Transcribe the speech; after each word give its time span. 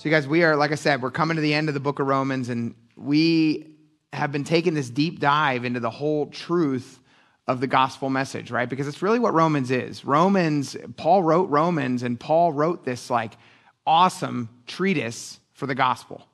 So, 0.00 0.08
you 0.08 0.14
guys, 0.14 0.26
we 0.26 0.44
are, 0.44 0.56
like 0.56 0.72
I 0.72 0.76
said, 0.76 1.02
we're 1.02 1.10
coming 1.10 1.34
to 1.34 1.42
the 1.42 1.52
end 1.52 1.68
of 1.68 1.74
the 1.74 1.78
book 1.78 1.98
of 1.98 2.06
Romans, 2.06 2.48
and 2.48 2.74
we 2.96 3.76
have 4.14 4.32
been 4.32 4.44
taking 4.44 4.72
this 4.72 4.88
deep 4.88 5.20
dive 5.20 5.66
into 5.66 5.78
the 5.78 5.90
whole 5.90 6.28
truth 6.28 6.98
of 7.46 7.60
the 7.60 7.66
gospel 7.66 8.08
message, 8.08 8.50
right? 8.50 8.66
Because 8.66 8.88
it's 8.88 9.02
really 9.02 9.18
what 9.18 9.34
Romans 9.34 9.70
is. 9.70 10.02
Romans, 10.02 10.74
Paul 10.96 11.22
wrote 11.22 11.50
Romans, 11.50 12.02
and 12.02 12.18
Paul 12.18 12.50
wrote 12.50 12.82
this 12.82 13.10
like 13.10 13.34
awesome 13.86 14.48
treatise 14.66 15.38
for 15.52 15.66
the 15.66 15.74
gospel. 15.74 16.26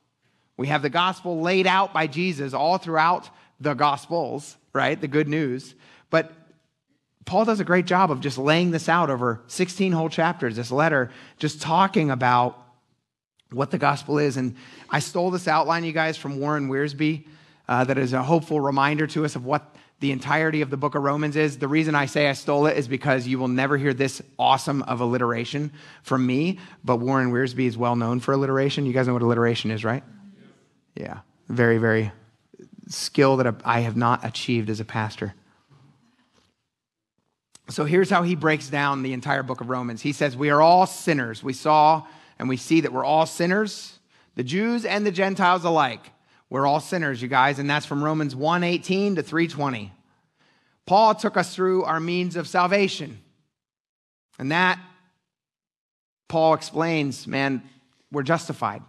We 0.57 0.69
have 0.69 0.83
the 0.83 0.89
gospel 0.89 1.41
laid 1.41 1.67
out 1.67 1.93
by 1.93 2.07
Jesus 2.07 2.55
all 2.55 2.79
throughout 2.79 3.29
the 3.59 3.75
gospels, 3.75 4.57
right? 4.73 5.01
The 5.01 5.09
good 5.09 5.27
news. 5.27 5.75
But 6.09 6.31
Paul 7.25 7.45
does 7.45 7.59
a 7.59 7.65
great 7.65 7.87
job 7.87 8.13
of 8.13 8.21
just 8.21 8.39
laying 8.39 8.71
this 8.71 8.89
out 8.89 9.11
over 9.11 9.43
16 9.49 9.91
whole 9.91 10.09
chapters, 10.09 10.55
this 10.55 10.71
letter, 10.71 11.11
just 11.37 11.61
talking 11.61 12.13
about 12.13 12.63
what 13.51 13.71
the 13.71 13.79
gospel 13.79 14.19
is. 14.19 14.37
And 14.37 14.57
I 14.91 14.99
stole 14.99 15.31
this 15.31 15.49
outline, 15.49 15.85
you 15.85 15.93
guys, 15.93 16.17
from 16.17 16.41
Warren 16.41 16.69
Wiersbe, 16.69 17.25
uh, 17.69 17.85
that 17.85 17.99
is 17.99 18.13
a 18.13 18.23
hopeful 18.23 18.61
reminder 18.61 19.07
to 19.09 19.25
us 19.25 19.37
of 19.37 19.45
what 19.45 19.75
the 20.01 20.13
entirety 20.13 20.61
of 20.61 20.71
the 20.71 20.77
book 20.77 20.95
of 20.95 21.03
Romans 21.03 21.37
is. 21.37 21.59
The 21.59 21.69
reason 21.69 21.95
I 21.95 22.07
say 22.07 22.29
I 22.29 22.35
stole 22.35 22.67
it 22.67 22.77
is 22.77 22.87
because 22.87 23.27
you 23.27 23.39
will 23.39 23.49
never 23.49 23.79
hear 23.79 23.95
this 23.95 24.21
awesome 24.39 24.83
of 24.83 25.01
alliteration 25.01 25.73
from 26.03 26.27
me, 26.27 26.59
but 26.85 26.97
Warren 26.97 27.33
Wiersbe 27.33 27.67
is 27.67 27.77
well 27.77 27.97
known 27.97 28.21
for 28.21 28.33
alliteration. 28.33 28.85
You 28.87 28.93
guys 28.93 29.07
know 29.07 29.15
what 29.15 29.23
alliteration 29.23 29.71
is, 29.71 29.85
right? 29.85 30.05
Yeah. 30.95 31.21
Very, 31.49 31.79
very 31.79 32.13
skill 32.89 33.37
that 33.39 33.55
I 33.65 33.81
have 33.81 33.97
not 33.97 34.25
achieved 34.25 34.69
as 34.71 34.81
a 34.81 34.85
pastor. 34.85 35.35
So 37.69 37.85
here's 37.85 38.11
how 38.11 38.23
he 38.23 38.37
breaks 38.37 38.69
down 38.69 39.03
the 39.03 39.13
entire 39.13 39.43
book 39.43 39.61
of 39.61 39.69
Romans. 39.69 40.03
He 40.03 40.13
says, 40.13 40.37
We 40.37 40.51
are 40.51 40.63
all 40.63 40.87
sinners. 40.87 41.43
We 41.43 41.53
saw 41.53 42.07
and 42.39 42.49
we 42.49 42.57
see 42.57 42.81
that 42.83 42.93
we're 42.93 43.05
all 43.05 43.27
sinners, 43.27 43.99
the 44.35 44.45
Jews 44.45 44.85
and 44.85 45.07
the 45.07 45.13
Gentiles 45.13 45.65
alike. 45.65 46.13
We're 46.51 46.67
all 46.67 46.81
sinners, 46.81 47.21
you 47.21 47.29
guys, 47.29 47.59
and 47.59 47.69
that's 47.69 47.87
from 47.87 48.05
Romans 48.05 48.35
1:18 48.35 49.17
to 49.17 49.23
320. 49.23 49.93
Paul 50.87 51.15
took 51.15 51.37
us 51.37 51.55
through 51.55 51.85
our 51.85 51.99
means 51.99 52.37
of 52.37 52.47
salvation. 52.47 53.19
And 54.39 54.53
that 54.53 54.79
Paul 56.29 56.55
explains, 56.55 57.27
man, 57.27 57.63
we're 58.13 58.23
justified. 58.23 58.83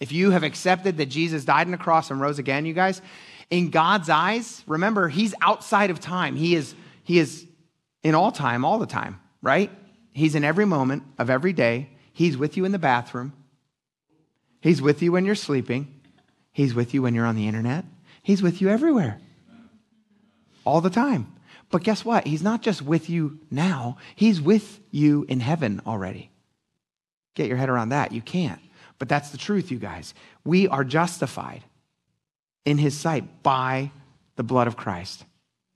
If 0.00 0.12
you 0.12 0.30
have 0.30 0.42
accepted 0.42 0.98
that 0.98 1.06
Jesus 1.06 1.44
died 1.44 1.66
on 1.66 1.70
the 1.70 1.78
cross 1.78 2.10
and 2.10 2.20
rose 2.20 2.38
again, 2.38 2.66
you 2.66 2.74
guys, 2.74 3.00
in 3.50 3.70
God's 3.70 4.08
eyes, 4.08 4.62
remember, 4.66 5.08
he's 5.08 5.34
outside 5.40 5.90
of 5.90 6.00
time. 6.00 6.36
He 6.36 6.54
is 6.54 6.74
he 7.02 7.18
is 7.18 7.46
in 8.02 8.14
all 8.14 8.32
time, 8.32 8.64
all 8.64 8.78
the 8.78 8.86
time, 8.86 9.20
right? 9.42 9.70
He's 10.12 10.34
in 10.34 10.44
every 10.44 10.64
moment 10.64 11.02
of 11.18 11.30
every 11.30 11.52
day. 11.52 11.90
He's 12.14 12.38
with 12.38 12.56
you 12.56 12.64
in 12.64 12.72
the 12.72 12.78
bathroom. 12.78 13.32
He's 14.60 14.80
with 14.80 15.02
you 15.02 15.12
when 15.12 15.26
you're 15.26 15.34
sleeping. 15.34 16.00
He's 16.52 16.72
with 16.72 16.94
you 16.94 17.02
when 17.02 17.14
you're 17.14 17.26
on 17.26 17.36
the 17.36 17.48
internet. 17.48 17.84
He's 18.22 18.40
with 18.40 18.62
you 18.62 18.70
everywhere. 18.70 19.20
All 20.64 20.80
the 20.80 20.88
time. 20.88 21.26
But 21.70 21.82
guess 21.82 22.04
what? 22.04 22.26
He's 22.26 22.42
not 22.42 22.62
just 22.62 22.80
with 22.80 23.10
you 23.10 23.40
now, 23.50 23.98
He's 24.14 24.40
with 24.40 24.80
you 24.90 25.26
in 25.28 25.40
heaven 25.40 25.82
already. 25.86 26.30
Get 27.34 27.48
your 27.48 27.56
head 27.56 27.68
around 27.68 27.88
that. 27.88 28.12
You 28.12 28.22
can't. 28.22 28.60
But 29.00 29.08
that's 29.08 29.30
the 29.30 29.38
truth, 29.38 29.72
you 29.72 29.78
guys. 29.78 30.14
We 30.44 30.68
are 30.68 30.84
justified 30.84 31.64
in 32.64 32.78
His 32.78 32.96
sight 32.96 33.42
by 33.42 33.90
the 34.36 34.44
blood 34.44 34.68
of 34.68 34.76
Christ 34.76 35.24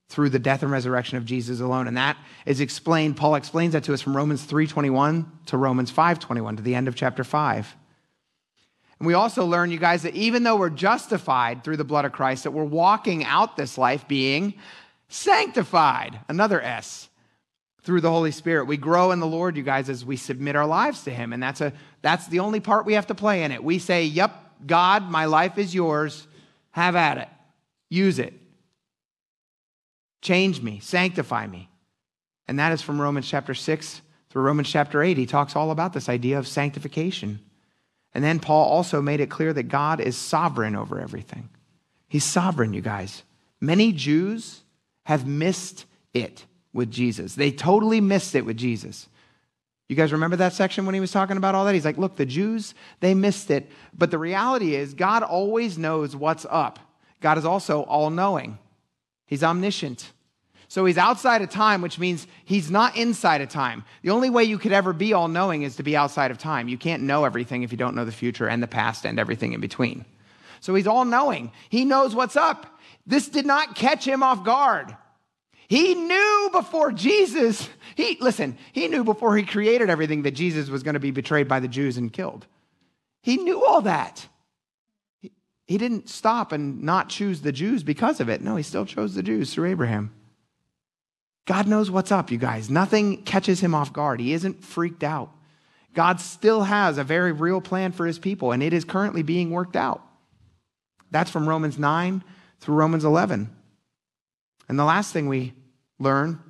through 0.08 0.30
the 0.30 0.38
death 0.38 0.62
and 0.62 0.72
resurrection 0.72 1.18
of 1.18 1.24
Jesus 1.24 1.60
alone. 1.60 1.86
And 1.86 1.96
that 1.96 2.16
is 2.46 2.60
explained, 2.60 3.16
Paul 3.16 3.34
explains 3.34 3.74
that 3.74 3.84
to 3.84 3.94
us 3.94 4.00
from 4.00 4.16
Romans 4.16 4.46
3.21 4.46 5.26
to 5.46 5.56
Romans 5.56 5.92
5.21 5.92 6.56
to 6.56 6.62
the 6.62 6.74
end 6.74 6.88
of 6.88 6.94
chapter 6.94 7.24
5. 7.24 7.76
And 8.98 9.06
we 9.06 9.14
also 9.14 9.44
learn, 9.44 9.70
you 9.70 9.78
guys, 9.78 10.02
that 10.02 10.14
even 10.14 10.42
though 10.42 10.56
we're 10.56 10.70
justified 10.70 11.62
through 11.62 11.76
the 11.76 11.84
blood 11.84 12.04
of 12.04 12.12
Christ, 12.12 12.44
that 12.44 12.50
we're 12.50 12.64
walking 12.64 13.24
out 13.24 13.56
this 13.56 13.78
life 13.78 14.08
being 14.08 14.54
sanctified, 15.08 16.18
another 16.28 16.60
S, 16.60 17.08
through 17.82 18.00
the 18.00 18.10
Holy 18.10 18.32
Spirit. 18.32 18.66
We 18.66 18.76
grow 18.76 19.12
in 19.12 19.20
the 19.20 19.26
Lord, 19.26 19.56
you 19.56 19.62
guys, 19.62 19.88
as 19.88 20.04
we 20.04 20.16
submit 20.16 20.56
our 20.56 20.66
lives 20.66 21.04
to 21.04 21.10
Him. 21.10 21.32
And 21.32 21.42
that's, 21.42 21.60
a, 21.60 21.72
that's 22.02 22.26
the 22.26 22.40
only 22.40 22.60
part 22.60 22.84
we 22.84 22.94
have 22.94 23.06
to 23.06 23.14
play 23.14 23.44
in 23.44 23.52
it. 23.52 23.64
We 23.64 23.78
say, 23.78 24.04
Yep, 24.04 24.66
God, 24.66 25.10
my 25.10 25.24
life 25.26 25.56
is 25.56 25.74
yours. 25.74 26.26
Have 26.72 26.96
at 26.96 27.18
it. 27.18 27.28
Use 27.88 28.18
it. 28.18 28.34
Change 30.20 30.62
me, 30.62 30.80
sanctify 30.80 31.46
me. 31.46 31.68
And 32.46 32.58
that 32.58 32.72
is 32.72 32.82
from 32.82 33.00
Romans 33.00 33.28
chapter 33.28 33.54
6 33.54 34.02
through 34.30 34.42
Romans 34.42 34.68
chapter 34.68 35.02
8. 35.02 35.16
He 35.16 35.26
talks 35.26 35.54
all 35.54 35.70
about 35.70 35.92
this 35.92 36.08
idea 36.08 36.38
of 36.38 36.48
sanctification. 36.48 37.40
And 38.14 38.24
then 38.24 38.40
Paul 38.40 38.68
also 38.68 39.02
made 39.02 39.20
it 39.20 39.30
clear 39.30 39.52
that 39.52 39.64
God 39.64 40.00
is 40.00 40.16
sovereign 40.16 40.74
over 40.74 40.98
everything. 40.98 41.50
He's 42.08 42.24
sovereign, 42.24 42.72
you 42.72 42.80
guys. 42.80 43.22
Many 43.60 43.92
Jews 43.92 44.62
have 45.04 45.26
missed 45.26 45.84
it 46.14 46.46
with 46.72 46.90
Jesus. 46.90 47.34
They 47.34 47.50
totally 47.50 48.00
missed 48.00 48.34
it 48.34 48.44
with 48.44 48.56
Jesus. 48.56 49.08
You 49.88 49.96
guys 49.96 50.12
remember 50.12 50.36
that 50.36 50.52
section 50.52 50.84
when 50.84 50.94
he 50.94 51.00
was 51.00 51.12
talking 51.12 51.38
about 51.38 51.54
all 51.54 51.64
that? 51.64 51.74
He's 51.74 51.84
like, 51.84 51.96
look, 51.96 52.16
the 52.16 52.26
Jews, 52.26 52.74
they 53.00 53.14
missed 53.14 53.50
it. 53.50 53.70
But 53.96 54.10
the 54.10 54.18
reality 54.18 54.74
is, 54.74 54.92
God 54.92 55.22
always 55.22 55.78
knows 55.78 56.14
what's 56.14 56.46
up. 56.50 56.78
God 57.20 57.38
is 57.38 57.46
also 57.46 57.82
all 57.82 58.10
knowing, 58.10 58.58
He's 59.28 59.44
omniscient. 59.44 60.10
So 60.66 60.84
he's 60.84 60.98
outside 60.98 61.40
of 61.40 61.50
time, 61.50 61.80
which 61.80 61.98
means 61.98 62.26
he's 62.44 62.70
not 62.70 62.96
inside 62.96 63.40
of 63.40 63.48
time. 63.48 63.84
The 64.02 64.10
only 64.10 64.28
way 64.28 64.44
you 64.44 64.58
could 64.58 64.72
ever 64.72 64.92
be 64.92 65.12
all 65.12 65.28
knowing 65.28 65.62
is 65.62 65.76
to 65.76 65.82
be 65.82 65.96
outside 65.96 66.30
of 66.30 66.38
time. 66.38 66.68
You 66.68 66.76
can't 66.76 67.04
know 67.04 67.24
everything 67.24 67.62
if 67.62 67.70
you 67.70 67.78
don't 67.78 67.94
know 67.94 68.04
the 68.04 68.12
future 68.12 68.48
and 68.48 68.62
the 68.62 68.66
past 68.66 69.06
and 69.06 69.18
everything 69.18 69.52
in 69.52 69.60
between. 69.60 70.04
So 70.60 70.74
he's 70.74 70.86
all 70.86 71.04
knowing. 71.04 71.52
He 71.68 71.84
knows 71.84 72.14
what's 72.14 72.36
up. 72.36 72.80
This 73.06 73.28
did 73.28 73.46
not 73.46 73.76
catch 73.76 74.04
him 74.04 74.22
off 74.22 74.44
guard. 74.44 74.94
He 75.68 75.94
knew 75.94 76.48
before 76.52 76.92
Jesus, 76.92 77.68
he 77.94 78.16
listen, 78.20 78.56
he 78.72 78.88
knew 78.88 79.04
before 79.04 79.36
he 79.36 79.42
created 79.44 79.90
everything 79.90 80.22
that 80.22 80.32
Jesus 80.32 80.70
was 80.70 80.82
going 80.82 80.94
to 80.94 81.00
be 81.00 81.10
betrayed 81.10 81.48
by 81.48 81.60
the 81.60 81.68
Jews 81.68 81.98
and 81.98 82.12
killed. 82.12 82.46
He 83.22 83.36
knew 83.36 83.64
all 83.64 83.82
that. 83.82 84.26
He, 85.68 85.78
didn't 85.78 86.08
stop 86.08 86.50
and 86.50 86.82
not 86.82 87.08
choose 87.08 87.42
the 87.42 87.52
Jews 87.52 87.82
because 87.82 88.18
of 88.20 88.28
it. 88.28 88.40
No, 88.40 88.56
he 88.56 88.62
still 88.62 88.86
chose 88.86 89.14
the 89.14 89.22
Jews 89.22 89.52
through 89.52 89.68
Abraham. 89.68 90.12
God 91.46 91.66
knows 91.66 91.90
what's 91.90 92.10
up, 92.10 92.30
you 92.30 92.38
guys. 92.38 92.68
Nothing 92.68 93.22
catches 93.22 93.60
him 93.60 93.74
off 93.74 93.92
guard. 93.92 94.18
He 94.18 94.32
isn't 94.32 94.64
freaked 94.64 95.04
out. 95.04 95.30
God 95.94 96.20
still 96.20 96.62
has 96.62 96.98
a 96.98 97.04
very 97.04 97.32
real 97.32 97.60
plan 97.60 97.92
for 97.92 98.06
his 98.06 98.18
people, 98.18 98.52
and 98.52 98.62
it 98.62 98.72
is 98.72 98.84
currently 98.84 99.22
being 99.22 99.50
worked 99.50 99.76
out. 99.76 100.02
That's 101.10 101.30
from 101.30 101.48
Romans 101.48 101.78
9 101.78 102.24
through 102.60 102.74
Romans 102.74 103.04
11. 103.04 103.54
And 104.68 104.78
the 104.78 104.84
last 104.84 105.12
thing 105.12 105.28
we 105.28 105.54
learn 105.98 106.40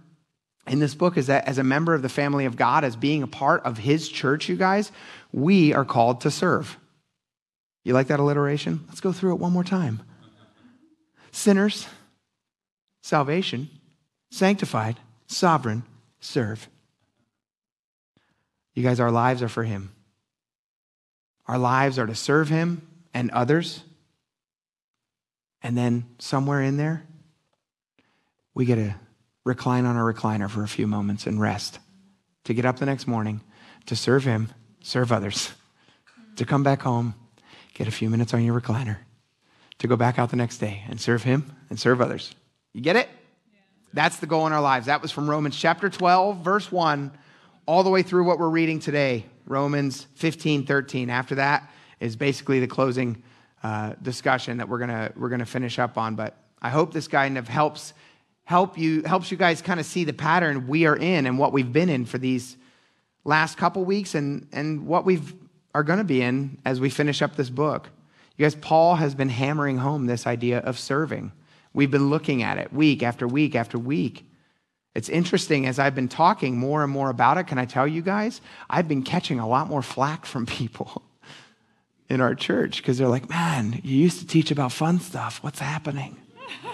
in 0.67 0.81
this 0.81 0.95
book 0.95 1.17
is 1.17 1.29
that 1.29 1.47
as 1.47 1.59
a 1.59 1.65
member 1.65 1.95
of 1.95 2.03
the 2.03 2.09
family 2.09 2.45
of 2.45 2.57
God, 2.57 2.85
as 2.85 2.97
being 2.97 3.23
a 3.23 3.29
part 3.29 3.65
of 3.65 3.79
his 3.79 4.09
church, 4.09 4.49
you 4.49 4.57
guys, 4.57 4.93
we 5.33 5.73
are 5.73 5.85
called 5.85 6.21
to 6.23 6.31
serve. 6.31 6.77
You 7.89 7.95
like 7.95 8.09
that 8.09 8.21
alliteration? 8.21 8.85
Let's 8.87 9.01
go 9.01 9.13
through 9.13 9.33
it 9.33 9.41
one 9.41 9.51
more 9.51 9.65
time. 9.65 10.03
Sinners, 11.33 11.89
salvation, 13.01 13.71
sanctified, 14.31 15.01
sovereign, 15.27 15.85
serve. 16.21 16.69
You 18.75 18.83
guys, 18.83 19.01
our 19.01 19.11
lives 19.11 19.43
are 19.43 19.49
for 19.49 19.65
Him. 19.65 19.91
Our 21.47 21.57
lives 21.57 21.99
are 21.99 22.07
to 22.07 22.15
serve 22.15 22.51
Him 22.51 22.87
and 23.15 23.31
others. 23.31 23.83
And 25.63 25.75
then 25.75 26.05
somewhere 26.19 26.61
in 26.61 26.77
there, 26.77 27.07
we 28.53 28.67
get 28.67 28.75
to 28.75 28.97
recline 29.45 29.87
on 29.87 29.97
our 29.97 30.13
recliner 30.13 30.51
for 30.51 30.63
a 30.63 30.69
few 30.69 30.87
moments 30.87 31.27
and 31.27 31.41
rest. 31.41 31.79
To 32.45 32.53
get 32.53 32.67
up 32.67 32.81
the 32.81 32.85
next 32.85 33.07
morning, 33.07 33.41
to 33.87 33.97
serve 33.97 34.25
Him, 34.25 34.53
serve 34.83 35.11
others. 35.11 35.53
To 36.37 36.45
come 36.45 36.63
back 36.63 36.83
home, 36.83 37.15
get 37.79 37.87
a 37.87 37.93
few 37.93 38.11
minutes 38.11 38.35
on 38.35 38.45
your 38.45 38.61
recliner. 38.61 38.97
To 39.79 39.87
go 39.87 39.95
back 39.95 40.19
out 40.19 40.31
the 40.31 40.37
next 40.37 40.59
day 40.59 40.83
and 40.89 41.01
serve 41.01 41.23
Him 41.23 41.53
and 41.71 41.79
serve 41.79 42.01
others. 42.01 42.35
You 42.73 42.81
get 42.81 42.97
it? 42.97 43.09
That's 43.93 44.17
the 44.17 44.27
goal 44.27 44.49
in 44.49 44.53
our 44.53 44.61
lives. 44.61 44.87
That 44.87 45.01
was 45.01 45.13
from 45.13 45.31
Romans 45.31 45.57
chapter 45.57 45.89
12, 45.89 46.39
verse 46.39 46.73
1, 46.73 47.13
all 47.67 47.85
the 47.85 47.91
way 47.91 48.03
through 48.03 48.25
what 48.25 48.41
we're 48.41 48.49
reading 48.49 48.81
today, 48.81 49.25
Romans 49.47 50.09
15, 50.17 50.67
13. 50.67 51.09
After 51.09 51.37
that 51.37 51.71
is 52.01 52.17
basically 52.17 52.59
the 52.59 52.67
closing 52.67 53.23
uh, 53.63 53.95
discussion 54.03 54.59
that 54.59 54.69
we're 54.69 54.79
gonna 54.81 55.13
we're 55.17 55.29
gonna 55.29 55.47
finish 55.47 55.79
up 55.79 55.97
on. 55.97 56.17
But 56.17 56.37
I 56.61 56.71
hope 56.71 56.93
this 56.93 57.07
kind 57.07 57.39
of 57.39 57.47
helps 57.47 57.95
help 58.43 58.77
you 58.77 59.03
helps 59.05 59.31
you 59.31 59.37
guys 59.37 59.63
kind 59.63 59.79
of 59.79 59.87
see 59.87 60.03
the 60.03 60.13
pattern 60.13 60.67
we 60.67 60.87
are 60.87 60.97
in 60.97 61.27
and 61.27 61.39
what 61.39 61.53
we've 61.53 61.73
been 61.73 61.89
in 61.89 62.05
for 62.05 62.19
these 62.19 62.57
last 63.25 63.57
couple 63.57 63.85
weeks 63.85 64.17
and 64.17 64.49
and 64.53 64.85
what 64.87 65.05
we've 65.05 65.33
are 65.79 65.85
going 65.85 66.01
to 66.01 66.05
be 66.05 66.21
in 66.21 66.59
as 66.65 66.81
we 66.81 66.91
finish 66.91 67.23
up 67.23 67.37
this 67.37 67.51
book. 67.51 67.91
You 68.37 68.45
guys, 68.45 68.57
Paul 68.57 68.97
has 68.97 69.15
been 69.15 69.29
hammering 69.29 69.79
home 69.79 70.07
this 70.07 70.27
idea 70.27 70.59
of 70.59 70.77
serving. 70.77 71.31
We've 71.73 71.91
been 71.91 72.11
looking 72.11 72.43
at 72.43 72.59
it 72.59 72.73
week 72.73 73.05
after 73.05 73.29
week 73.29 73.55
after 73.55 73.79
week. 73.79 74.29
It's 74.97 75.09
interesting 75.09 75.67
as 75.67 75.79
I've 75.79 75.95
been 75.95 76.09
talking 76.09 76.59
more 76.59 76.83
and 76.83 76.91
more 76.91 77.11
about 77.11 77.39
it. 77.39 77.47
Can 77.47 77.59
I 77.59 77.65
tell 77.65 77.87
you 77.87 78.03
guys? 78.03 78.41
I've 78.69 78.89
been 78.89 79.05
catching 79.05 79.39
a 79.39 79.47
lot 79.47 79.69
more 79.69 79.83
flack 79.83 80.27
from 80.27 80.47
people. 80.47 81.03
in 82.09 82.21
our 82.21 82.35
church 82.35 82.79
because 82.79 82.99
they're 82.99 83.07
like, 83.07 83.29
man, 83.29 83.81
you 83.85 83.99
used 83.99 84.19
to 84.19 84.27
teach 84.27 84.51
about 84.51 84.73
fun 84.73 84.99
stuff. 84.99 85.45
What's 85.45 85.61
happening? 85.61 86.17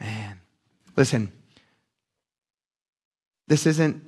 man. 0.00 0.40
Listen, 0.96 1.30
this 3.46 3.66
isn't 3.66 4.02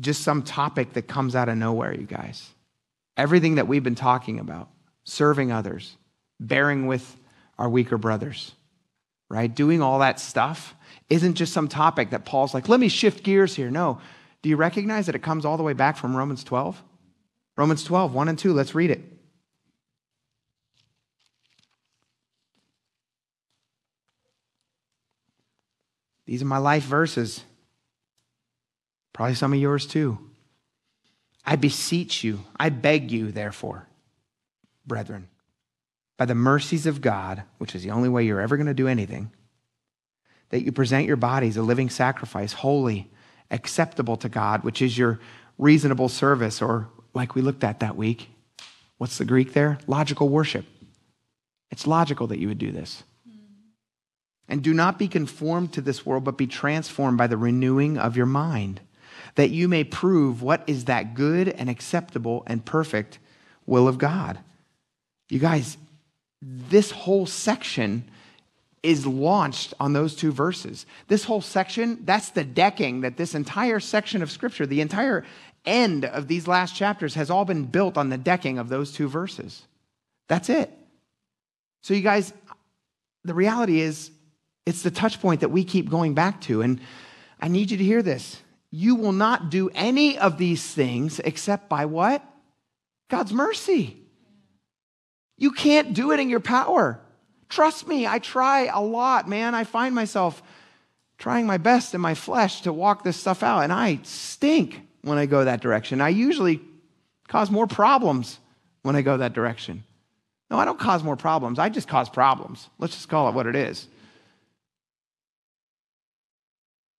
just 0.00 0.22
some 0.22 0.42
topic 0.42 0.94
that 0.94 1.02
comes 1.02 1.36
out 1.36 1.48
of 1.48 1.56
nowhere, 1.56 1.94
you 1.94 2.06
guys. 2.06 2.48
Everything 3.16 3.56
that 3.56 3.68
we've 3.68 3.84
been 3.84 3.94
talking 3.94 4.38
about, 4.38 4.68
serving 5.04 5.52
others, 5.52 5.96
bearing 6.38 6.86
with 6.86 7.16
our 7.58 7.68
weaker 7.68 7.98
brothers, 7.98 8.52
right? 9.28 9.54
Doing 9.54 9.82
all 9.82 9.98
that 9.98 10.18
stuff 10.18 10.74
isn't 11.08 11.34
just 11.34 11.52
some 11.52 11.68
topic 11.68 12.10
that 12.10 12.24
Paul's 12.24 12.54
like, 12.54 12.68
let 12.68 12.80
me 12.80 12.88
shift 12.88 13.22
gears 13.22 13.54
here. 13.54 13.70
No. 13.70 14.00
Do 14.42 14.48
you 14.48 14.56
recognize 14.56 15.06
that 15.06 15.14
it 15.14 15.22
comes 15.22 15.44
all 15.44 15.56
the 15.56 15.62
way 15.62 15.74
back 15.74 15.96
from 15.96 16.16
Romans 16.16 16.44
12? 16.44 16.82
Romans 17.56 17.84
12, 17.84 18.14
1 18.14 18.28
and 18.28 18.38
2. 18.38 18.52
Let's 18.54 18.74
read 18.74 18.90
it. 18.90 19.02
These 26.24 26.42
are 26.42 26.46
my 26.46 26.58
life 26.58 26.84
verses. 26.84 27.42
Probably 29.20 29.34
some 29.34 29.52
of 29.52 29.58
yours 29.58 29.84
too. 29.84 30.16
I 31.44 31.56
beseech 31.56 32.24
you, 32.24 32.40
I 32.58 32.70
beg 32.70 33.10
you, 33.10 33.30
therefore, 33.30 33.86
brethren, 34.86 35.28
by 36.16 36.24
the 36.24 36.34
mercies 36.34 36.86
of 36.86 37.02
God, 37.02 37.42
which 37.58 37.74
is 37.74 37.82
the 37.82 37.90
only 37.90 38.08
way 38.08 38.24
you're 38.24 38.40
ever 38.40 38.56
going 38.56 38.66
to 38.66 38.72
do 38.72 38.88
anything, 38.88 39.30
that 40.48 40.64
you 40.64 40.72
present 40.72 41.06
your 41.06 41.18
bodies 41.18 41.58
a 41.58 41.62
living 41.62 41.90
sacrifice, 41.90 42.54
holy, 42.54 43.10
acceptable 43.50 44.16
to 44.16 44.30
God, 44.30 44.64
which 44.64 44.80
is 44.80 44.96
your 44.96 45.20
reasonable 45.58 46.08
service, 46.08 46.62
or 46.62 46.88
like 47.12 47.34
we 47.34 47.42
looked 47.42 47.62
at 47.62 47.80
that 47.80 47.96
week. 47.96 48.30
What's 48.96 49.18
the 49.18 49.26
Greek 49.26 49.52
there? 49.52 49.80
Logical 49.86 50.30
worship. 50.30 50.64
It's 51.70 51.86
logical 51.86 52.26
that 52.28 52.38
you 52.38 52.48
would 52.48 52.56
do 52.56 52.72
this. 52.72 53.02
And 54.48 54.62
do 54.62 54.72
not 54.72 54.98
be 54.98 55.08
conformed 55.08 55.74
to 55.74 55.82
this 55.82 56.06
world, 56.06 56.24
but 56.24 56.38
be 56.38 56.46
transformed 56.46 57.18
by 57.18 57.26
the 57.26 57.36
renewing 57.36 57.98
of 57.98 58.16
your 58.16 58.24
mind, 58.24 58.80
that 59.34 59.50
you 59.50 59.68
may 59.68 59.84
prove 59.84 60.42
what 60.42 60.62
is 60.66 60.86
that 60.86 61.14
good 61.14 61.48
and 61.48 61.70
acceptable 61.70 62.42
and 62.46 62.64
perfect 62.64 63.18
will 63.66 63.88
of 63.88 63.98
God. 63.98 64.38
You 65.28 65.38
guys, 65.38 65.76
this 66.42 66.90
whole 66.90 67.26
section 67.26 68.04
is 68.82 69.06
launched 69.06 69.74
on 69.78 69.92
those 69.92 70.16
two 70.16 70.32
verses. 70.32 70.86
This 71.08 71.24
whole 71.24 71.42
section, 71.42 72.00
that's 72.04 72.30
the 72.30 72.44
decking 72.44 73.02
that 73.02 73.16
this 73.16 73.34
entire 73.34 73.78
section 73.78 74.22
of 74.22 74.30
Scripture, 74.30 74.66
the 74.66 74.80
entire 74.80 75.24
end 75.66 76.04
of 76.04 76.28
these 76.28 76.48
last 76.48 76.74
chapters, 76.74 77.14
has 77.14 77.30
all 77.30 77.44
been 77.44 77.64
built 77.64 77.98
on 77.98 78.08
the 78.08 78.18
decking 78.18 78.58
of 78.58 78.68
those 78.68 78.92
two 78.92 79.08
verses. 79.08 79.62
That's 80.28 80.48
it. 80.48 80.70
So, 81.82 81.94
you 81.94 82.02
guys, 82.02 82.32
the 83.24 83.34
reality 83.34 83.80
is, 83.80 84.10
it's 84.66 84.82
the 84.82 84.90
touch 84.90 85.20
point 85.20 85.40
that 85.40 85.50
we 85.50 85.64
keep 85.64 85.90
going 85.90 86.14
back 86.14 86.40
to. 86.42 86.62
And 86.62 86.80
I 87.40 87.48
need 87.48 87.70
you 87.70 87.76
to 87.76 87.84
hear 87.84 88.02
this. 88.02 88.40
You 88.70 88.94
will 88.94 89.12
not 89.12 89.50
do 89.50 89.70
any 89.74 90.18
of 90.18 90.38
these 90.38 90.64
things 90.64 91.18
except 91.20 91.68
by 91.68 91.86
what? 91.86 92.24
God's 93.08 93.32
mercy. 93.32 93.96
You 95.36 95.50
can't 95.50 95.94
do 95.94 96.12
it 96.12 96.20
in 96.20 96.30
your 96.30 96.40
power. 96.40 97.00
Trust 97.48 97.88
me, 97.88 98.06
I 98.06 98.20
try 98.20 98.66
a 98.66 98.80
lot, 98.80 99.28
man. 99.28 99.54
I 99.54 99.64
find 99.64 99.94
myself 99.94 100.42
trying 101.18 101.46
my 101.46 101.58
best 101.58 101.94
in 101.94 102.00
my 102.00 102.14
flesh 102.14 102.62
to 102.62 102.72
walk 102.72 103.02
this 103.02 103.16
stuff 103.16 103.42
out, 103.42 103.60
and 103.60 103.72
I 103.72 104.00
stink 104.04 104.82
when 105.02 105.18
I 105.18 105.26
go 105.26 105.44
that 105.44 105.60
direction. 105.60 106.00
I 106.00 106.10
usually 106.10 106.60
cause 107.26 107.50
more 107.50 107.66
problems 107.66 108.38
when 108.82 108.96
I 108.96 109.02
go 109.02 109.16
that 109.16 109.32
direction. 109.32 109.84
No, 110.50 110.58
I 110.58 110.64
don't 110.64 110.78
cause 110.78 111.02
more 111.02 111.16
problems. 111.16 111.58
I 111.58 111.68
just 111.68 111.88
cause 111.88 112.08
problems. 112.08 112.68
Let's 112.78 112.94
just 112.94 113.08
call 113.08 113.28
it 113.28 113.34
what 113.34 113.46
it 113.46 113.56
is. 113.56 113.86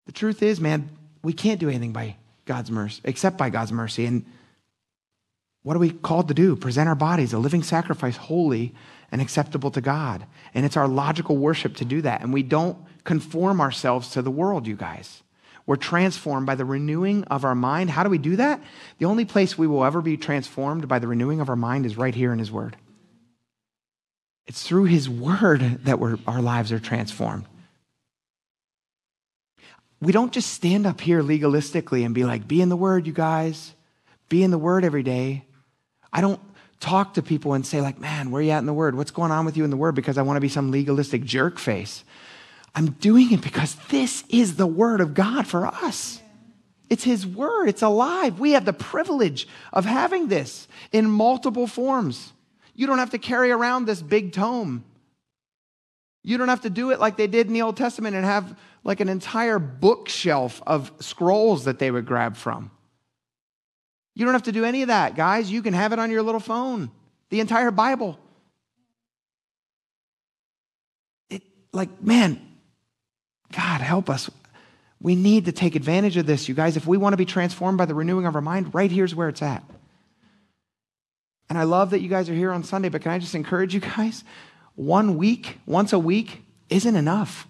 The 0.06 0.12
truth 0.12 0.42
is, 0.44 0.60
man, 0.60 0.90
we 1.24 1.34
can't 1.34 1.60
do 1.60 1.70
anything 1.70 1.94
by 1.94 2.18
God's 2.46 2.72
mercy, 2.72 3.02
except 3.04 3.38
by 3.38 3.50
God's 3.50 3.72
mercy. 3.72 4.06
And 4.06 4.26
what 5.64 5.76
are 5.76 5.80
we 5.80 5.92
called 5.92 6.28
to 6.30 6.34
do? 6.34 6.56
Present 6.56 6.90
our 6.90 6.96
bodies 6.96 7.34
a 7.34 7.40
living 7.40 7.64
sacrifice, 7.64 8.18
holy 8.18 8.74
and 9.12 9.22
acceptable 9.22 9.72
to 9.72 9.82
God. 9.82 10.26
And 10.54 10.66
it's 10.66 10.78
our 10.78 10.88
logical 10.88 11.38
worship 11.38 11.76
to 11.78 11.86
do 11.86 12.02
that. 12.02 12.22
And 12.22 12.34
we 12.34 12.44
don't 12.44 12.78
conform 13.04 13.62
ourselves 13.62 14.12
to 14.12 14.22
the 14.22 14.32
world, 14.32 14.68
you 14.68 14.76
guys. 14.76 15.22
We're 15.66 15.76
transformed 15.76 16.48
by 16.48 16.56
the 16.56 16.66
renewing 16.66 17.24
of 17.26 17.46
our 17.46 17.56
mind. 17.56 17.92
How 17.92 18.04
do 18.04 18.10
we 18.10 18.18
do 18.18 18.36
that? 18.38 18.62
The 18.98 19.06
only 19.06 19.26
place 19.26 19.58
we 19.58 19.68
will 19.68 19.86
ever 19.86 20.02
be 20.02 20.18
transformed 20.18 20.88
by 20.88 21.00
the 21.00 21.08
renewing 21.08 21.40
of 21.40 21.50
our 21.50 21.56
mind 21.56 21.86
is 21.86 21.98
right 21.98 22.16
here 22.16 22.34
in 22.34 22.40
His 22.40 22.52
Word. 22.52 22.78
It's 24.48 24.64
through 24.64 24.86
His 24.86 25.08
Word 25.08 25.86
that 25.86 26.00
our 26.28 26.42
lives 26.42 26.72
are 26.72 26.80
transformed. 26.80 27.46
We 30.02 30.12
don't 30.12 30.34
just 30.34 30.52
stand 30.52 30.88
up 30.88 31.00
here 31.00 31.22
legalistically 31.22 32.04
and 32.06 32.16
be 32.16 32.24
like, 32.24 32.48
be 32.48 32.62
in 32.62 32.70
the 32.70 32.76
Word, 32.76 33.06
you 33.06 33.14
guys. 33.14 33.74
Be 34.30 34.44
in 34.44 34.50
the 34.52 34.58
Word 34.58 34.84
every 34.84 35.04
day. 35.04 35.46
I 36.12 36.22
don't 36.22 36.40
talk 36.80 37.14
to 37.14 37.22
people 37.22 37.54
and 37.54 37.66
say, 37.66 37.82
like, 37.82 38.00
man, 38.00 38.32
where 38.32 38.42
you 38.42 38.50
at 38.50 38.60
in 38.60 38.66
the 38.66 38.74
Word? 38.74 38.96
What's 38.96 39.12
going 39.12 39.32
on 39.32 39.46
with 39.46 39.56
you 39.56 39.64
in 39.64 39.70
the 39.70 39.78
Word? 39.78 39.94
Because 39.94 40.18
I 40.18 40.24
want 40.24 40.38
to 40.38 40.42
be 40.42 40.50
some 40.50 40.72
legalistic 40.72 41.24
jerk 41.24 41.60
face. 41.60 42.04
I'm 42.74 42.92
doing 42.92 43.32
it 43.32 43.42
because 43.42 43.76
this 43.90 44.24
is 44.30 44.56
the 44.56 44.68
Word 44.68 45.02
of 45.02 45.14
God 45.14 45.46
for 45.46 45.68
us. 45.68 46.22
It's 46.90 47.04
His 47.04 47.26
Word, 47.26 47.68
it's 47.68 47.84
alive. 47.84 48.40
We 48.40 48.52
have 48.52 48.66
the 48.66 48.74
privilege 48.74 49.48
of 49.72 49.86
having 49.86 50.28
this 50.28 50.68
in 50.92 51.10
multiple 51.10 51.68
forms. 51.68 52.34
You 52.74 52.88
don't 52.88 52.98
have 52.98 53.12
to 53.12 53.18
carry 53.18 53.52
around 53.52 53.86
this 53.86 54.02
big 54.02 54.34
tome. 54.34 54.84
You 56.24 56.38
don't 56.38 56.50
have 56.50 56.62
to 56.62 56.70
do 56.70 56.92
it 56.92 57.00
like 57.00 57.18
they 57.18 57.28
did 57.28 57.48
in 57.48 57.54
the 57.54 57.62
Old 57.62 57.78
Testament 57.78 58.16
and 58.16 58.26
have 58.26 58.58
like 58.84 59.00
an 59.00 59.10
entire 59.10 59.60
bookshelf 59.60 60.62
of 60.66 60.92
scrolls 61.00 61.66
that 61.66 61.80
they 61.80 61.92
would 61.92 62.06
grab 62.06 62.36
from. 62.36 62.72
You 64.16 64.26
don't 64.26 64.34
have 64.34 64.44
to 64.44 64.52
do 64.52 64.66
any 64.66 64.82
of 64.82 64.90
that, 64.90 65.16
guys. 65.16 65.52
You 65.52 65.62
can 65.62 65.74
have 65.74 65.94
it 65.94 66.00
on 66.00 66.12
your 66.12 66.24
little 66.24 66.40
phone, 66.40 66.92
the 67.30 67.40
entire 67.40 67.72
Bible. 67.72 68.20
It, 71.30 71.44
like, 71.72 72.02
man, 72.02 72.42
God, 73.52 73.82
help 73.82 74.10
us. 74.10 74.30
We 75.00 75.16
need 75.16 75.46
to 75.46 75.52
take 75.52 75.76
advantage 75.76 76.18
of 76.18 76.26
this, 76.26 76.48
you 76.48 76.56
guys. 76.56 76.78
If 76.78 76.86
we 76.86 76.98
want 76.98 77.14
to 77.14 77.18
be 77.18 77.26
transformed 77.26 77.78
by 77.78 77.86
the 77.86 77.96
renewing 77.96 78.26
of 78.26 78.36
our 78.36 78.42
mind, 78.42 78.74
right 78.74 78.92
here's 78.92 79.16
where 79.16 79.30
it's 79.30 79.42
at. 79.42 79.64
And 81.50 81.58
I 81.58 81.64
love 81.64 81.90
that 81.90 82.02
you 82.02 82.08
guys 82.08 82.30
are 82.30 82.34
here 82.34 82.52
on 82.52 82.64
Sunday, 82.64 82.90
but 82.90 83.02
can 83.02 83.12
I 83.12 83.20
just 83.20 83.36
encourage 83.36 83.74
you 83.74 83.80
guys? 83.80 84.24
One 84.76 85.18
week, 85.18 85.58
once 85.66 85.92
a 85.92 86.00
week, 86.00 86.44
isn't 86.70 86.96
enough. 86.96 87.48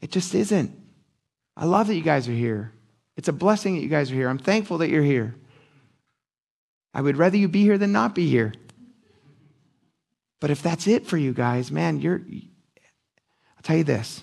It 0.00 0.10
just 0.10 0.34
isn't. 0.34 0.76
I 1.56 1.64
love 1.64 1.88
that 1.88 1.94
you 1.94 2.02
guys 2.02 2.28
are 2.28 2.32
here. 2.32 2.72
It's 3.16 3.28
a 3.28 3.32
blessing 3.32 3.74
that 3.74 3.82
you 3.82 3.88
guys 3.88 4.12
are 4.12 4.14
here. 4.14 4.28
I'm 4.28 4.38
thankful 4.38 4.78
that 4.78 4.90
you're 4.90 5.02
here. 5.02 5.34
I 6.94 7.00
would 7.00 7.16
rather 7.16 7.36
you 7.36 7.48
be 7.48 7.62
here 7.62 7.78
than 7.78 7.92
not 7.92 8.14
be 8.14 8.28
here. 8.28 8.54
But 10.40 10.50
if 10.50 10.62
that's 10.62 10.86
it 10.86 11.06
for 11.06 11.16
you 11.16 11.32
guys, 11.32 11.72
man, 11.72 12.00
you're, 12.00 12.20
I'll 12.20 13.62
tell 13.62 13.76
you 13.76 13.84
this 13.84 14.22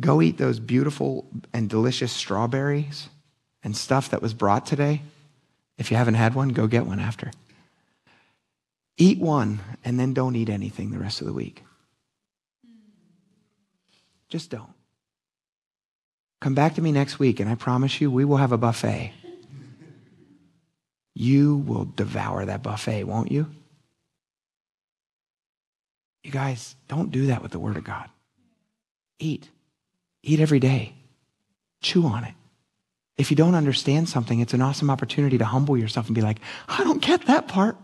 go 0.00 0.22
eat 0.22 0.38
those 0.38 0.58
beautiful 0.58 1.26
and 1.52 1.68
delicious 1.68 2.12
strawberries 2.12 3.08
and 3.62 3.76
stuff 3.76 4.10
that 4.10 4.22
was 4.22 4.34
brought 4.34 4.66
today. 4.66 5.02
If 5.76 5.90
you 5.90 5.96
haven't 5.96 6.14
had 6.14 6.34
one, 6.34 6.50
go 6.50 6.66
get 6.66 6.86
one 6.86 7.00
after. 7.00 7.30
Eat 8.96 9.18
one 9.18 9.60
and 9.84 9.98
then 9.98 10.14
don't 10.14 10.36
eat 10.36 10.48
anything 10.48 10.90
the 10.90 10.98
rest 10.98 11.20
of 11.20 11.26
the 11.26 11.32
week. 11.32 11.62
Just 14.28 14.50
don't. 14.50 14.72
Come 16.42 16.54
back 16.56 16.74
to 16.74 16.82
me 16.82 16.90
next 16.90 17.20
week, 17.20 17.38
and 17.38 17.48
I 17.48 17.54
promise 17.54 18.00
you, 18.00 18.10
we 18.10 18.24
will 18.24 18.38
have 18.38 18.50
a 18.50 18.58
buffet. 18.58 19.12
You 21.14 21.58
will 21.58 21.84
devour 21.84 22.44
that 22.44 22.64
buffet, 22.64 23.04
won't 23.04 23.30
you? 23.30 23.46
You 26.24 26.32
guys, 26.32 26.74
don't 26.88 27.12
do 27.12 27.26
that 27.26 27.42
with 27.42 27.52
the 27.52 27.60
Word 27.60 27.76
of 27.76 27.84
God. 27.84 28.08
Eat. 29.20 29.50
Eat 30.24 30.40
every 30.40 30.58
day. 30.58 30.94
Chew 31.80 32.06
on 32.06 32.24
it. 32.24 32.34
If 33.16 33.30
you 33.30 33.36
don't 33.36 33.54
understand 33.54 34.08
something, 34.08 34.40
it's 34.40 34.52
an 34.52 34.62
awesome 34.62 34.90
opportunity 34.90 35.38
to 35.38 35.44
humble 35.44 35.76
yourself 35.76 36.06
and 36.06 36.14
be 36.16 36.22
like, 36.22 36.40
I 36.66 36.82
don't 36.82 37.00
get 37.00 37.26
that 37.26 37.46
part. 37.46 37.76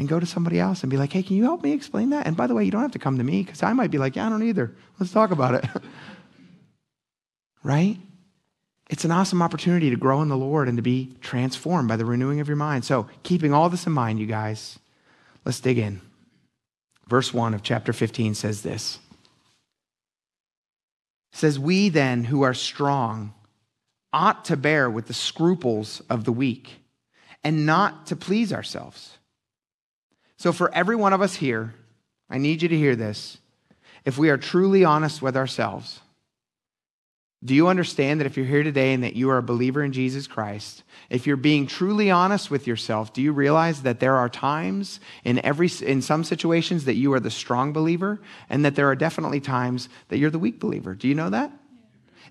And 0.00 0.08
go 0.08 0.18
to 0.18 0.26
somebody 0.26 0.58
else 0.58 0.82
and 0.82 0.90
be 0.90 0.96
like, 0.96 1.12
hey, 1.12 1.22
can 1.22 1.36
you 1.36 1.44
help 1.44 1.62
me 1.62 1.72
explain 1.72 2.10
that? 2.10 2.26
And 2.26 2.36
by 2.36 2.48
the 2.48 2.54
way, 2.54 2.64
you 2.64 2.72
don't 2.72 2.82
have 2.82 2.92
to 2.92 2.98
come 2.98 3.18
to 3.18 3.24
me 3.24 3.44
because 3.44 3.62
I 3.62 3.72
might 3.74 3.92
be 3.92 3.98
like, 3.98 4.16
yeah, 4.16 4.26
I 4.26 4.28
don't 4.28 4.42
either. 4.42 4.74
Let's 4.98 5.12
talk 5.12 5.30
about 5.30 5.54
it. 5.54 5.64
right? 7.62 7.98
It's 8.88 9.04
an 9.04 9.10
awesome 9.10 9.42
opportunity 9.42 9.90
to 9.90 9.96
grow 9.96 10.22
in 10.22 10.28
the 10.28 10.36
Lord 10.36 10.68
and 10.68 10.78
to 10.78 10.82
be 10.82 11.14
transformed 11.20 11.88
by 11.88 11.96
the 11.96 12.06
renewing 12.06 12.40
of 12.40 12.48
your 12.48 12.56
mind. 12.56 12.84
So, 12.84 13.08
keeping 13.22 13.52
all 13.52 13.68
this 13.68 13.86
in 13.86 13.92
mind, 13.92 14.18
you 14.18 14.26
guys, 14.26 14.78
let's 15.44 15.60
dig 15.60 15.78
in. 15.78 16.00
Verse 17.06 17.32
1 17.32 17.54
of 17.54 17.62
chapter 17.62 17.92
15 17.92 18.34
says 18.34 18.62
this. 18.62 18.98
It 21.32 21.38
says, 21.38 21.58
We 21.58 21.90
then 21.90 22.24
who 22.24 22.42
are 22.42 22.54
strong 22.54 23.34
ought 24.12 24.46
to 24.46 24.56
bear 24.56 24.88
with 24.88 25.06
the 25.06 25.14
scruples 25.14 26.00
of 26.08 26.24
the 26.24 26.32
weak 26.32 26.76
and 27.44 27.66
not 27.66 28.06
to 28.06 28.16
please 28.16 28.52
ourselves. 28.52 29.18
So, 30.38 30.52
for 30.52 30.72
every 30.74 30.96
one 30.96 31.12
of 31.12 31.20
us 31.20 31.36
here, 31.36 31.74
I 32.30 32.38
need 32.38 32.62
you 32.62 32.68
to 32.68 32.76
hear 32.76 32.96
this. 32.96 33.38
If 34.04 34.16
we 34.16 34.30
are 34.30 34.38
truly 34.38 34.84
honest 34.84 35.20
with 35.20 35.36
ourselves, 35.36 36.00
do 37.44 37.54
you 37.54 37.68
understand 37.68 38.18
that 38.18 38.26
if 38.26 38.36
you're 38.36 38.46
here 38.46 38.64
today 38.64 38.92
and 38.92 39.04
that 39.04 39.14
you 39.14 39.30
are 39.30 39.38
a 39.38 39.42
believer 39.42 39.84
in 39.84 39.92
Jesus 39.92 40.26
Christ, 40.26 40.82
if 41.08 41.24
you're 41.24 41.36
being 41.36 41.68
truly 41.68 42.10
honest 42.10 42.50
with 42.50 42.66
yourself, 42.66 43.12
do 43.12 43.22
you 43.22 43.32
realize 43.32 43.82
that 43.82 44.00
there 44.00 44.16
are 44.16 44.28
times 44.28 44.98
in 45.22 45.38
every 45.44 45.70
in 45.82 46.02
some 46.02 46.24
situations 46.24 46.84
that 46.86 46.96
you 46.96 47.12
are 47.12 47.20
the 47.20 47.30
strong 47.30 47.72
believer 47.72 48.20
and 48.50 48.64
that 48.64 48.74
there 48.74 48.88
are 48.88 48.96
definitely 48.96 49.38
times 49.38 49.88
that 50.08 50.18
you're 50.18 50.30
the 50.30 50.38
weak 50.38 50.58
believer? 50.58 50.94
Do 50.94 51.06
you 51.06 51.14
know 51.14 51.30
that? 51.30 51.52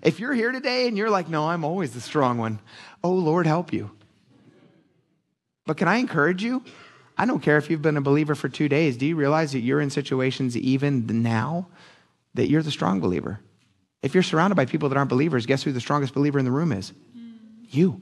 If 0.02 0.20
you're 0.20 0.34
here 0.34 0.52
today 0.52 0.86
and 0.86 0.96
you're 0.98 1.10
like, 1.10 1.28
"No, 1.28 1.48
I'm 1.48 1.64
always 1.64 1.92
the 1.92 2.02
strong 2.02 2.36
one." 2.36 2.60
Oh, 3.02 3.14
Lord, 3.14 3.46
help 3.46 3.72
you. 3.72 3.90
But 5.64 5.78
can 5.78 5.88
I 5.88 5.96
encourage 5.96 6.42
you? 6.42 6.62
I 7.16 7.24
don't 7.24 7.42
care 7.42 7.56
if 7.56 7.70
you've 7.70 7.82
been 7.82 7.96
a 7.96 8.02
believer 8.02 8.34
for 8.34 8.48
2 8.50 8.68
days. 8.68 8.98
Do 8.98 9.06
you 9.06 9.16
realize 9.16 9.52
that 9.52 9.60
you're 9.60 9.80
in 9.80 9.90
situations 9.90 10.56
even 10.56 11.06
now 11.06 11.68
that 12.34 12.48
you're 12.50 12.62
the 12.62 12.70
strong 12.70 13.00
believer? 13.00 13.40
If 14.02 14.14
you're 14.14 14.22
surrounded 14.22 14.54
by 14.54 14.64
people 14.64 14.88
that 14.88 14.96
aren't 14.96 15.10
believers, 15.10 15.46
guess 15.46 15.62
who 15.62 15.72
the 15.72 15.80
strongest 15.80 16.14
believer 16.14 16.38
in 16.38 16.44
the 16.44 16.52
room 16.52 16.72
is? 16.72 16.92
You. 17.68 18.00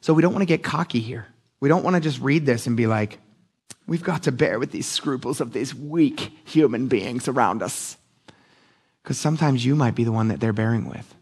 So 0.00 0.14
we 0.14 0.22
don't 0.22 0.32
want 0.32 0.42
to 0.42 0.46
get 0.46 0.62
cocky 0.62 1.00
here. 1.00 1.26
We 1.60 1.68
don't 1.68 1.84
want 1.84 1.94
to 1.94 2.00
just 2.00 2.20
read 2.20 2.46
this 2.46 2.66
and 2.66 2.76
be 2.76 2.86
like, 2.86 3.18
we've 3.86 4.02
got 4.02 4.24
to 4.24 4.32
bear 4.32 4.58
with 4.58 4.70
these 4.70 4.86
scruples 4.86 5.40
of 5.40 5.52
these 5.52 5.74
weak 5.74 6.32
human 6.44 6.88
beings 6.88 7.28
around 7.28 7.62
us. 7.62 7.96
Because 9.02 9.18
sometimes 9.18 9.64
you 9.64 9.74
might 9.74 9.94
be 9.94 10.04
the 10.04 10.12
one 10.12 10.28
that 10.28 10.40
they're 10.40 10.52
bearing 10.52 10.88
with. 10.88 11.14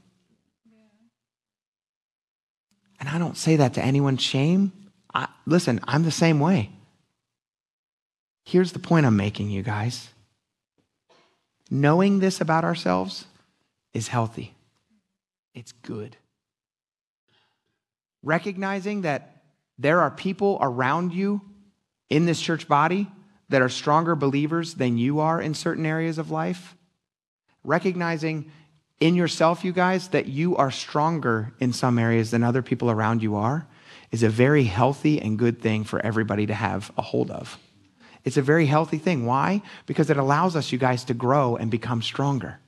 And 3.01 3.09
I 3.09 3.19
don't 3.19 3.37
say 3.37 3.57
that 3.57 3.75
to 3.75 3.83
anyone's 3.83 4.23
shame. 4.23 4.73
I, 5.15 5.29
listen, 5.47 5.81
I'm 5.85 6.03
the 6.03 6.11
same 6.11 6.41
way. 6.41 6.71
Here's 8.45 8.73
the 8.73 8.79
point 8.79 9.07
I'm 9.07 9.17
making, 9.17 9.51
you 9.51 9.63
guys. 9.63 10.09
Knowing 11.71 12.19
this 12.19 12.41
about 12.41 12.65
ourselves 12.65 13.27
is 13.93 14.09
healthy, 14.09 14.55
it's 15.55 15.73
good. 15.73 16.17
Recognizing 18.23 19.03
that 19.03 19.43
there 19.79 20.01
are 20.01 20.11
people 20.11 20.59
around 20.61 21.13
you 21.13 21.41
in 22.11 22.27
this 22.27 22.41
church 22.41 22.67
body 22.67 23.07
that 23.49 23.63
are 23.63 23.69
stronger 23.69 24.15
believers 24.15 24.75
than 24.75 24.99
you 24.99 25.21
are 25.21 25.41
in 25.41 25.55
certain 25.55 25.87
areas 25.87 26.19
of 26.19 26.31
life. 26.31 26.75
Recognizing 27.65 28.51
in 29.01 29.15
yourself, 29.15 29.65
you 29.65 29.73
guys, 29.73 30.09
that 30.09 30.27
you 30.27 30.57
are 30.57 30.71
stronger 30.71 31.53
in 31.61 31.73
some 31.73 31.99
areas 31.99 32.31
than 32.31 32.43
other 32.43 32.63
people 32.63 32.91
around 32.91 33.23
you 33.23 33.37
are 33.37 33.67
is 34.11 34.23
a 34.23 34.29
very 34.29 34.65
healthy 34.65 35.21
and 35.21 35.39
good 35.39 35.61
thing 35.61 35.85
for 35.85 36.05
everybody 36.05 36.47
to 36.47 36.55
have 36.55 36.91
a 36.97 37.03
hold 37.03 37.31
of. 37.31 37.59
It's 38.29 38.37
a 38.37 38.43
very 38.43 38.67
healthy 38.67 38.99
thing. 38.99 39.25
Why? 39.25 39.63
Because 39.87 40.11
it 40.11 40.19
allows 40.19 40.55
us, 40.55 40.71
you 40.71 40.77
guys, 40.77 41.03
to 41.05 41.15
grow 41.15 41.57
and 41.57 41.71
become 41.71 42.03
stronger. 42.03 42.61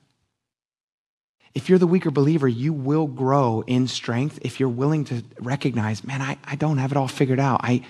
If 1.53 1.69
you're 1.69 1.77
the 1.77 1.85
weaker 1.85 2.09
believer, 2.09 2.47
you 2.47 2.73
will 2.73 3.05
grow 3.05 3.63
in 3.67 3.87
strength 3.87 4.39
if 4.41 4.59
you're 4.59 4.69
willing 4.69 5.05
to 5.05 5.23
recognize, 5.39 6.03
man, 6.03 6.19
I, 6.19 6.39
I 6.45 6.55
don't 6.55 6.79
have 6.79 6.89
it 6.91 6.97
all 6.97 7.07
figured 7.07 7.39
out. 7.39 7.61
I 7.63 7.85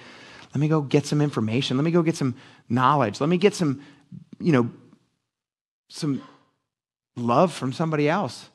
let 0.54 0.60
me 0.60 0.68
go 0.68 0.82
get 0.82 1.06
some 1.06 1.22
information. 1.22 1.78
Let 1.78 1.86
me 1.86 1.92
go 1.92 2.02
get 2.02 2.18
some 2.18 2.36
knowledge. 2.68 3.22
Let 3.22 3.30
me 3.30 3.38
get 3.38 3.54
some, 3.56 3.82
you 4.38 4.52
know, 4.52 4.70
some 5.88 6.22
love 7.16 7.54
from 7.54 7.72
somebody 7.72 8.10
else. 8.10 8.50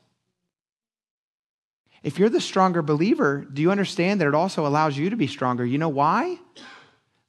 If 2.03 2.19
you're 2.19 2.29
the 2.29 2.39
stronger 2.39 2.83
believer, 2.83 3.47
do 3.51 3.63
you 3.63 3.71
understand 3.71 4.21
that 4.21 4.27
it 4.27 4.35
also 4.35 4.67
allows 4.67 4.95
you 4.95 5.09
to 5.09 5.15
be 5.15 5.25
stronger? 5.25 5.65
You 5.65 5.79
know 5.79 5.89
why? 5.89 6.37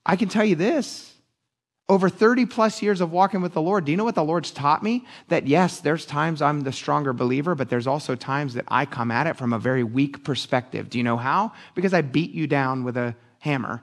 I 0.04 0.16
can 0.16 0.28
tell 0.28 0.44
you 0.44 0.54
this 0.54 1.07
over 1.88 2.10
30 2.10 2.44
plus 2.46 2.82
years 2.82 3.00
of 3.00 3.12
walking 3.12 3.40
with 3.40 3.54
the 3.54 3.62
Lord, 3.62 3.86
do 3.86 3.90
you 3.90 3.96
know 3.96 4.04
what 4.04 4.14
the 4.14 4.24
Lord's 4.24 4.50
taught 4.50 4.82
me? 4.82 5.06
That 5.28 5.46
yes, 5.46 5.80
there's 5.80 6.04
times 6.04 6.42
I'm 6.42 6.60
the 6.60 6.72
stronger 6.72 7.14
believer, 7.14 7.54
but 7.54 7.70
there's 7.70 7.86
also 7.86 8.14
times 8.14 8.54
that 8.54 8.66
I 8.68 8.84
come 8.84 9.10
at 9.10 9.26
it 9.26 9.36
from 9.36 9.52
a 9.52 9.58
very 9.58 9.82
weak 9.82 10.22
perspective. 10.22 10.90
Do 10.90 10.98
you 10.98 11.04
know 11.04 11.16
how? 11.16 11.52
Because 11.74 11.94
I 11.94 12.02
beat 12.02 12.32
you 12.32 12.46
down 12.46 12.84
with 12.84 12.96
a 12.96 13.16
hammer 13.38 13.82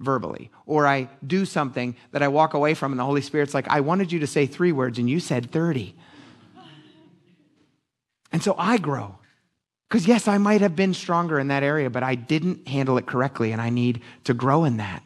verbally, 0.00 0.50
or 0.66 0.86
I 0.86 1.08
do 1.24 1.44
something 1.44 1.94
that 2.10 2.22
I 2.22 2.28
walk 2.28 2.54
away 2.54 2.74
from, 2.74 2.92
and 2.92 2.98
the 2.98 3.04
Holy 3.04 3.20
Spirit's 3.20 3.54
like, 3.54 3.68
I 3.68 3.80
wanted 3.80 4.10
you 4.10 4.18
to 4.18 4.26
say 4.26 4.46
three 4.46 4.72
words, 4.72 4.98
and 4.98 5.08
you 5.08 5.20
said 5.20 5.52
30. 5.52 5.94
And 8.32 8.42
so 8.42 8.56
I 8.58 8.78
grow. 8.78 9.18
Because 9.88 10.08
yes, 10.08 10.26
I 10.26 10.38
might 10.38 10.60
have 10.60 10.74
been 10.74 10.92
stronger 10.92 11.38
in 11.38 11.48
that 11.48 11.62
area, 11.62 11.88
but 11.88 12.02
I 12.02 12.16
didn't 12.16 12.66
handle 12.66 12.98
it 12.98 13.06
correctly, 13.06 13.52
and 13.52 13.62
I 13.62 13.70
need 13.70 14.02
to 14.24 14.34
grow 14.34 14.64
in 14.64 14.78
that. 14.78 15.04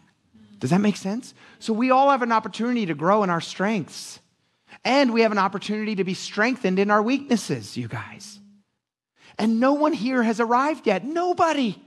Does 0.59 0.71
that 0.71 0.81
make 0.81 0.97
sense? 0.97 1.35
So 1.59 1.73
we 1.73 1.91
all 1.91 2.11
have 2.11 2.23
an 2.23 2.33
opportunity 2.33 2.87
to 2.87 2.95
grow 2.95 3.23
in 3.23 3.31
our 3.31 3.41
strengths. 3.41 4.21
And 4.85 5.13
we 5.13 5.23
have 5.23 5.33
an 5.33 5.39
opportunity 5.39 5.97
to 5.97 6.05
be 6.05 6.15
strengthened 6.15 6.79
in 6.79 6.91
our 6.91 7.03
weaknesses, 7.03 7.77
you 7.77 7.89
guys. 7.89 8.39
And 9.39 9.61
no 9.61 9.75
one 9.75 9.93
here 9.93 10.23
has 10.23 10.41
arrived 10.41 10.87
yet. 10.87 11.05
Nobody. 11.05 11.81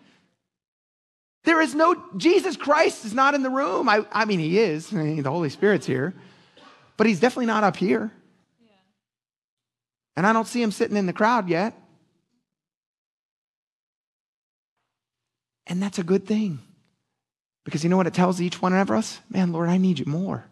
There 1.43 1.61
is 1.61 1.73
no, 1.73 2.01
Jesus 2.17 2.55
Christ 2.55 3.05
is 3.05 3.13
not 3.13 3.33
in 3.33 3.43
the 3.43 3.49
room. 3.49 3.89
I, 3.89 4.05
I 4.11 4.25
mean, 4.25 4.39
he 4.39 4.59
is. 4.59 4.89
the 4.89 5.23
Holy 5.25 5.49
Spirit's 5.49 5.85
here. 5.85 6.13
But 6.97 7.07
he's 7.07 7.19
definitely 7.19 7.47
not 7.47 7.63
up 7.63 7.77
here. 7.77 8.11
And 10.15 10.27
I 10.27 10.33
don't 10.33 10.47
see 10.47 10.61
him 10.61 10.71
sitting 10.71 10.97
in 10.97 11.05
the 11.05 11.13
crowd 11.13 11.49
yet. 11.49 11.73
And 15.65 15.81
that's 15.81 15.99
a 15.99 16.03
good 16.03 16.27
thing. 16.27 16.59
Because 17.63 17.83
you 17.83 17.89
know 17.89 17.97
what 17.97 18.07
it 18.07 18.13
tells 18.13 18.41
each 18.41 18.61
one 18.61 18.73
of 18.73 18.89
us? 18.91 19.19
Man, 19.29 19.51
Lord, 19.51 19.69
I 19.69 19.77
need 19.77 19.99
you 19.99 20.05
more. 20.05 20.45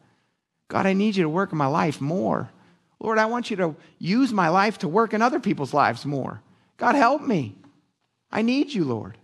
God, 0.67 0.85
I 0.85 0.93
need 0.93 1.15
you 1.15 1.23
to 1.23 1.29
work 1.29 1.51
in 1.51 1.57
my 1.57 1.67
life 1.67 1.99
more. 1.99 2.51
Lord, 2.99 3.17
I 3.17 3.25
want 3.25 3.49
you 3.49 3.57
to 3.57 3.75
use 3.97 4.31
my 4.31 4.49
life 4.49 4.79
to 4.79 4.87
work 4.87 5.13
in 5.13 5.21
other 5.21 5.39
people's 5.39 5.73
lives 5.73 6.05
more. 6.05 6.41
God, 6.77 6.95
help 6.95 7.21
me. 7.21 7.55
I 8.31 8.41
need 8.41 8.73
you, 8.73 8.83
Lord. 8.83 9.17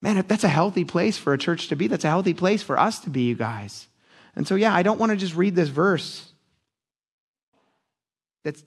Man, 0.00 0.24
that's 0.28 0.44
a 0.44 0.48
healthy 0.48 0.84
place 0.84 1.18
for 1.18 1.32
a 1.32 1.38
church 1.38 1.68
to 1.68 1.76
be. 1.76 1.88
That's 1.88 2.04
a 2.04 2.08
healthy 2.08 2.34
place 2.34 2.62
for 2.62 2.78
us 2.78 3.00
to 3.00 3.10
be, 3.10 3.22
you 3.22 3.34
guys. 3.34 3.88
And 4.36 4.46
so, 4.46 4.54
yeah, 4.54 4.72
I 4.72 4.84
don't 4.84 5.00
want 5.00 5.10
to 5.10 5.16
just 5.16 5.34
read 5.34 5.56
this 5.56 5.68
verse 5.68 6.30
that 8.44 8.62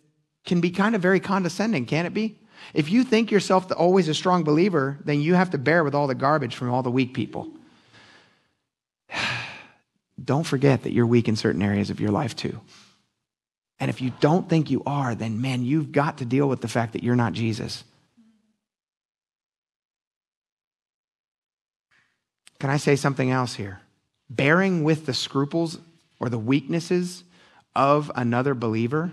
can 0.46 0.60
be 0.60 0.72
kind 0.72 0.96
of 0.96 1.02
very 1.02 1.22
condescending, 1.22 1.86
can 1.86 2.06
it 2.06 2.14
be? 2.14 2.38
If 2.74 2.92
you 2.92 3.04
think 3.04 3.32
yourself 3.32 3.72
always 3.76 4.08
a 4.08 4.14
strong 4.14 4.44
believer, 4.44 5.00
then 5.06 5.22
you 5.22 5.36
have 5.36 5.52
to 5.52 5.58
bear 5.58 5.84
with 5.84 5.96
all 5.96 6.08
the 6.08 6.16
garbage 6.16 6.56
from 6.56 6.72
all 6.72 6.84
the 6.84 6.92
weak 6.92 7.14
people. 7.14 7.50
Don't 10.24 10.44
forget 10.44 10.84
that 10.84 10.92
you're 10.92 11.06
weak 11.06 11.28
in 11.28 11.36
certain 11.36 11.62
areas 11.62 11.90
of 11.90 12.00
your 12.00 12.12
life 12.12 12.36
too. 12.36 12.60
And 13.80 13.90
if 13.90 14.02
you 14.02 14.12
don't 14.20 14.48
think 14.48 14.70
you 14.70 14.84
are, 14.86 15.16
then 15.16 15.42
man, 15.42 15.64
you've 15.66 15.92
got 15.92 16.20
to 16.20 16.26
deal 16.26 16.48
with 16.48 16.62
the 16.62 16.68
fact 16.68 16.94
that 16.94 17.04
you're 17.04 17.16
not 17.16 17.34
Jesus. 17.34 17.84
Can 22.60 22.70
I 22.70 22.78
say 22.78 22.96
something 22.96 23.32
else 23.32 23.56
here? 23.56 23.82
Bearing 24.30 24.84
with 24.84 25.08
the 25.08 25.16
scruples 25.16 25.80
or 26.20 26.30
the 26.30 26.38
weaknesses 26.38 27.24
of 27.76 28.12
another 28.16 28.54
believer 28.54 29.12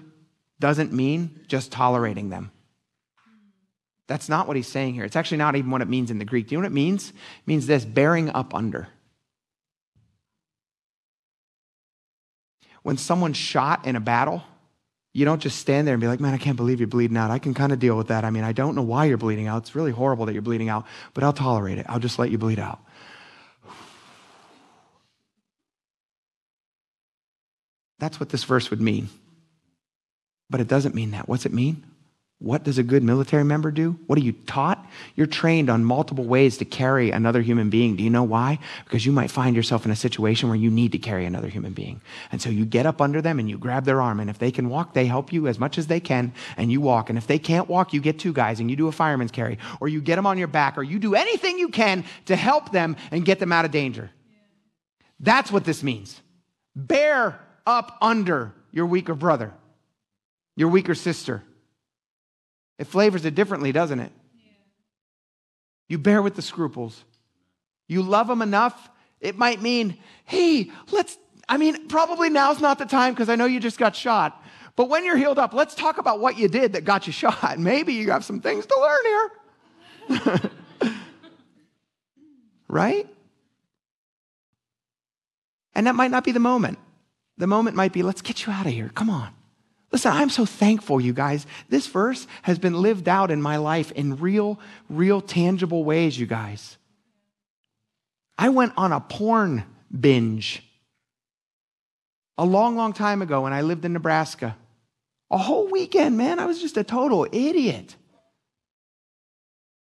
doesn't 0.60 0.92
mean 0.92 1.40
just 1.48 1.72
tolerating 1.72 2.28
them. 2.28 2.50
That's 4.06 4.28
not 4.28 4.46
what 4.46 4.56
he's 4.56 4.68
saying 4.68 4.94
here. 4.94 5.04
It's 5.04 5.16
actually 5.16 5.38
not 5.38 5.56
even 5.56 5.70
what 5.70 5.82
it 5.82 5.88
means 5.88 6.10
in 6.10 6.18
the 6.18 6.24
Greek. 6.24 6.48
Do 6.48 6.54
you 6.54 6.58
know 6.58 6.64
what 6.64 6.72
it 6.72 6.74
means? 6.74 7.10
It 7.10 7.14
means 7.46 7.66
this 7.66 7.84
bearing 7.84 8.28
up 8.30 8.54
under. 8.54 8.88
When 12.88 12.96
someone's 12.96 13.36
shot 13.36 13.86
in 13.86 13.96
a 13.96 14.00
battle, 14.00 14.42
you 15.12 15.26
don't 15.26 15.42
just 15.42 15.58
stand 15.58 15.86
there 15.86 15.92
and 15.92 16.00
be 16.00 16.06
like, 16.06 16.20
man, 16.20 16.32
I 16.32 16.38
can't 16.38 16.56
believe 16.56 16.80
you're 16.80 16.86
bleeding 16.86 17.18
out. 17.18 17.30
I 17.30 17.38
can 17.38 17.52
kind 17.52 17.70
of 17.70 17.78
deal 17.78 17.98
with 17.98 18.06
that. 18.06 18.24
I 18.24 18.30
mean, 18.30 18.44
I 18.44 18.52
don't 18.52 18.74
know 18.74 18.80
why 18.80 19.04
you're 19.04 19.18
bleeding 19.18 19.46
out. 19.46 19.58
It's 19.58 19.74
really 19.74 19.90
horrible 19.90 20.24
that 20.24 20.32
you're 20.32 20.40
bleeding 20.40 20.70
out, 20.70 20.86
but 21.12 21.22
I'll 21.22 21.34
tolerate 21.34 21.76
it. 21.76 21.84
I'll 21.86 21.98
just 21.98 22.18
let 22.18 22.30
you 22.30 22.38
bleed 22.38 22.58
out. 22.58 22.80
That's 27.98 28.18
what 28.18 28.30
this 28.30 28.44
verse 28.44 28.70
would 28.70 28.80
mean. 28.80 29.10
But 30.48 30.62
it 30.62 30.66
doesn't 30.66 30.94
mean 30.94 31.10
that. 31.10 31.28
What's 31.28 31.44
it 31.44 31.52
mean? 31.52 31.84
What 32.40 32.62
does 32.62 32.78
a 32.78 32.84
good 32.84 33.02
military 33.02 33.42
member 33.42 33.72
do? 33.72 33.98
What 34.06 34.16
are 34.16 34.22
you 34.22 34.30
taught? 34.32 34.86
You're 35.16 35.26
trained 35.26 35.68
on 35.68 35.84
multiple 35.84 36.24
ways 36.24 36.56
to 36.58 36.64
carry 36.64 37.10
another 37.10 37.42
human 37.42 37.68
being. 37.68 37.96
Do 37.96 38.04
you 38.04 38.10
know 38.10 38.22
why? 38.22 38.60
Because 38.84 39.04
you 39.04 39.10
might 39.10 39.32
find 39.32 39.56
yourself 39.56 39.84
in 39.84 39.90
a 39.90 39.96
situation 39.96 40.48
where 40.48 40.56
you 40.56 40.70
need 40.70 40.92
to 40.92 40.98
carry 40.98 41.26
another 41.26 41.48
human 41.48 41.72
being. 41.72 42.00
And 42.30 42.40
so 42.40 42.48
you 42.48 42.64
get 42.64 42.86
up 42.86 43.00
under 43.00 43.20
them 43.20 43.40
and 43.40 43.50
you 43.50 43.58
grab 43.58 43.86
their 43.86 44.00
arm. 44.00 44.20
And 44.20 44.30
if 44.30 44.38
they 44.38 44.52
can 44.52 44.68
walk, 44.68 44.94
they 44.94 45.06
help 45.06 45.32
you 45.32 45.48
as 45.48 45.58
much 45.58 45.78
as 45.78 45.88
they 45.88 45.98
can 45.98 46.32
and 46.56 46.70
you 46.70 46.80
walk. 46.80 47.08
And 47.08 47.18
if 47.18 47.26
they 47.26 47.40
can't 47.40 47.68
walk, 47.68 47.92
you 47.92 48.00
get 48.00 48.20
two 48.20 48.32
guys 48.32 48.60
and 48.60 48.70
you 48.70 48.76
do 48.76 48.86
a 48.86 48.92
fireman's 48.92 49.32
carry 49.32 49.58
or 49.80 49.88
you 49.88 50.00
get 50.00 50.14
them 50.14 50.26
on 50.26 50.38
your 50.38 50.46
back 50.46 50.78
or 50.78 50.84
you 50.84 51.00
do 51.00 51.16
anything 51.16 51.58
you 51.58 51.70
can 51.70 52.04
to 52.26 52.36
help 52.36 52.70
them 52.70 52.94
and 53.10 53.24
get 53.24 53.40
them 53.40 53.50
out 53.50 53.64
of 53.64 53.72
danger. 53.72 54.12
That's 55.18 55.50
what 55.50 55.64
this 55.64 55.82
means. 55.82 56.20
Bear 56.76 57.40
up 57.66 57.98
under 58.00 58.54
your 58.70 58.86
weaker 58.86 59.16
brother, 59.16 59.52
your 60.54 60.68
weaker 60.68 60.94
sister. 60.94 61.42
It 62.78 62.86
flavors 62.86 63.24
it 63.24 63.34
differently, 63.34 63.72
doesn't 63.72 64.00
it? 64.00 64.12
You 65.88 65.98
bear 65.98 66.22
with 66.22 66.36
the 66.36 66.42
scruples. 66.42 67.04
You 67.88 68.02
love 68.02 68.28
them 68.28 68.42
enough, 68.42 68.90
it 69.20 69.36
might 69.36 69.60
mean, 69.60 69.98
hey, 70.24 70.70
let's, 70.92 71.18
I 71.48 71.56
mean, 71.56 71.88
probably 71.88 72.30
now's 72.30 72.60
not 72.60 72.78
the 72.78 72.84
time 72.84 73.14
because 73.14 73.28
I 73.28 73.34
know 73.34 73.46
you 73.46 73.58
just 73.58 73.78
got 73.78 73.96
shot. 73.96 74.42
But 74.76 74.88
when 74.88 75.04
you're 75.04 75.16
healed 75.16 75.38
up, 75.38 75.54
let's 75.54 75.74
talk 75.74 75.98
about 75.98 76.20
what 76.20 76.38
you 76.38 76.46
did 76.46 76.74
that 76.74 76.84
got 76.84 77.06
you 77.06 77.12
shot. 77.24 77.58
Maybe 77.58 77.94
you 77.94 78.10
have 78.10 78.24
some 78.24 78.40
things 78.40 78.66
to 78.66 78.80
learn 78.80 80.20
here. 80.20 80.50
right? 82.68 83.08
And 85.74 85.86
that 85.86 85.94
might 85.94 86.10
not 86.10 86.24
be 86.24 86.32
the 86.32 86.40
moment. 86.40 86.78
The 87.38 87.46
moment 87.46 87.76
might 87.76 87.92
be, 87.92 88.02
let's 88.02 88.20
get 88.20 88.46
you 88.46 88.52
out 88.52 88.66
of 88.66 88.72
here. 88.72 88.90
Come 88.94 89.10
on. 89.10 89.32
Listen, 89.90 90.12
I'm 90.12 90.30
so 90.30 90.44
thankful, 90.44 91.00
you 91.00 91.12
guys. 91.12 91.46
This 91.68 91.86
verse 91.86 92.26
has 92.42 92.58
been 92.58 92.74
lived 92.74 93.08
out 93.08 93.30
in 93.30 93.40
my 93.40 93.56
life 93.56 93.90
in 93.92 94.16
real, 94.16 94.60
real, 94.90 95.20
tangible 95.20 95.82
ways, 95.82 96.18
you 96.18 96.26
guys. 96.26 96.76
I 98.36 98.50
went 98.50 98.74
on 98.76 98.92
a 98.92 99.00
porn 99.00 99.64
binge 99.98 100.62
a 102.36 102.44
long, 102.44 102.76
long 102.76 102.92
time 102.92 103.22
ago 103.22 103.42
when 103.42 103.52
I 103.52 103.62
lived 103.62 103.84
in 103.84 103.92
Nebraska. 103.92 104.56
A 105.30 105.38
whole 105.38 105.68
weekend, 105.68 106.16
man. 106.16 106.38
I 106.38 106.46
was 106.46 106.60
just 106.60 106.76
a 106.76 106.84
total 106.84 107.26
idiot. 107.32 107.96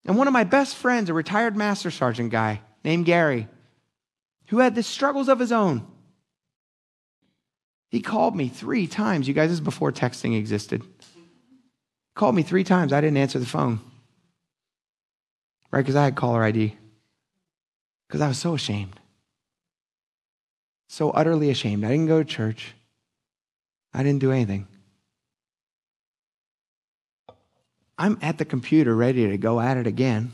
And 0.04 0.18
one 0.18 0.26
of 0.26 0.32
my 0.32 0.44
best 0.44 0.76
friends, 0.76 1.08
a 1.08 1.14
retired 1.14 1.56
master 1.56 1.90
sergeant 1.90 2.30
guy 2.30 2.60
named 2.84 3.06
Gary, 3.06 3.48
who 4.48 4.58
had 4.58 4.74
the 4.74 4.82
struggles 4.82 5.28
of 5.28 5.38
his 5.38 5.50
own, 5.50 5.86
he 7.94 8.00
called 8.00 8.34
me 8.34 8.48
three 8.48 8.88
times. 8.88 9.28
You 9.28 9.34
guys, 9.34 9.50
this 9.50 9.58
is 9.58 9.60
before 9.60 9.92
texting 9.92 10.36
existed. 10.36 10.82
Called 12.16 12.34
me 12.34 12.42
three 12.42 12.64
times. 12.64 12.92
I 12.92 13.00
didn't 13.00 13.18
answer 13.18 13.38
the 13.38 13.46
phone. 13.46 13.78
Right? 15.70 15.82
Because 15.82 15.94
I 15.94 16.02
had 16.02 16.16
caller 16.16 16.42
ID. 16.42 16.76
Because 18.08 18.20
I 18.20 18.26
was 18.26 18.36
so 18.36 18.54
ashamed. 18.54 18.98
So 20.88 21.10
utterly 21.10 21.50
ashamed. 21.50 21.84
I 21.84 21.90
didn't 21.90 22.08
go 22.08 22.18
to 22.18 22.24
church. 22.24 22.74
I 23.92 24.02
didn't 24.02 24.18
do 24.18 24.32
anything. 24.32 24.66
I'm 27.96 28.18
at 28.22 28.38
the 28.38 28.44
computer 28.44 28.92
ready 28.92 29.28
to 29.28 29.38
go 29.38 29.60
at 29.60 29.76
it 29.76 29.86
again. 29.86 30.32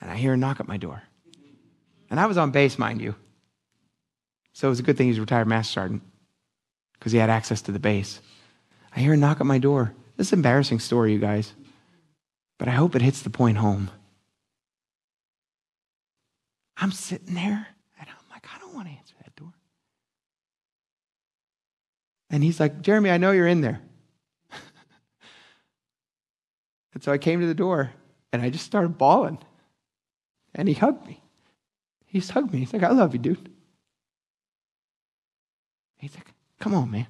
And 0.00 0.12
I 0.12 0.14
hear 0.14 0.34
a 0.34 0.36
knock 0.36 0.60
at 0.60 0.68
my 0.68 0.76
door. 0.76 1.02
And 2.08 2.20
I 2.20 2.26
was 2.26 2.38
on 2.38 2.52
base, 2.52 2.78
mind 2.78 3.00
you. 3.00 3.16
So 4.60 4.68
it 4.68 4.76
was 4.76 4.80
a 4.80 4.82
good 4.82 4.98
thing 4.98 5.06
he's 5.06 5.16
a 5.16 5.22
retired 5.22 5.48
master 5.48 5.72
sergeant 5.72 6.02
because 6.92 7.12
he 7.12 7.18
had 7.18 7.30
access 7.30 7.62
to 7.62 7.72
the 7.72 7.78
base. 7.78 8.20
I 8.94 9.00
hear 9.00 9.14
a 9.14 9.16
knock 9.16 9.40
at 9.40 9.46
my 9.46 9.56
door. 9.56 9.94
This 10.18 10.26
is 10.26 10.32
an 10.34 10.40
embarrassing 10.40 10.80
story, 10.80 11.14
you 11.14 11.18
guys, 11.18 11.54
but 12.58 12.68
I 12.68 12.72
hope 12.72 12.94
it 12.94 13.00
hits 13.00 13.22
the 13.22 13.30
point 13.30 13.56
home. 13.56 13.90
I'm 16.76 16.92
sitting 16.92 17.32
there 17.32 17.68
and 17.98 18.06
I'm 18.06 18.30
like, 18.30 18.48
I 18.54 18.58
don't 18.58 18.74
want 18.74 18.88
to 18.88 18.92
answer 18.92 19.14
that 19.24 19.34
door. 19.34 19.54
And 22.28 22.44
he's 22.44 22.60
like, 22.60 22.82
Jeremy, 22.82 23.08
I 23.08 23.16
know 23.16 23.30
you're 23.30 23.46
in 23.46 23.62
there. 23.62 23.80
and 26.92 27.02
so 27.02 27.12
I 27.12 27.16
came 27.16 27.40
to 27.40 27.46
the 27.46 27.54
door 27.54 27.92
and 28.30 28.42
I 28.42 28.50
just 28.50 28.66
started 28.66 28.98
bawling. 28.98 29.38
And 30.54 30.68
he 30.68 30.74
hugged 30.74 31.06
me. 31.06 31.22
He's 32.04 32.28
hugged 32.28 32.52
me. 32.52 32.58
He's 32.58 32.74
like, 32.74 32.82
I 32.82 32.90
love 32.90 33.14
you, 33.14 33.20
dude. 33.20 33.50
He's 36.00 36.14
like, 36.14 36.32
come 36.58 36.74
on, 36.74 36.90
man. 36.90 37.06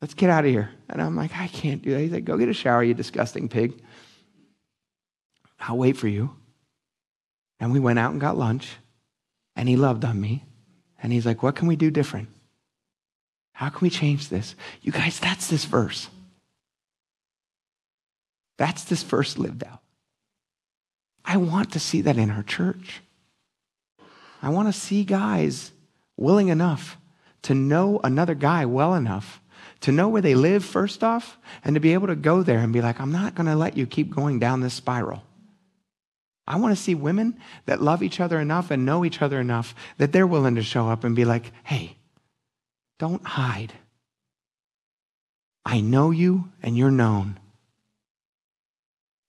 Let's 0.00 0.14
get 0.14 0.30
out 0.30 0.44
of 0.44 0.50
here. 0.50 0.70
And 0.88 1.00
I'm 1.00 1.16
like, 1.16 1.36
I 1.36 1.48
can't 1.48 1.80
do 1.80 1.92
that. 1.92 2.00
He's 2.00 2.12
like, 2.12 2.24
go 2.24 2.36
get 2.36 2.48
a 2.48 2.54
shower, 2.54 2.82
you 2.82 2.92
disgusting 2.92 3.48
pig. 3.48 3.80
I'll 5.60 5.78
wait 5.78 5.96
for 5.96 6.08
you. 6.08 6.36
And 7.60 7.72
we 7.72 7.80
went 7.80 7.98
out 7.98 8.12
and 8.12 8.20
got 8.20 8.36
lunch. 8.36 8.72
And 9.54 9.68
he 9.68 9.76
loved 9.76 10.04
on 10.04 10.20
me. 10.20 10.44
And 11.02 11.12
he's 11.12 11.26
like, 11.26 11.42
what 11.42 11.56
can 11.56 11.68
we 11.68 11.76
do 11.76 11.90
different? 11.90 12.28
How 13.52 13.68
can 13.68 13.80
we 13.80 13.90
change 13.90 14.28
this? 14.28 14.54
You 14.80 14.92
guys, 14.92 15.20
that's 15.20 15.46
this 15.46 15.64
verse. 15.64 16.08
That's 18.58 18.84
this 18.84 19.02
verse 19.02 19.38
lived 19.38 19.64
out. 19.64 19.80
I 21.24 21.36
want 21.36 21.72
to 21.72 21.80
see 21.80 22.00
that 22.02 22.16
in 22.16 22.30
our 22.30 22.42
church. 22.42 23.02
I 24.42 24.48
want 24.48 24.68
to 24.68 24.72
see 24.72 25.04
guys 25.04 25.70
willing 26.16 26.48
enough 26.48 26.96
to 27.42 27.54
know 27.54 28.00
another 28.02 28.34
guy 28.34 28.64
well 28.64 28.94
enough 28.94 29.42
to 29.82 29.92
know 29.92 30.08
where 30.08 30.22
they 30.22 30.34
live, 30.34 30.64
first 30.64 31.02
off, 31.02 31.36
and 31.64 31.74
to 31.74 31.80
be 31.80 31.92
able 31.92 32.06
to 32.06 32.16
go 32.16 32.42
there 32.42 32.60
and 32.60 32.72
be 32.72 32.80
like, 32.80 33.00
I'm 33.00 33.12
not 33.12 33.34
going 33.34 33.46
to 33.46 33.56
let 33.56 33.76
you 33.76 33.84
keep 33.84 34.14
going 34.14 34.38
down 34.38 34.60
this 34.60 34.74
spiral. 34.74 35.22
I 36.46 36.56
want 36.56 36.76
to 36.76 36.82
see 36.82 36.94
women 36.94 37.38
that 37.66 37.82
love 37.82 38.02
each 38.02 38.20
other 38.20 38.38
enough 38.40 38.70
and 38.70 38.86
know 38.86 39.04
each 39.04 39.22
other 39.22 39.40
enough 39.40 39.74
that 39.98 40.12
they're 40.12 40.26
willing 40.26 40.54
to 40.54 40.62
show 40.62 40.88
up 40.88 41.04
and 41.04 41.14
be 41.14 41.24
like, 41.24 41.52
hey, 41.64 41.96
don't 42.98 43.24
hide. 43.24 43.72
I 45.64 45.80
know 45.80 46.10
you 46.10 46.50
and 46.62 46.76
you're 46.76 46.90
known. 46.90 47.38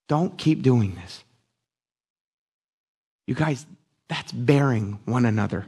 Don't 0.08 0.38
keep 0.38 0.62
doing 0.62 0.96
this. 0.96 1.24
You 3.26 3.36
guys, 3.36 3.66
that's 4.08 4.32
bearing 4.32 5.00
one 5.06 5.26
another. 5.26 5.66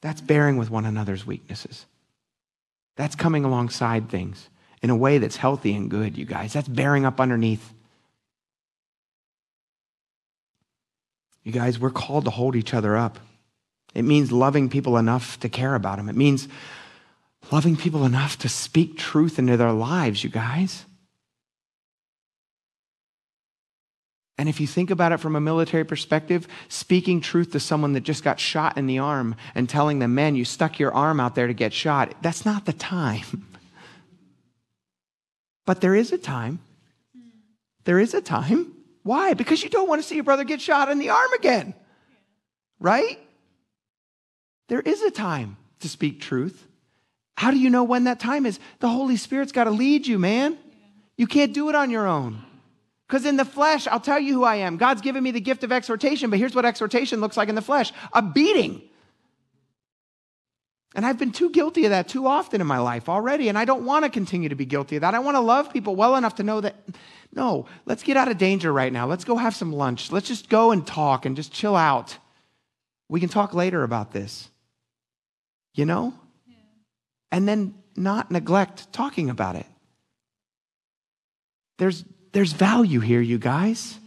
That's 0.00 0.20
bearing 0.20 0.56
with 0.56 0.70
one 0.70 0.84
another's 0.84 1.26
weaknesses. 1.26 1.86
That's 2.96 3.14
coming 3.14 3.44
alongside 3.44 4.08
things 4.08 4.48
in 4.82 4.90
a 4.90 4.96
way 4.96 5.18
that's 5.18 5.36
healthy 5.36 5.74
and 5.74 5.90
good, 5.90 6.16
you 6.16 6.24
guys. 6.24 6.52
That's 6.52 6.68
bearing 6.68 7.04
up 7.04 7.20
underneath. 7.20 7.72
You 11.42 11.52
guys, 11.52 11.78
we're 11.78 11.90
called 11.90 12.24
to 12.26 12.30
hold 12.30 12.56
each 12.56 12.74
other 12.74 12.96
up. 12.96 13.18
It 13.94 14.02
means 14.02 14.30
loving 14.30 14.68
people 14.68 14.98
enough 14.98 15.40
to 15.40 15.48
care 15.48 15.74
about 15.74 15.96
them. 15.96 16.08
It 16.08 16.16
means 16.16 16.46
loving 17.50 17.76
people 17.76 18.04
enough 18.04 18.38
to 18.38 18.48
speak 18.48 18.98
truth 18.98 19.38
into 19.38 19.56
their 19.56 19.72
lives, 19.72 20.22
you 20.22 20.30
guys. 20.30 20.84
And 24.38 24.48
if 24.48 24.60
you 24.60 24.68
think 24.68 24.90
about 24.90 25.10
it 25.10 25.18
from 25.18 25.34
a 25.34 25.40
military 25.40 25.84
perspective, 25.84 26.46
speaking 26.68 27.20
truth 27.20 27.50
to 27.52 27.60
someone 27.60 27.92
that 27.94 28.04
just 28.04 28.22
got 28.22 28.38
shot 28.38 28.78
in 28.78 28.86
the 28.86 29.00
arm 29.00 29.34
and 29.56 29.68
telling 29.68 29.98
them, 29.98 30.14
man, 30.14 30.36
you 30.36 30.44
stuck 30.44 30.78
your 30.78 30.94
arm 30.94 31.18
out 31.18 31.34
there 31.34 31.48
to 31.48 31.54
get 31.54 31.72
shot, 31.72 32.14
that's 32.22 32.46
not 32.46 32.64
the 32.64 32.72
time. 32.72 33.46
But 35.66 35.82
there 35.82 35.94
is 35.94 36.12
a 36.12 36.16
time. 36.16 36.60
There 37.84 37.98
is 37.98 38.14
a 38.14 38.22
time. 38.22 38.72
Why? 39.02 39.34
Because 39.34 39.62
you 39.62 39.68
don't 39.68 39.86
want 39.86 40.00
to 40.00 40.08
see 40.08 40.14
your 40.14 40.24
brother 40.24 40.44
get 40.44 40.62
shot 40.62 40.90
in 40.90 40.98
the 40.98 41.10
arm 41.10 41.30
again. 41.34 41.74
Right? 42.80 43.18
There 44.68 44.80
is 44.80 45.02
a 45.02 45.10
time 45.10 45.58
to 45.80 45.88
speak 45.90 46.22
truth. 46.22 46.66
How 47.36 47.50
do 47.50 47.58
you 47.58 47.68
know 47.68 47.84
when 47.84 48.04
that 48.04 48.18
time 48.18 48.46
is? 48.46 48.58
The 48.78 48.88
Holy 48.88 49.16
Spirit's 49.16 49.52
got 49.52 49.64
to 49.64 49.70
lead 49.70 50.06
you, 50.06 50.18
man. 50.18 50.56
You 51.18 51.26
can't 51.26 51.52
do 51.52 51.68
it 51.68 51.74
on 51.74 51.90
your 51.90 52.06
own. 52.06 52.42
Because 53.08 53.24
in 53.24 53.36
the 53.36 53.44
flesh, 53.44 53.86
I'll 53.86 54.00
tell 54.00 54.20
you 54.20 54.34
who 54.34 54.44
I 54.44 54.56
am. 54.56 54.76
God's 54.76 55.00
given 55.00 55.22
me 55.22 55.30
the 55.30 55.40
gift 55.40 55.64
of 55.64 55.72
exhortation, 55.72 56.28
but 56.28 56.38
here's 56.38 56.54
what 56.54 56.66
exhortation 56.66 57.20
looks 57.20 57.38
like 57.38 57.48
in 57.48 57.54
the 57.54 57.62
flesh 57.62 57.92
a 58.12 58.20
beating. 58.20 58.82
And 60.94 61.06
I've 61.06 61.18
been 61.18 61.32
too 61.32 61.50
guilty 61.50 61.84
of 61.84 61.90
that 61.90 62.08
too 62.08 62.26
often 62.26 62.60
in 62.60 62.66
my 62.66 62.78
life 62.78 63.08
already, 63.08 63.48
and 63.48 63.56
I 63.56 63.64
don't 63.64 63.84
want 63.84 64.04
to 64.04 64.10
continue 64.10 64.48
to 64.48 64.54
be 64.54 64.66
guilty 64.66 64.96
of 64.96 65.02
that. 65.02 65.14
I 65.14 65.20
want 65.20 65.36
to 65.36 65.40
love 65.40 65.72
people 65.72 65.96
well 65.96 66.16
enough 66.16 66.36
to 66.36 66.42
know 66.42 66.60
that, 66.60 66.76
no, 67.32 67.66
let's 67.86 68.02
get 68.02 68.16
out 68.16 68.28
of 68.28 68.36
danger 68.36 68.72
right 68.72 68.92
now. 68.92 69.06
Let's 69.06 69.24
go 69.24 69.36
have 69.36 69.54
some 69.54 69.72
lunch. 69.72 70.10
Let's 70.12 70.28
just 70.28 70.48
go 70.48 70.70
and 70.70 70.86
talk 70.86 71.24
and 71.24 71.36
just 71.36 71.52
chill 71.52 71.76
out. 71.76 72.16
We 73.08 73.20
can 73.20 73.28
talk 73.28 73.54
later 73.54 73.84
about 73.84 74.12
this. 74.12 74.50
You 75.74 75.86
know? 75.86 76.14
Yeah. 76.46 76.56
And 77.32 77.46
then 77.48 77.74
not 77.96 78.30
neglect 78.30 78.92
talking 78.92 79.30
about 79.30 79.56
it. 79.56 79.66
There's 81.78 82.04
there's 82.32 82.52
value 82.52 83.00
here, 83.00 83.20
you 83.20 83.38
guys. 83.38 83.98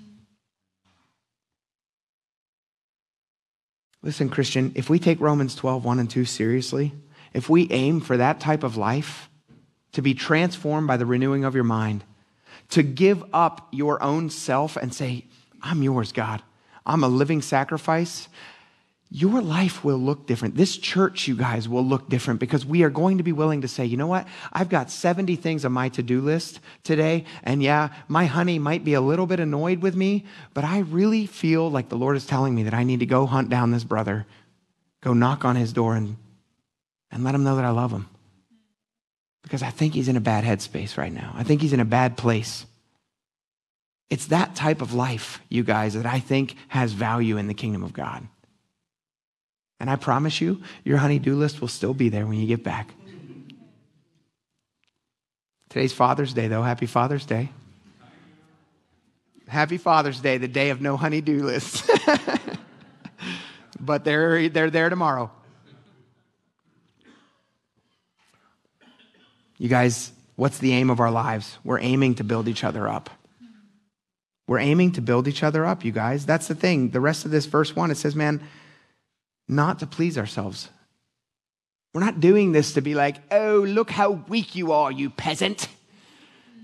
Listen, 4.04 4.30
Christian, 4.30 4.72
if 4.76 4.90
we 4.90 5.00
take 5.00 5.20
Romans 5.20 5.56
12, 5.56 5.86
1 5.86 6.00
and 6.00 6.10
2 6.10 6.26
seriously, 6.26 6.94
if 7.34 7.50
we 7.50 7.70
aim 7.72 8.02
for 8.02 8.18
that 8.18 8.40
type 8.40 8.64
of 8.64 8.78
life, 8.78 9.30
to 9.94 10.02
be 10.02 10.14
transformed 10.14 10.88
by 10.88 10.98
the 10.98 11.06
renewing 11.06 11.44
of 11.44 11.54
your 11.54 11.64
mind, 11.64 12.04
to 12.70 12.84
give 12.84 13.24
up 13.34 13.68
your 13.72 14.02
own 14.02 14.30
self 14.30 14.78
and 14.78 14.94
say, 14.94 15.26
I'm 15.62 15.84
yours, 15.84 16.12
God. 16.12 16.42
I'm 16.86 17.04
a 17.04 17.08
living 17.08 17.42
sacrifice 17.42 18.28
your 19.14 19.42
life 19.42 19.84
will 19.84 19.98
look 19.98 20.26
different. 20.26 20.56
This 20.56 20.78
church, 20.78 21.28
you 21.28 21.36
guys, 21.36 21.68
will 21.68 21.84
look 21.84 22.08
different 22.08 22.40
because 22.40 22.66
we 22.66 22.84
are 22.84 22.90
going 22.90 23.18
to 23.18 23.24
be 23.26 23.34
willing 23.34 23.60
to 23.60 23.68
say, 23.68 23.84
you 23.84 23.98
know 23.98 24.08
what? 24.08 24.26
I've 24.54 24.70
got 24.70 24.90
70 24.90 25.36
things 25.36 25.66
on 25.66 25.74
my 25.74 25.90
to 25.90 26.02
do 26.02 26.22
list 26.22 26.62
today. 26.84 27.26
And 27.44 27.62
yeah, 27.62 27.90
my 28.08 28.26
honey 28.26 28.58
might 28.58 28.86
be 28.86 28.94
a 28.94 29.02
little 29.02 29.26
bit 29.26 29.42
annoyed 29.42 29.82
with 29.82 29.98
me, 29.98 30.24
but 30.54 30.64
I 30.64 30.80
really 30.80 31.26
feel 31.26 31.70
like 31.70 31.90
the 31.90 31.98
Lord 31.98 32.16
is 32.16 32.26
telling 32.26 32.56
me 32.56 32.64
that 32.64 32.74
I 32.74 32.86
need 32.86 33.02
to 33.02 33.06
go 33.06 33.26
hunt 33.26 33.50
down 33.50 33.72
this 33.72 33.84
brother, 33.84 34.26
go 35.02 35.14
knock 35.14 35.44
on 35.44 35.58
his 35.58 35.74
door, 35.74 35.98
and, 35.98 36.16
and 37.12 37.26
let 37.26 37.36
him 37.36 37.44
know 37.44 37.58
that 37.58 37.66
I 37.66 37.72
love 37.72 37.92
him. 37.92 38.08
because 39.44 39.62
I 39.62 39.72
think 39.72 39.94
he's 39.94 40.08
in 40.08 40.16
a 40.16 40.22
bad 40.22 40.46
headspace 40.46 40.98
right 40.98 41.12
now. 41.12 41.34
I 41.36 41.44
think 41.44 41.62
he's 41.62 41.74
in 41.74 41.82
a 41.82 41.86
bad 41.86 42.16
place. 42.16 42.66
It's 44.10 44.28
that 44.28 44.56
type 44.56 44.82
of 44.82 44.94
life, 44.94 45.42
you 45.50 45.64
guys, 45.66 45.96
that 45.96 46.06
I 46.06 46.20
think 46.20 46.56
has 46.70 46.94
value 46.94 47.36
in 47.36 47.48
the 47.48 47.54
kingdom 47.54 47.84
of 47.84 47.92
God. 47.92 48.26
And 49.82 49.90
I 49.90 49.96
promise 49.96 50.40
you, 50.40 50.62
your 50.84 51.00
honey-do 51.00 51.36
list 51.36 51.60
will 51.60 51.68
still 51.68 51.96
be 51.96 52.10
there 52.10 52.28
when 52.28 52.38
you 52.38 52.46
get 52.46 52.64
back. 52.64 52.94
Today's 55.70 55.92
Father's 55.92 56.36
Day, 56.36 56.48
though. 56.48 56.62
Happy 56.62 56.86
Father's 56.86 57.26
Day. 57.26 57.50
Happy 59.48 59.80
Father's 59.80 60.20
Day, 60.20 60.38
the 60.38 60.48
day 60.48 60.70
of 60.70 60.82
no 60.82 60.98
honey-do 60.98 61.44
list. 61.44 61.90
but 63.80 64.06
they're, 64.06 64.50
they're 64.50 64.70
there 64.70 64.90
tomorrow. 64.90 65.32
You 69.58 69.68
guys, 69.68 70.12
what's 70.36 70.60
the 70.60 70.74
aim 70.74 70.92
of 70.92 71.00
our 71.00 71.10
lives? 71.10 71.58
We're 71.64 71.80
aiming 71.80 72.16
to 72.16 72.24
build 72.24 72.48
each 72.48 72.64
other 72.64 72.88
up. 72.88 73.10
We're 74.46 74.60
aiming 74.60 74.92
to 74.92 75.02
build 75.02 75.28
each 75.28 75.42
other 75.42 75.66
up, 75.66 75.84
you 75.84 75.92
guys. 75.92 76.28
That's 76.28 76.48
the 76.48 76.56
thing. 76.56 76.92
The 76.92 77.00
rest 77.00 77.26
of 77.26 77.32
this 77.32 77.48
verse 77.48 77.76
one, 77.76 77.90
it 77.90 77.98
says, 77.98 78.16
man, 78.16 78.48
not 79.48 79.80
to 79.80 79.88
please 79.88 80.18
ourselves. 80.18 80.70
We're 81.94 82.04
not 82.04 82.20
doing 82.20 82.52
this 82.52 82.74
to 82.74 82.82
be 82.82 82.96
like, 82.96 83.18
oh, 83.32 83.66
look 83.68 83.92
how 83.92 84.12
weak 84.12 84.56
you 84.56 84.72
are, 84.72 84.92
you 84.92 85.10
peasant. 85.10 85.68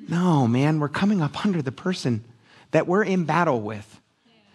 No, 0.08 0.48
man, 0.48 0.80
we're 0.80 0.88
coming 0.88 1.22
up 1.22 1.46
under 1.46 1.62
the 1.62 1.72
person 1.72 2.24
that 2.72 2.88
we're 2.88 3.04
in 3.04 3.26
battle 3.26 3.60
with. 3.60 4.00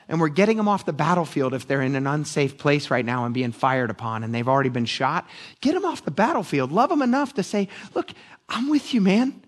And 0.08 0.20
we're 0.20 0.28
getting 0.28 0.56
them 0.56 0.68
off 0.68 0.84
the 0.84 0.92
battlefield 0.92 1.54
if 1.54 1.66
they're 1.66 1.80
in 1.80 1.94
an 1.94 2.06
unsafe 2.06 2.58
place 2.58 2.90
right 2.90 3.04
now 3.04 3.24
and 3.24 3.32
being 3.32 3.52
fired 3.52 3.88
upon 3.88 4.24
and 4.24 4.34
they've 4.34 4.48
already 4.48 4.68
been 4.68 4.84
shot. 4.84 5.26
Get 5.60 5.74
them 5.74 5.84
off 5.84 6.04
the 6.04 6.10
battlefield. 6.10 6.72
Love 6.72 6.90
them 6.90 7.02
enough 7.02 7.34
to 7.34 7.42
say, 7.42 7.68
look, 7.94 8.10
I'm 8.48 8.68
with 8.68 8.92
you, 8.92 9.00
man. 9.00 9.40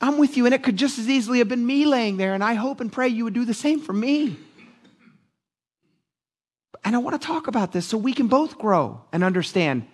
I'm 0.00 0.18
with 0.18 0.36
you. 0.36 0.46
And 0.46 0.54
it 0.54 0.62
could 0.62 0.76
just 0.76 0.98
as 0.98 1.08
easily 1.08 1.38
have 1.38 1.48
been 1.48 1.66
me 1.66 1.84
laying 1.84 2.16
there. 2.16 2.34
And 2.34 2.42
I 2.42 2.54
hope 2.54 2.80
and 2.80 2.90
pray 2.92 3.08
you 3.08 3.24
would 3.24 3.34
do 3.34 3.44
the 3.44 3.54
same 3.54 3.80
for 3.80 3.92
me. 3.92 4.36
And 6.84 6.94
I 6.94 6.98
want 6.98 7.20
to 7.20 7.26
talk 7.26 7.48
about 7.48 7.72
this 7.72 7.86
so 7.86 7.98
we 7.98 8.12
can 8.12 8.28
both 8.28 8.58
grow 8.58 9.02
and 9.12 9.24
understand 9.24 9.86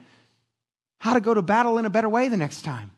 how 0.99 1.15
to 1.15 1.21
go 1.21 1.35
to 1.35 1.43
battle 1.43 1.79
in 1.79 1.85
a 1.85 1.91
better 1.91 2.09
way 2.09 2.29
the 2.29 2.37
next 2.37 2.63
time. 2.63 2.91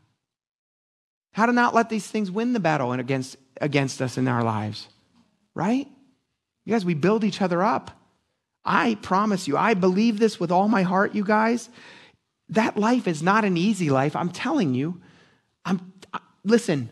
How 1.33 1.47
to 1.47 1.53
not 1.53 1.75
let 1.75 1.89
these 1.89 2.07
things 2.07 2.31
win 2.31 2.53
the 2.53 2.61
battle 2.61 2.93
and 2.93 3.01
against, 3.01 3.37
against 3.61 4.01
us 4.01 4.17
in 4.17 4.29
our 4.29 4.43
lives. 4.43 4.89
Right? 5.55 5.89
You 6.65 6.73
guys, 6.73 6.85
we 6.85 6.95
build 6.95 7.25
each 7.25 7.43
other 7.43 7.63
up. 7.63 7.91
I 8.65 8.97
promise 8.97 9.47
you, 9.47 9.57
I 9.57 9.75
believe 9.75 10.19
this 10.19 10.41
with 10.41 10.51
all 10.51 10.69
my 10.69 10.83
heart, 10.83 11.15
you 11.15 11.25
guys. 11.25 11.69
That 12.51 12.77
life 12.77 13.07
is 13.07 13.23
not 13.23 13.45
an 13.45 13.57
easy 13.57 13.91
life. 13.91 14.17
I'm 14.17 14.31
telling 14.31 14.75
you. 14.75 15.01
I'm 15.65 15.93
listen, 16.45 16.89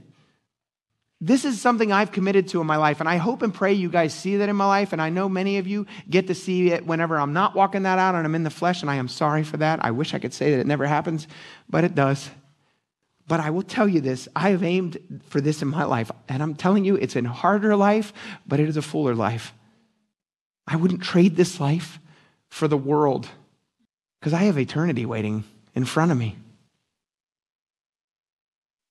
this 1.27 1.47
is 1.47 1.59
something 1.59 1.91
I've 1.91 2.13
committed 2.13 2.49
to 2.49 2.61
in 2.61 2.67
my 2.67 2.77
life, 2.77 3.01
and 3.01 3.09
I 3.09 3.17
hope 3.17 3.41
and 3.41 3.53
pray 3.53 3.73
you 3.73 3.89
guys 3.89 4.13
see 4.13 4.37
that 4.37 4.51
in 4.51 4.57
my 4.57 4.67
life. 4.67 4.93
And 4.93 5.01
I 5.01 5.09
know 5.09 5.27
many 5.27 5.57
of 5.57 5.67
you 5.67 5.87
get 6.11 6.27
to 6.27 6.35
see 6.35 6.71
it 6.71 6.87
whenever 6.87 7.19
I'm 7.19 7.33
not 7.33 7.55
walking 7.55 7.85
that 7.85 7.99
out 7.99 8.15
and 8.15 8.27
I'm 8.27 8.35
in 8.35 8.43
the 8.43 8.51
flesh, 8.51 8.83
and 8.83 8.91
I 8.91 8.97
am 8.97 9.09
sorry 9.09 9.43
for 9.43 9.57
that. 9.57 9.83
I 9.83 9.91
wish 9.91 10.13
I 10.13 10.19
could 10.19 10.35
say 10.35 10.51
that 10.51 10.61
it 10.61 10.67
never 10.67 10.87
happens, 10.87 11.27
but 11.67 11.83
it 11.83 11.95
does. 11.95 12.29
But 13.27 13.41
I 13.41 13.49
will 13.49 13.63
tell 13.63 13.89
you 13.89 14.03
this 14.03 14.29
I 14.37 14.51
have 14.51 14.63
aimed 14.63 14.99
for 15.29 15.41
this 15.41 15.63
in 15.63 15.69
my 15.69 15.85
life, 15.85 16.11
and 16.29 16.43
I'm 16.43 16.55
telling 16.55 16.85
you, 16.85 16.97
it's 16.97 17.17
a 17.17 17.23
harder 17.23 17.75
life, 17.75 18.13
but 18.47 18.61
it 18.61 18.69
is 18.69 18.77
a 18.77 18.83
fuller 18.83 19.15
life. 19.15 19.55
I 20.67 20.77
wouldn't 20.77 21.03
trade 21.03 21.37
this 21.37 21.59
life 21.59 22.01
for 22.51 22.69
the 22.69 22.77
world 22.77 23.29
because 24.21 24.35
I 24.35 24.43
have 24.43 24.59
eternity 24.59 25.07
waiting 25.07 25.45
in 25.75 25.87
front 25.87 26.13
of 26.13 26.19
me. 26.19 26.37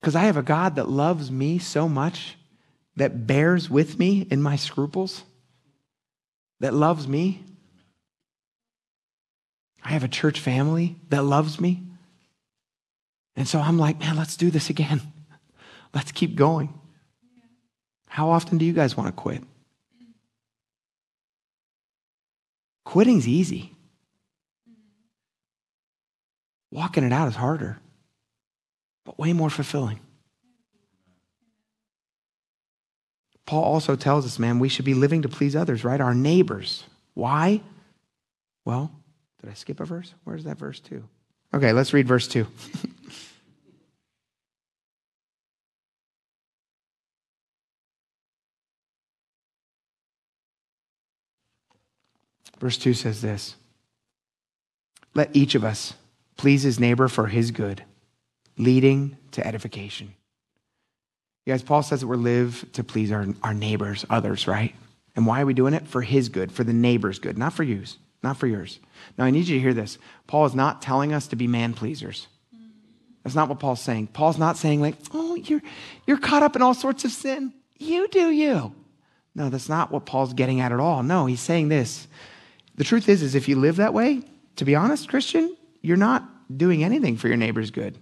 Because 0.04 0.18
I 0.18 0.24
have 0.24 0.36
a 0.36 0.44
God 0.44 0.76
that 0.76 0.90
loves 0.90 1.32
me 1.32 1.60
so 1.60 1.88
much, 1.88 2.36
that 2.98 3.26
bears 3.26 3.70
with 3.70 3.98
me 3.98 4.28
in 4.30 4.42
my 4.42 4.58
scruples, 4.58 5.24
that 6.60 6.74
loves 6.74 7.08
me. 7.08 7.42
I 9.82 9.92
have 9.92 10.04
a 10.04 10.10
church 10.10 10.42
family 10.42 10.98
that 11.08 11.24
loves 11.24 11.58
me. 11.58 11.84
And 13.38 13.48
so 13.48 13.62
I'm 13.62 13.80
like, 13.80 13.98
man, 14.02 14.18
let's 14.18 14.36
do 14.36 14.52
this 14.52 14.70
again. 14.70 15.00
Let's 15.94 16.12
keep 16.12 16.36
going. 16.36 16.74
How 18.08 18.30
often 18.30 18.58
do 18.58 18.66
you 18.66 18.74
guys 18.74 18.98
want 18.98 19.08
to 19.08 19.14
quit? 19.14 19.42
Quitting's 22.84 23.28
easy. 23.28 23.72
Walking 26.72 27.06
it 27.06 27.14
out 27.14 27.30
is 27.30 27.36
harder 27.36 27.80
but 29.06 29.20
way 29.20 29.34
more 29.34 29.50
fulfilling. 29.50 30.00
Paul 33.46 33.64
also 33.64 33.96
tells 33.96 34.26
us, 34.26 34.40
man, 34.40 34.58
we 34.60 34.70
should 34.70 34.86
be 34.86 34.94
living 34.94 35.22
to 35.24 35.30
please 35.30 35.56
others, 35.56 35.84
right? 35.84 36.00
Our 36.00 36.16
neighbors. 36.16 36.86
Why? 37.14 37.62
Well, 38.66 38.92
did 39.42 39.50
I 39.50 39.54
skip 39.54 39.80
a 39.82 39.86
verse? 39.86 40.14
Where's 40.24 40.46
that 40.46 40.58
verse 40.58 40.80
2? 40.80 41.04
Okay, 41.54 41.74
let's 41.74 41.94
read 41.94 42.08
verse 42.08 42.28
2. 42.28 42.48
verse 52.60 52.78
2 52.78 52.94
says 52.94 53.22
this 53.22 53.56
Let 55.14 55.30
each 55.36 55.54
of 55.54 55.66
us 55.66 55.96
please 56.38 56.64
his 56.64 56.80
neighbor 56.80 57.10
for 57.10 57.28
his 57.28 57.52
good 57.52 57.84
leading 58.58 59.18
to 59.32 59.46
edification. 59.46 60.14
You 61.46 61.54
guys, 61.54 61.64
Paul 61.64 61.84
says 61.84 62.02
that 62.02 62.08
we 62.08 62.16
live 62.16 62.66
to 62.74 62.84
please 62.84 63.12
our, 63.12 63.26
our 63.44 63.54
neighbors, 63.54 64.06
others, 64.10 64.48
right? 64.48 64.74
And 65.16 65.26
why 65.26 65.42
are 65.42 65.46
we 65.46 65.54
doing 65.54 65.74
it? 65.74 65.88
For 65.88 66.02
his 66.02 66.30
good, 66.30 66.52
for 66.52 66.64
the 66.64 66.74
neighbor's 66.74 67.20
good, 67.20 67.38
not 67.38 67.54
for 67.54 67.64
yours, 67.64 67.98
not 68.24 68.38
for 68.38 68.48
yours. 68.48 68.80
Now, 69.18 69.26
I 69.26 69.32
need 69.32 69.48
you 69.48 69.58
to 69.58 69.62
hear 69.62 69.74
this. 69.74 69.98
Paul 70.28 70.46
is 70.46 70.56
not 70.56 70.82
telling 70.82 71.14
us 71.14 71.28
to 71.28 71.36
be 71.36 71.48
man 71.48 71.74
pleasers. 71.74 72.28
That's 73.24 73.36
not 73.36 73.50
what 73.50 73.60
Paul's 73.60 73.82
saying. 73.82 74.08
Paul's 74.08 74.38
not 74.38 74.58
saying, 74.58 74.82
like, 74.82 74.96
oh, 75.14 75.36
you're, 75.36 75.62
you're 76.06 76.18
caught 76.18 76.44
up 76.44 76.56
in 76.56 76.62
all 76.62 76.74
sorts 76.74 77.06
of 77.06 77.12
sin. 77.12 77.54
You 77.78 78.08
do 78.10 78.32
you. 78.32 78.74
No, 79.36 79.50
that's 79.50 79.70
not 79.70 79.92
what 79.92 80.06
Paul's 80.06 80.34
getting 80.34 80.60
at 80.60 80.72
at 80.72 80.80
all. 80.80 81.04
No, 81.04 81.26
he's 81.26 81.42
saying 81.42 81.70
this. 81.70 82.08
The 82.76 82.84
truth 82.84 83.10
is, 83.10 83.22
is 83.22 83.36
if 83.36 83.48
you 83.48 83.56
live 83.56 83.78
that 83.78 83.94
way, 83.94 84.22
to 84.58 84.66
be 84.66 84.76
honest, 84.76 85.10
Christian, 85.10 85.56
you're 85.82 85.98
not 85.98 86.28
doing 86.56 86.84
anything 86.84 87.18
for 87.18 87.28
your 87.28 87.38
neighbor's 87.38 87.72
good. 87.72 87.98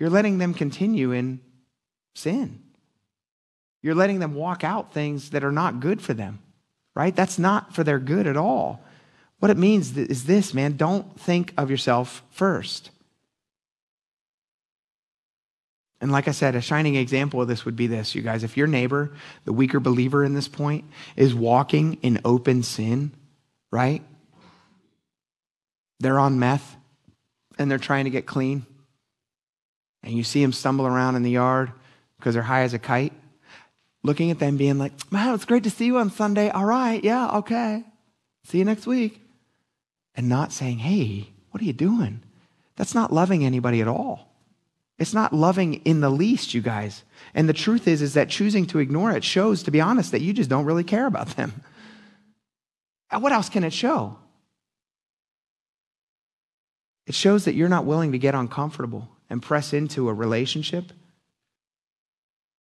You're 0.00 0.10
letting 0.10 0.38
them 0.38 0.54
continue 0.54 1.12
in 1.12 1.40
sin. 2.14 2.62
You're 3.82 3.94
letting 3.94 4.18
them 4.18 4.34
walk 4.34 4.64
out 4.64 4.92
things 4.92 5.30
that 5.30 5.44
are 5.44 5.52
not 5.52 5.80
good 5.80 6.00
for 6.02 6.14
them, 6.14 6.40
right? 6.94 7.14
That's 7.14 7.38
not 7.38 7.74
for 7.74 7.84
their 7.84 7.98
good 7.98 8.26
at 8.26 8.36
all. 8.36 8.82
What 9.38 9.50
it 9.50 9.58
means 9.58 9.96
is 9.96 10.24
this, 10.24 10.52
man 10.52 10.76
don't 10.76 11.20
think 11.20 11.52
of 11.56 11.70
yourself 11.70 12.22
first. 12.30 12.90
And 16.00 16.10
like 16.10 16.28
I 16.28 16.32
said, 16.32 16.54
a 16.54 16.62
shining 16.62 16.94
example 16.94 17.42
of 17.42 17.48
this 17.48 17.66
would 17.66 17.76
be 17.76 17.86
this, 17.86 18.14
you 18.14 18.22
guys. 18.22 18.42
If 18.42 18.56
your 18.56 18.66
neighbor, 18.66 19.12
the 19.44 19.52
weaker 19.52 19.80
believer 19.80 20.24
in 20.24 20.32
this 20.32 20.48
point, 20.48 20.86
is 21.14 21.34
walking 21.34 21.98
in 22.00 22.20
open 22.24 22.62
sin, 22.62 23.12
right? 23.70 24.02
They're 25.98 26.18
on 26.18 26.38
meth 26.38 26.76
and 27.58 27.70
they're 27.70 27.76
trying 27.76 28.04
to 28.04 28.10
get 28.10 28.24
clean 28.24 28.64
and 30.02 30.14
you 30.14 30.24
see 30.24 30.42
them 30.42 30.52
stumble 30.52 30.86
around 30.86 31.16
in 31.16 31.22
the 31.22 31.30
yard 31.30 31.72
because 32.18 32.34
they're 32.34 32.42
high 32.42 32.62
as 32.62 32.74
a 32.74 32.78
kite, 32.78 33.12
looking 34.02 34.30
at 34.30 34.38
them 34.38 34.56
being 34.56 34.78
like, 34.78 34.92
man, 35.12 35.34
it's 35.34 35.44
great 35.44 35.64
to 35.64 35.70
see 35.70 35.86
you 35.86 35.98
on 35.98 36.10
Sunday. 36.10 36.50
All 36.50 36.64
right, 36.64 37.02
yeah, 37.02 37.38
okay. 37.38 37.84
See 38.44 38.58
you 38.58 38.64
next 38.64 38.86
week. 38.86 39.20
And 40.14 40.28
not 40.28 40.52
saying, 40.52 40.78
hey, 40.78 41.30
what 41.50 41.62
are 41.62 41.66
you 41.66 41.72
doing? 41.72 42.22
That's 42.76 42.94
not 42.94 43.12
loving 43.12 43.44
anybody 43.44 43.80
at 43.80 43.88
all. 43.88 44.28
It's 44.98 45.14
not 45.14 45.32
loving 45.32 45.74
in 45.86 46.00
the 46.00 46.10
least, 46.10 46.52
you 46.52 46.60
guys. 46.60 47.04
And 47.34 47.48
the 47.48 47.54
truth 47.54 47.88
is, 47.88 48.02
is 48.02 48.14
that 48.14 48.28
choosing 48.28 48.66
to 48.66 48.80
ignore 48.80 49.12
it 49.12 49.24
shows, 49.24 49.62
to 49.62 49.70
be 49.70 49.80
honest, 49.80 50.12
that 50.12 50.20
you 50.20 50.32
just 50.32 50.50
don't 50.50 50.66
really 50.66 50.84
care 50.84 51.06
about 51.06 51.36
them. 51.36 51.52
What 53.12 53.32
else 53.32 53.48
can 53.48 53.64
it 53.64 53.72
show? 53.72 54.16
It 57.08 57.14
shows 57.16 57.46
that 57.46 57.56
you're 57.56 57.68
not 57.68 57.84
willing 57.84 58.12
to 58.12 58.18
get 58.18 58.36
uncomfortable 58.36 59.08
and 59.30 59.40
press 59.40 59.72
into 59.72 60.08
a 60.08 60.14
relationship 60.14 60.92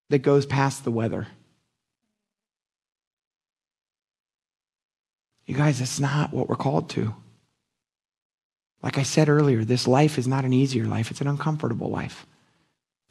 that 0.10 0.19
goes 0.19 0.45
past 0.45 0.84
the 0.84 0.91
weather. 0.91 1.27
You 5.45 5.55
guys, 5.55 5.79
that's 5.79 5.99
not 5.99 6.32
what 6.32 6.47
we're 6.47 6.55
called 6.55 6.91
to. 6.91 7.15
Like 8.84 8.99
I 8.99 9.03
said 9.03 9.27
earlier, 9.27 9.65
this 9.65 9.88
life 9.88 10.17
is 10.17 10.27
not 10.27 10.45
an 10.45 10.53
easier 10.53 10.86
life, 10.86 11.12
it's 11.12 11.21
an 11.21 11.27
uncomfortable 11.27 11.89
life. 11.89 12.25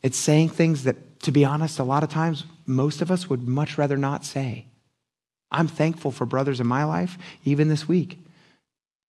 It's 0.02 0.16
saying 0.16 0.50
things 0.50 0.84
that, 0.84 1.20
to 1.22 1.32
be 1.32 1.44
honest, 1.44 1.80
a 1.80 1.84
lot 1.84 2.04
of 2.04 2.10
times 2.10 2.44
most 2.64 3.02
of 3.02 3.10
us 3.10 3.28
would 3.28 3.46
much 3.46 3.76
rather 3.76 3.96
not 3.96 4.24
say. 4.24 4.66
I'm 5.50 5.66
thankful 5.66 6.12
for 6.12 6.26
brothers 6.26 6.60
in 6.60 6.66
my 6.66 6.84
life, 6.84 7.18
even 7.44 7.68
this 7.68 7.88
week, 7.88 8.18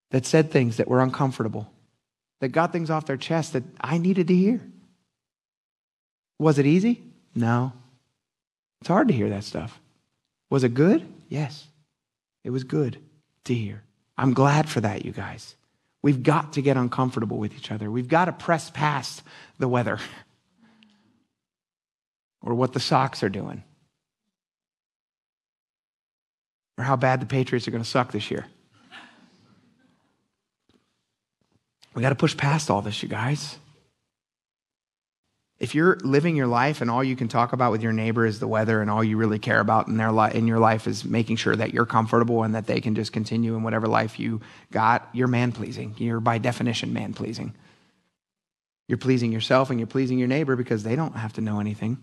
that 0.10 0.26
said 0.26 0.50
things 0.50 0.78
that 0.78 0.88
were 0.88 1.02
uncomfortable 1.02 1.72
that 2.40 2.50
got 2.50 2.72
things 2.72 2.90
off 2.90 3.06
their 3.06 3.18
chest 3.18 3.54
that 3.54 3.64
I 3.82 3.98
needed 3.98 4.28
to 4.28 4.36
hear. 4.36 4.62
Was 6.38 6.58
it 6.58 6.66
easy? 6.66 7.02
No. 7.36 7.74
It's 8.82 8.88
hard 8.88 9.10
to 9.10 9.14
hear 9.14 9.30
that 9.30 9.44
stuff. 9.44 9.80
Was 10.50 10.64
it 10.64 10.74
good? 10.74 11.06
Yes. 11.28 11.68
It 12.44 12.50
was 12.52 12.64
good 12.64 12.98
to 13.46 13.54
hear. 13.54 13.84
I'm 14.18 14.34
glad 14.34 14.70
for 14.70 14.82
that, 14.82 15.06
you 15.06 15.12
guys. 15.12 15.56
We've 16.02 16.24
got 16.24 16.54
to 16.54 16.62
get 16.62 16.78
uncomfortable 16.78 17.38
with 17.38 17.54
each 17.56 17.72
other. 17.72 17.92
We've 17.92 18.08
got 18.08 18.26
to 18.26 18.32
press 18.32 18.70
past 18.70 19.22
the 19.58 19.68
weather 19.68 20.00
or 22.42 22.54
what 22.54 22.72
the 22.72 22.80
Sox 22.80 23.22
are 23.22 23.30
doing 23.30 23.64
or 26.78 26.84
how 26.84 26.96
bad 26.96 27.20
the 27.20 27.26
Patriots 27.26 27.68
are 27.68 27.72
going 27.72 27.84
to 27.84 27.90
suck 27.90 28.14
this 28.14 28.32
year. 28.32 28.46
We 31.94 32.02
got 32.02 32.10
to 32.10 32.16
push 32.16 32.38
past 32.38 32.70
all 32.70 32.82
this, 32.82 33.02
you 33.02 33.10
guys. 33.10 33.58
If 35.60 35.76
you're 35.76 35.98
living 36.04 36.38
your 36.38 36.48
life 36.48 36.80
and 36.80 36.90
all 36.90 37.04
you 37.04 37.18
can 37.18 37.28
talk 37.28 37.52
about 37.52 37.72
with 37.72 37.84
your 37.84 37.92
neighbor 37.92 38.26
is 38.26 38.40
the 38.40 38.48
weather 38.48 38.82
and 38.82 38.90
all 38.90 39.04
you 39.04 39.18
really 39.18 39.40
care 39.40 39.60
about 39.60 39.88
in, 39.88 39.98
their 39.98 40.10
in 40.30 40.48
your 40.48 40.60
life 40.60 40.88
is 40.88 41.04
making 41.04 41.36
sure 41.36 41.56
that 41.56 41.74
you're 41.74 41.86
comfortable 41.86 42.44
and 42.44 42.56
that 42.56 42.66
they 42.66 42.80
can 42.80 42.96
just 42.96 43.12
continue 43.12 43.56
in 43.56 43.64
whatever 43.64 43.88
life 43.88 44.20
you 44.20 44.40
got, 44.72 45.10
you're 45.12 45.28
man 45.28 45.52
pleasing. 45.52 45.96
You're 45.98 46.22
by 46.22 46.38
definition 46.38 46.94
man 46.94 47.14
pleasing. 47.14 47.54
You're 48.88 48.98
pleasing 48.98 49.34
yourself 49.34 49.70
and 49.70 49.80
you're 49.80 49.88
pleasing 49.88 50.18
your 50.18 50.30
neighbor 50.30 50.56
because 50.56 50.84
they 50.84 50.96
don't 50.96 51.16
have 51.16 51.34
to 51.34 51.42
know 51.42 51.60
anything. 51.60 51.98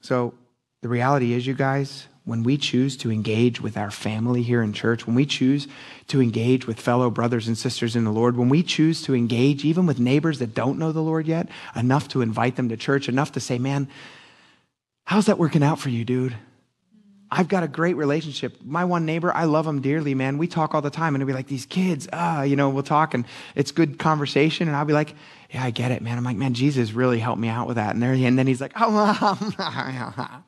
So 0.00 0.34
the 0.82 0.88
reality 0.88 1.32
is, 1.32 1.46
you 1.46 1.54
guys, 1.54 2.06
when 2.28 2.42
we 2.42 2.58
choose 2.58 2.94
to 2.98 3.10
engage 3.10 3.58
with 3.58 3.78
our 3.78 3.90
family 3.90 4.42
here 4.42 4.62
in 4.62 4.74
church, 4.74 5.06
when 5.06 5.16
we 5.16 5.24
choose 5.24 5.66
to 6.08 6.20
engage 6.20 6.66
with 6.66 6.78
fellow 6.78 7.08
brothers 7.08 7.48
and 7.48 7.56
sisters 7.56 7.96
in 7.96 8.04
the 8.04 8.12
Lord, 8.12 8.36
when 8.36 8.50
we 8.50 8.62
choose 8.62 9.00
to 9.02 9.14
engage 9.14 9.64
even 9.64 9.86
with 9.86 9.98
neighbors 9.98 10.38
that 10.40 10.54
don't 10.54 10.78
know 10.78 10.92
the 10.92 11.00
Lord 11.00 11.26
yet, 11.26 11.48
enough 11.74 12.06
to 12.08 12.20
invite 12.20 12.56
them 12.56 12.68
to 12.68 12.76
church, 12.76 13.08
enough 13.08 13.32
to 13.32 13.40
say, 13.40 13.56
man, 13.58 13.88
how's 15.06 15.24
that 15.24 15.38
working 15.38 15.62
out 15.62 15.78
for 15.78 15.88
you, 15.88 16.04
dude? 16.04 16.36
I've 17.30 17.48
got 17.48 17.62
a 17.62 17.68
great 17.68 17.96
relationship. 17.96 18.56
My 18.62 18.84
one 18.84 19.06
neighbor, 19.06 19.34
I 19.34 19.44
love 19.44 19.66
him 19.66 19.80
dearly, 19.80 20.14
man. 20.14 20.36
We 20.36 20.48
talk 20.48 20.74
all 20.74 20.82
the 20.82 20.90
time, 20.90 21.14
and 21.14 21.22
it'll 21.22 21.28
be 21.28 21.34
like, 21.34 21.46
these 21.46 21.66
kids, 21.66 22.08
ah, 22.12 22.42
you 22.42 22.56
know, 22.56 22.68
we'll 22.68 22.82
talk, 22.82 23.14
and 23.14 23.24
it's 23.54 23.70
good 23.70 23.98
conversation. 23.98 24.68
And 24.68 24.76
I'll 24.76 24.84
be 24.84 24.92
like, 24.92 25.14
yeah, 25.50 25.64
I 25.64 25.70
get 25.70 25.92
it, 25.92 26.02
man. 26.02 26.18
I'm 26.18 26.24
like, 26.24 26.36
man, 26.36 26.52
Jesus 26.52 26.92
really 26.92 27.18
helped 27.18 27.40
me 27.40 27.48
out 27.48 27.66
with 27.66 27.76
that. 27.76 27.94
And, 27.94 28.02
there, 28.02 28.12
and 28.12 28.38
then 28.38 28.46
he's 28.46 28.60
like, 28.60 28.72
oh, 28.76 30.44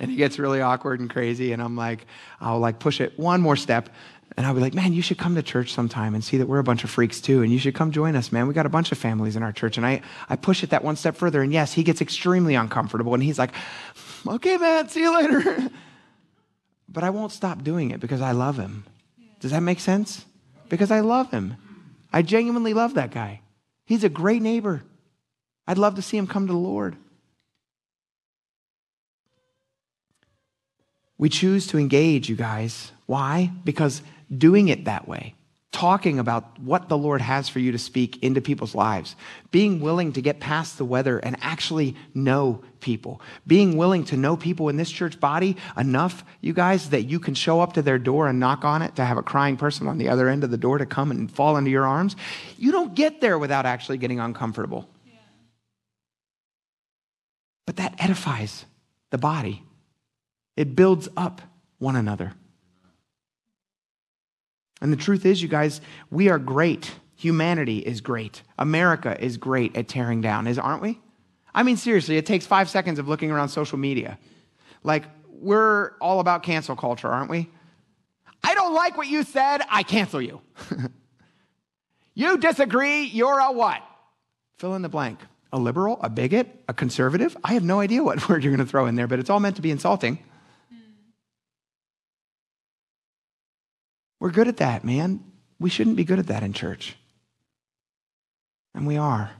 and 0.00 0.10
he 0.10 0.16
gets 0.16 0.38
really 0.38 0.60
awkward 0.60 1.00
and 1.00 1.10
crazy. 1.10 1.52
And 1.52 1.62
I'm 1.62 1.76
like, 1.76 2.06
I'll 2.40 2.58
like 2.58 2.78
push 2.78 3.00
it 3.00 3.18
one 3.18 3.40
more 3.40 3.56
step. 3.56 3.88
And 4.36 4.44
I'll 4.44 4.54
be 4.54 4.60
like, 4.60 4.74
man, 4.74 4.92
you 4.92 5.00
should 5.00 5.16
come 5.16 5.34
to 5.36 5.42
church 5.42 5.72
sometime 5.72 6.14
and 6.14 6.22
see 6.22 6.36
that 6.36 6.46
we're 6.46 6.58
a 6.58 6.64
bunch 6.64 6.84
of 6.84 6.90
freaks 6.90 7.20
too. 7.20 7.42
And 7.42 7.50
you 7.50 7.58
should 7.58 7.74
come 7.74 7.90
join 7.90 8.16
us, 8.16 8.32
man. 8.32 8.46
We 8.46 8.54
got 8.54 8.66
a 8.66 8.70
bunch 8.70 8.92
of 8.92 8.98
families 8.98 9.34
in 9.34 9.42
our 9.42 9.52
church. 9.52 9.78
And 9.78 9.86
I, 9.86 10.02
I 10.28 10.36
push 10.36 10.62
it 10.62 10.70
that 10.70 10.84
one 10.84 10.96
step 10.96 11.16
further. 11.16 11.40
And 11.40 11.52
yes, 11.52 11.72
he 11.72 11.82
gets 11.82 12.02
extremely 12.02 12.54
uncomfortable. 12.54 13.14
And 13.14 13.22
he's 13.22 13.38
like, 13.38 13.52
okay, 14.26 14.58
man, 14.58 14.88
see 14.88 15.00
you 15.00 15.14
later. 15.14 15.70
but 16.88 17.02
I 17.02 17.10
won't 17.10 17.32
stop 17.32 17.62
doing 17.62 17.92
it 17.92 18.00
because 18.00 18.20
I 18.20 18.32
love 18.32 18.58
him. 18.58 18.84
Does 19.40 19.52
that 19.52 19.60
make 19.60 19.80
sense? 19.80 20.26
Because 20.68 20.90
I 20.90 21.00
love 21.00 21.30
him. 21.30 21.56
I 22.12 22.22
genuinely 22.22 22.74
love 22.74 22.94
that 22.94 23.12
guy. 23.12 23.40
He's 23.86 24.04
a 24.04 24.08
great 24.08 24.42
neighbor. 24.42 24.82
I'd 25.66 25.78
love 25.78 25.94
to 25.94 26.02
see 26.02 26.16
him 26.16 26.26
come 26.26 26.46
to 26.46 26.52
the 26.52 26.58
Lord. 26.58 26.96
We 31.18 31.28
choose 31.28 31.66
to 31.68 31.78
engage, 31.78 32.28
you 32.28 32.36
guys. 32.36 32.92
Why? 33.06 33.50
Because 33.64 34.02
doing 34.36 34.68
it 34.68 34.84
that 34.84 35.08
way, 35.08 35.34
talking 35.76 36.18
about 36.18 36.58
what 36.58 36.88
the 36.88 36.96
Lord 36.96 37.20
has 37.20 37.50
for 37.50 37.58
you 37.58 37.70
to 37.72 37.78
speak 37.78 38.22
into 38.22 38.40
people's 38.40 38.74
lives, 38.74 39.14
being 39.50 39.78
willing 39.78 40.10
to 40.14 40.22
get 40.22 40.40
past 40.40 40.78
the 40.78 40.86
weather 40.86 41.18
and 41.18 41.36
actually 41.42 41.94
know 42.14 42.62
people, 42.80 43.20
being 43.46 43.76
willing 43.76 44.02
to 44.02 44.16
know 44.16 44.38
people 44.38 44.70
in 44.70 44.78
this 44.78 44.90
church 44.90 45.20
body 45.20 45.54
enough, 45.76 46.24
you 46.40 46.54
guys, 46.54 46.88
that 46.90 47.02
you 47.02 47.20
can 47.20 47.34
show 47.34 47.60
up 47.60 47.74
to 47.74 47.82
their 47.82 47.98
door 47.98 48.26
and 48.26 48.40
knock 48.40 48.64
on 48.64 48.80
it 48.80 48.96
to 48.96 49.04
have 49.04 49.18
a 49.18 49.22
crying 49.22 49.58
person 49.58 49.86
on 49.86 49.98
the 49.98 50.08
other 50.08 50.30
end 50.30 50.44
of 50.44 50.50
the 50.50 50.56
door 50.56 50.78
to 50.78 50.86
come 50.86 51.10
and 51.10 51.30
fall 51.30 51.58
into 51.58 51.70
your 51.70 51.86
arms. 51.86 52.16
You 52.56 52.72
don't 52.72 52.94
get 52.94 53.20
there 53.20 53.38
without 53.38 53.66
actually 53.66 53.98
getting 53.98 54.18
uncomfortable. 54.18 54.88
But 57.66 57.76
that 57.76 57.96
edifies 57.98 58.64
the 59.10 59.18
body. 59.18 59.65
It 60.56 60.74
builds 60.74 61.08
up 61.16 61.42
one 61.78 61.96
another. 61.96 62.32
And 64.80 64.92
the 64.92 64.96
truth 64.96 65.24
is, 65.24 65.42
you 65.42 65.48
guys, 65.48 65.80
we 66.10 66.28
are 66.28 66.38
great. 66.38 66.92
Humanity 67.16 67.78
is 67.78 68.00
great. 68.00 68.42
America 68.58 69.16
is 69.22 69.36
great 69.36 69.76
at 69.76 69.88
tearing 69.88 70.20
down, 70.20 70.46
is 70.46 70.58
aren't 70.58 70.82
we? 70.82 71.00
I 71.54 71.62
mean, 71.62 71.76
seriously, 71.78 72.18
it 72.18 72.26
takes 72.26 72.46
five 72.46 72.68
seconds 72.68 72.98
of 72.98 73.08
looking 73.08 73.30
around 73.30 73.48
social 73.48 73.78
media. 73.78 74.18
Like, 74.82 75.04
we're 75.30 75.92
all 76.00 76.20
about 76.20 76.42
cancel 76.42 76.76
culture, 76.76 77.08
aren't 77.08 77.30
we? 77.30 77.48
I 78.44 78.54
don't 78.54 78.74
like 78.74 78.96
what 78.96 79.08
you 79.08 79.22
said, 79.22 79.62
I 79.70 79.82
cancel 79.82 80.20
you. 80.20 80.40
you 82.14 82.38
disagree, 82.38 83.04
you're 83.04 83.40
a 83.40 83.50
what? 83.50 83.82
Fill 84.58 84.74
in 84.74 84.82
the 84.82 84.88
blank. 84.88 85.20
A 85.52 85.58
liberal, 85.58 85.98
a 86.02 86.10
bigot, 86.10 86.48
a 86.68 86.74
conservative? 86.74 87.36
I 87.42 87.54
have 87.54 87.64
no 87.64 87.80
idea 87.80 88.02
what 88.02 88.28
word 88.28 88.44
you're 88.44 88.54
going 88.54 88.64
to 88.64 88.70
throw 88.70 88.86
in 88.86 88.94
there, 88.94 89.06
but 89.06 89.18
it's 89.18 89.30
all 89.30 89.40
meant 89.40 89.56
to 89.56 89.62
be 89.62 89.70
insulting. 89.70 90.18
We're 94.20 94.30
good 94.30 94.48
at 94.48 94.58
that, 94.58 94.84
man. 94.84 95.20
We 95.58 95.70
shouldn't 95.70 95.96
be 95.96 96.04
good 96.04 96.18
at 96.18 96.28
that 96.28 96.42
in 96.42 96.52
church. 96.52 96.96
And 98.74 98.86
we 98.86 98.96
are 98.96 99.30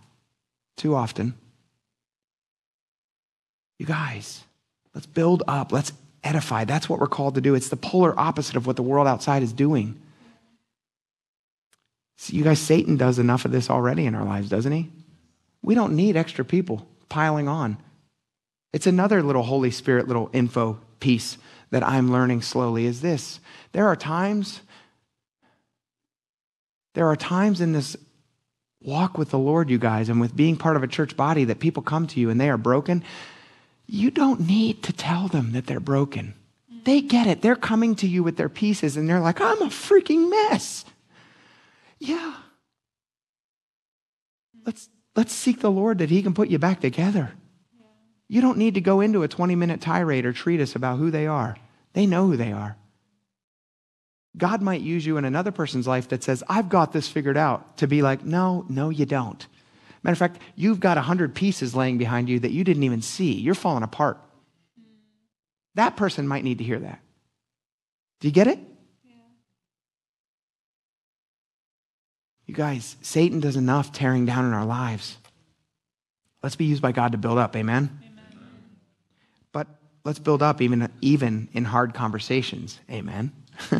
too 0.76 0.94
often. 0.94 1.34
You 3.78 3.86
guys, 3.86 4.42
let's 4.94 5.06
build 5.06 5.42
up, 5.46 5.72
let's 5.72 5.92
edify. 6.24 6.64
That's 6.64 6.88
what 6.88 7.00
we're 7.00 7.06
called 7.06 7.34
to 7.34 7.40
do. 7.40 7.54
It's 7.54 7.68
the 7.68 7.76
polar 7.76 8.18
opposite 8.18 8.56
of 8.56 8.66
what 8.66 8.76
the 8.76 8.82
world 8.82 9.06
outside 9.06 9.42
is 9.42 9.52
doing. 9.52 10.00
You 12.28 12.42
guys, 12.42 12.58
Satan 12.58 12.96
does 12.96 13.18
enough 13.18 13.44
of 13.44 13.52
this 13.52 13.68
already 13.68 14.06
in 14.06 14.14
our 14.14 14.24
lives, 14.24 14.48
doesn't 14.48 14.72
he? 14.72 14.90
We 15.62 15.74
don't 15.74 15.94
need 15.94 16.16
extra 16.16 16.44
people 16.44 16.88
piling 17.08 17.48
on. 17.48 17.76
It's 18.72 18.86
another 18.86 19.22
little 19.22 19.42
Holy 19.42 19.70
Spirit 19.70 20.08
little 20.08 20.30
info 20.32 20.78
piece 21.00 21.38
that 21.70 21.86
I'm 21.86 22.10
learning 22.10 22.42
slowly 22.42 22.86
is 22.86 23.00
this. 23.00 23.40
There 23.72 23.86
are 23.86 23.96
times 23.96 24.60
there 26.96 27.08
are 27.08 27.14
times 27.14 27.60
in 27.60 27.72
this 27.72 27.94
walk 28.80 29.18
with 29.18 29.28
the 29.28 29.38
Lord, 29.38 29.68
you 29.68 29.76
guys, 29.76 30.08
and 30.08 30.18
with 30.18 30.34
being 30.34 30.56
part 30.56 30.76
of 30.76 30.82
a 30.82 30.86
church 30.88 31.14
body 31.14 31.44
that 31.44 31.58
people 31.58 31.82
come 31.82 32.06
to 32.06 32.18
you 32.18 32.30
and 32.30 32.40
they 32.40 32.48
are 32.48 32.56
broken. 32.56 33.04
You 33.86 34.10
don't 34.10 34.40
need 34.46 34.82
to 34.84 34.94
tell 34.94 35.28
them 35.28 35.52
that 35.52 35.66
they're 35.66 35.78
broken. 35.78 36.32
They 36.84 37.02
get 37.02 37.26
it. 37.26 37.42
They're 37.42 37.54
coming 37.54 37.96
to 37.96 38.08
you 38.08 38.22
with 38.22 38.38
their 38.38 38.48
pieces 38.48 38.96
and 38.96 39.06
they're 39.06 39.20
like, 39.20 39.42
I'm 39.42 39.60
a 39.60 39.66
freaking 39.66 40.30
mess. 40.30 40.86
Yeah. 41.98 42.34
Let's, 44.64 44.88
let's 45.14 45.34
seek 45.34 45.60
the 45.60 45.70
Lord 45.70 45.98
that 45.98 46.08
He 46.08 46.22
can 46.22 46.32
put 46.32 46.48
you 46.48 46.58
back 46.58 46.80
together. 46.80 47.34
You 48.26 48.40
don't 48.40 48.56
need 48.56 48.72
to 48.72 48.80
go 48.80 49.02
into 49.02 49.22
a 49.22 49.28
20 49.28 49.54
minute 49.54 49.82
tirade 49.82 50.24
or 50.24 50.32
treatise 50.32 50.74
about 50.74 50.98
who 50.98 51.10
they 51.10 51.26
are. 51.26 51.58
They 51.92 52.06
know 52.06 52.26
who 52.26 52.38
they 52.38 52.52
are. 52.52 52.78
God 54.38 54.60
might 54.60 54.82
use 54.82 55.06
you 55.06 55.16
in 55.16 55.24
another 55.24 55.50
person's 55.50 55.86
life 55.86 56.08
that 56.08 56.22
says, 56.22 56.42
I've 56.48 56.68
got 56.68 56.92
this 56.92 57.08
figured 57.08 57.36
out, 57.36 57.78
to 57.78 57.86
be 57.86 58.02
like, 58.02 58.24
no, 58.24 58.66
no, 58.68 58.90
you 58.90 59.06
don't. 59.06 59.46
Matter 60.02 60.12
of 60.12 60.18
fact, 60.18 60.42
you've 60.54 60.78
got 60.78 60.98
a 60.98 61.00
hundred 61.00 61.34
pieces 61.34 61.74
laying 61.74 61.98
behind 61.98 62.28
you 62.28 62.38
that 62.40 62.52
you 62.52 62.62
didn't 62.62 62.82
even 62.82 63.02
see. 63.02 63.32
You're 63.32 63.54
falling 63.54 63.82
apart. 63.82 64.20
That 65.74 65.96
person 65.96 66.28
might 66.28 66.44
need 66.44 66.58
to 66.58 66.64
hear 66.64 66.78
that. 66.78 67.00
Do 68.20 68.28
you 68.28 68.32
get 68.32 68.46
it? 68.46 68.58
Yeah. 69.04 69.12
You 72.46 72.54
guys, 72.54 72.96
Satan 73.02 73.40
does 73.40 73.56
enough 73.56 73.92
tearing 73.92 74.26
down 74.26 74.44
in 74.44 74.52
our 74.52 74.64
lives. 74.64 75.18
Let's 76.42 76.56
be 76.56 76.66
used 76.66 76.82
by 76.82 76.92
God 76.92 77.12
to 77.12 77.18
build 77.18 77.38
up. 77.38 77.56
Amen? 77.56 77.90
Amen. 78.02 78.24
But 79.52 79.66
let's 80.04 80.18
build 80.18 80.42
up 80.42 80.62
even, 80.62 80.90
even 81.00 81.48
in 81.52 81.64
hard 81.64 81.94
conversations. 81.94 82.78
Amen. 82.90 83.32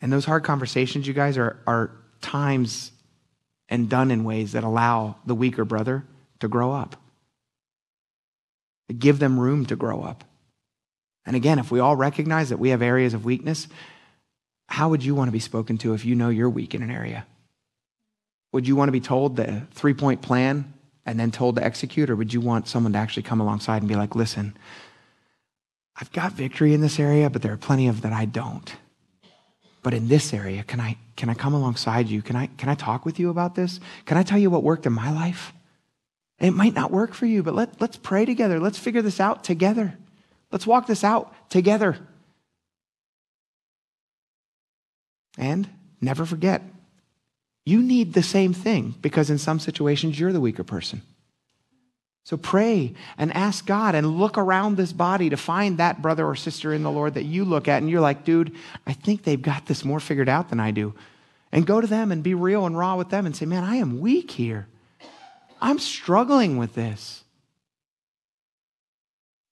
and 0.00 0.12
those 0.12 0.24
hard 0.24 0.44
conversations, 0.44 1.06
you 1.06 1.14
guys, 1.14 1.38
are, 1.38 1.60
are 1.66 1.90
times 2.20 2.92
and 3.68 3.88
done 3.88 4.10
in 4.10 4.24
ways 4.24 4.52
that 4.52 4.64
allow 4.64 5.16
the 5.26 5.34
weaker 5.34 5.64
brother 5.64 6.04
to 6.40 6.48
grow 6.48 6.72
up. 6.72 6.96
Give 8.98 9.18
them 9.18 9.40
room 9.40 9.64
to 9.66 9.76
grow 9.76 10.02
up. 10.02 10.24
And 11.24 11.36
again, 11.36 11.58
if 11.58 11.70
we 11.70 11.80
all 11.80 11.96
recognize 11.96 12.50
that 12.50 12.58
we 12.58 12.70
have 12.70 12.82
areas 12.82 13.14
of 13.14 13.24
weakness, 13.24 13.68
how 14.66 14.88
would 14.88 15.04
you 15.04 15.14
want 15.14 15.28
to 15.28 15.32
be 15.32 15.38
spoken 15.38 15.78
to 15.78 15.94
if 15.94 16.04
you 16.04 16.14
know 16.14 16.28
you're 16.28 16.50
weak 16.50 16.74
in 16.74 16.82
an 16.82 16.90
area? 16.90 17.26
Would 18.52 18.68
you 18.68 18.76
want 18.76 18.88
to 18.88 18.92
be 18.92 19.00
told 19.00 19.36
the 19.36 19.62
three 19.72 19.94
point 19.94 20.20
plan 20.20 20.74
and 21.06 21.18
then 21.18 21.30
told 21.30 21.56
to 21.56 21.64
execute, 21.64 22.10
or 22.10 22.16
would 22.16 22.32
you 22.32 22.40
want 22.40 22.68
someone 22.68 22.92
to 22.92 22.98
actually 22.98 23.24
come 23.24 23.40
alongside 23.40 23.82
and 23.82 23.88
be 23.88 23.94
like, 23.96 24.14
listen, 24.14 24.56
I've 25.96 26.12
got 26.12 26.32
victory 26.32 26.74
in 26.74 26.80
this 26.80 26.98
area, 26.98 27.28
but 27.30 27.42
there 27.42 27.52
are 27.52 27.58
plenty 27.58 27.88
of 27.88 28.02
that 28.02 28.12
I 28.12 28.24
don't. 28.24 28.74
But 29.82 29.94
in 29.94 30.08
this 30.08 30.32
area, 30.32 30.62
can 30.62 30.80
I, 30.80 30.96
can 31.16 31.28
I 31.28 31.34
come 31.34 31.54
alongside 31.54 32.08
you? 32.08 32.22
Can 32.22 32.36
I, 32.36 32.46
can 32.46 32.68
I 32.68 32.74
talk 32.74 33.04
with 33.04 33.18
you 33.18 33.30
about 33.30 33.54
this? 33.54 33.80
Can 34.06 34.16
I 34.16 34.22
tell 34.22 34.38
you 34.38 34.48
what 34.48 34.62
worked 34.62 34.86
in 34.86 34.92
my 34.92 35.10
life? 35.10 35.52
It 36.38 36.52
might 36.52 36.74
not 36.74 36.90
work 36.90 37.14
for 37.14 37.26
you, 37.26 37.42
but 37.42 37.54
let, 37.54 37.80
let's 37.80 37.96
pray 37.96 38.24
together. 38.24 38.58
Let's 38.58 38.78
figure 38.78 39.02
this 39.02 39.20
out 39.20 39.44
together. 39.44 39.98
Let's 40.50 40.66
walk 40.66 40.86
this 40.86 41.04
out 41.04 41.34
together. 41.50 41.98
And 45.38 45.68
never 46.00 46.26
forget, 46.26 46.62
you 47.64 47.80
need 47.80 48.12
the 48.12 48.22
same 48.22 48.52
thing 48.52 48.94
because 49.00 49.30
in 49.30 49.38
some 49.38 49.60
situations 49.60 50.18
you're 50.18 50.32
the 50.32 50.40
weaker 50.40 50.64
person. 50.64 51.02
So 52.24 52.36
pray 52.36 52.94
and 53.18 53.32
ask 53.32 53.66
God 53.66 53.94
and 53.94 54.18
look 54.18 54.38
around 54.38 54.76
this 54.76 54.92
body 54.92 55.30
to 55.30 55.36
find 55.36 55.78
that 55.78 56.00
brother 56.00 56.24
or 56.24 56.36
sister 56.36 56.72
in 56.72 56.82
the 56.82 56.90
Lord 56.90 57.14
that 57.14 57.24
you 57.24 57.44
look 57.44 57.66
at 57.66 57.82
and 57.82 57.90
you're 57.90 58.00
like, 58.00 58.24
dude, 58.24 58.54
I 58.86 58.92
think 58.92 59.24
they've 59.24 59.42
got 59.42 59.66
this 59.66 59.84
more 59.84 60.00
figured 60.00 60.28
out 60.28 60.48
than 60.48 60.60
I 60.60 60.70
do. 60.70 60.94
And 61.50 61.66
go 61.66 61.80
to 61.80 61.86
them 61.86 62.12
and 62.12 62.22
be 62.22 62.34
real 62.34 62.64
and 62.64 62.78
raw 62.78 62.96
with 62.96 63.10
them 63.10 63.26
and 63.26 63.34
say, 63.34 63.44
man, 63.44 63.64
I 63.64 63.76
am 63.76 64.00
weak 64.00 64.30
here. 64.30 64.68
I'm 65.60 65.78
struggling 65.78 66.56
with 66.56 66.74
this. 66.74 67.24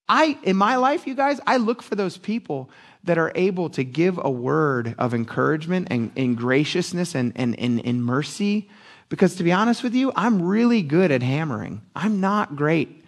I, 0.08 0.38
in 0.42 0.56
my 0.56 0.76
life, 0.76 1.06
you 1.06 1.14
guys, 1.14 1.40
I 1.46 1.56
look 1.56 1.82
for 1.82 1.94
those 1.94 2.16
people 2.16 2.70
that 3.04 3.18
are 3.18 3.32
able 3.34 3.70
to 3.70 3.84
give 3.84 4.18
a 4.22 4.30
word 4.30 4.94
of 4.98 5.14
encouragement 5.14 5.88
and, 5.90 6.10
and 6.16 6.36
graciousness 6.36 7.14
and, 7.14 7.32
and, 7.36 7.58
and, 7.58 7.84
and 7.84 8.04
mercy 8.04 8.68
because 9.10 9.34
to 9.36 9.42
be 9.42 9.52
honest 9.52 9.82
with 9.82 9.94
you, 9.94 10.12
I'm 10.16 10.40
really 10.40 10.82
good 10.82 11.10
at 11.10 11.22
hammering. 11.22 11.82
I'm 11.94 12.20
not 12.20 12.56
great 12.56 13.04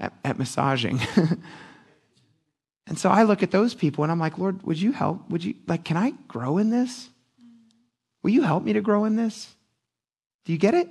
at, 0.00 0.12
at 0.24 0.38
massaging. 0.38 0.98
and 2.86 2.98
so 2.98 3.10
I 3.10 3.22
look 3.22 3.42
at 3.42 3.52
those 3.52 3.74
people 3.74 4.02
and 4.02 4.10
I'm 4.10 4.18
like, 4.18 4.38
Lord, 4.38 4.62
would 4.64 4.80
you 4.80 4.92
help? 4.92 5.30
Would 5.30 5.44
you, 5.44 5.54
like, 5.68 5.84
can 5.84 5.98
I 5.98 6.14
grow 6.26 6.56
in 6.56 6.70
this? 6.70 7.10
Will 8.22 8.30
you 8.30 8.42
help 8.42 8.64
me 8.64 8.72
to 8.72 8.80
grow 8.80 9.04
in 9.04 9.14
this? 9.14 9.54
Do 10.46 10.52
you 10.52 10.58
get 10.58 10.74
it? 10.74 10.88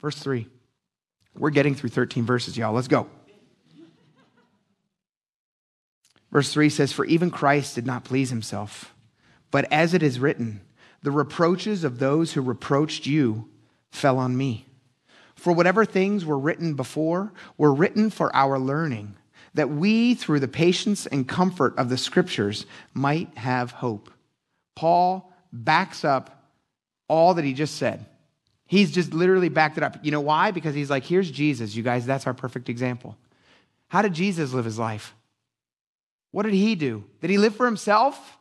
Verse 0.00 0.16
3. 0.16 0.46
We're 1.36 1.50
getting 1.50 1.74
through 1.74 1.90
13 1.90 2.24
verses, 2.24 2.56
y'all. 2.56 2.72
Let's 2.72 2.88
go. 2.88 3.08
Verse 6.30 6.52
3 6.52 6.68
says, 6.68 6.92
For 6.92 7.04
even 7.04 7.32
Christ 7.32 7.74
did 7.74 7.86
not 7.86 8.04
please 8.04 8.30
himself, 8.30 8.94
but 9.50 9.70
as 9.72 9.94
it 9.94 10.02
is 10.04 10.20
written, 10.20 10.60
the 11.02 11.10
reproaches 11.10 11.84
of 11.84 11.98
those 11.98 12.32
who 12.32 12.40
reproached 12.40 13.06
you 13.06 13.48
fell 13.90 14.18
on 14.18 14.36
me. 14.36 14.66
For 15.34 15.52
whatever 15.52 15.84
things 15.84 16.24
were 16.24 16.38
written 16.38 16.74
before 16.74 17.32
were 17.56 17.72
written 17.72 18.10
for 18.10 18.34
our 18.36 18.58
learning, 18.58 19.16
that 19.54 19.70
we, 19.70 20.14
through 20.14 20.40
the 20.40 20.48
patience 20.48 21.06
and 21.06 21.26
comfort 21.26 21.76
of 21.78 21.88
the 21.88 21.96
scriptures, 21.96 22.66
might 22.92 23.36
have 23.38 23.72
hope. 23.72 24.10
Paul 24.76 25.32
backs 25.52 26.04
up 26.04 26.50
all 27.08 27.34
that 27.34 27.44
he 27.44 27.54
just 27.54 27.76
said. 27.76 28.06
He's 28.66 28.92
just 28.92 29.12
literally 29.12 29.48
backed 29.48 29.78
it 29.78 29.82
up. 29.82 29.96
You 30.02 30.12
know 30.12 30.20
why? 30.20 30.52
Because 30.52 30.74
he's 30.74 30.90
like, 30.90 31.04
here's 31.04 31.30
Jesus, 31.30 31.74
you 31.74 31.82
guys, 31.82 32.06
that's 32.06 32.26
our 32.26 32.34
perfect 32.34 32.68
example. 32.68 33.16
How 33.88 34.02
did 34.02 34.14
Jesus 34.14 34.52
live 34.52 34.64
his 34.64 34.78
life? 34.78 35.14
What 36.30 36.44
did 36.44 36.54
he 36.54 36.76
do? 36.76 37.02
Did 37.20 37.30
he 37.30 37.38
live 37.38 37.56
for 37.56 37.66
himself? 37.66 38.38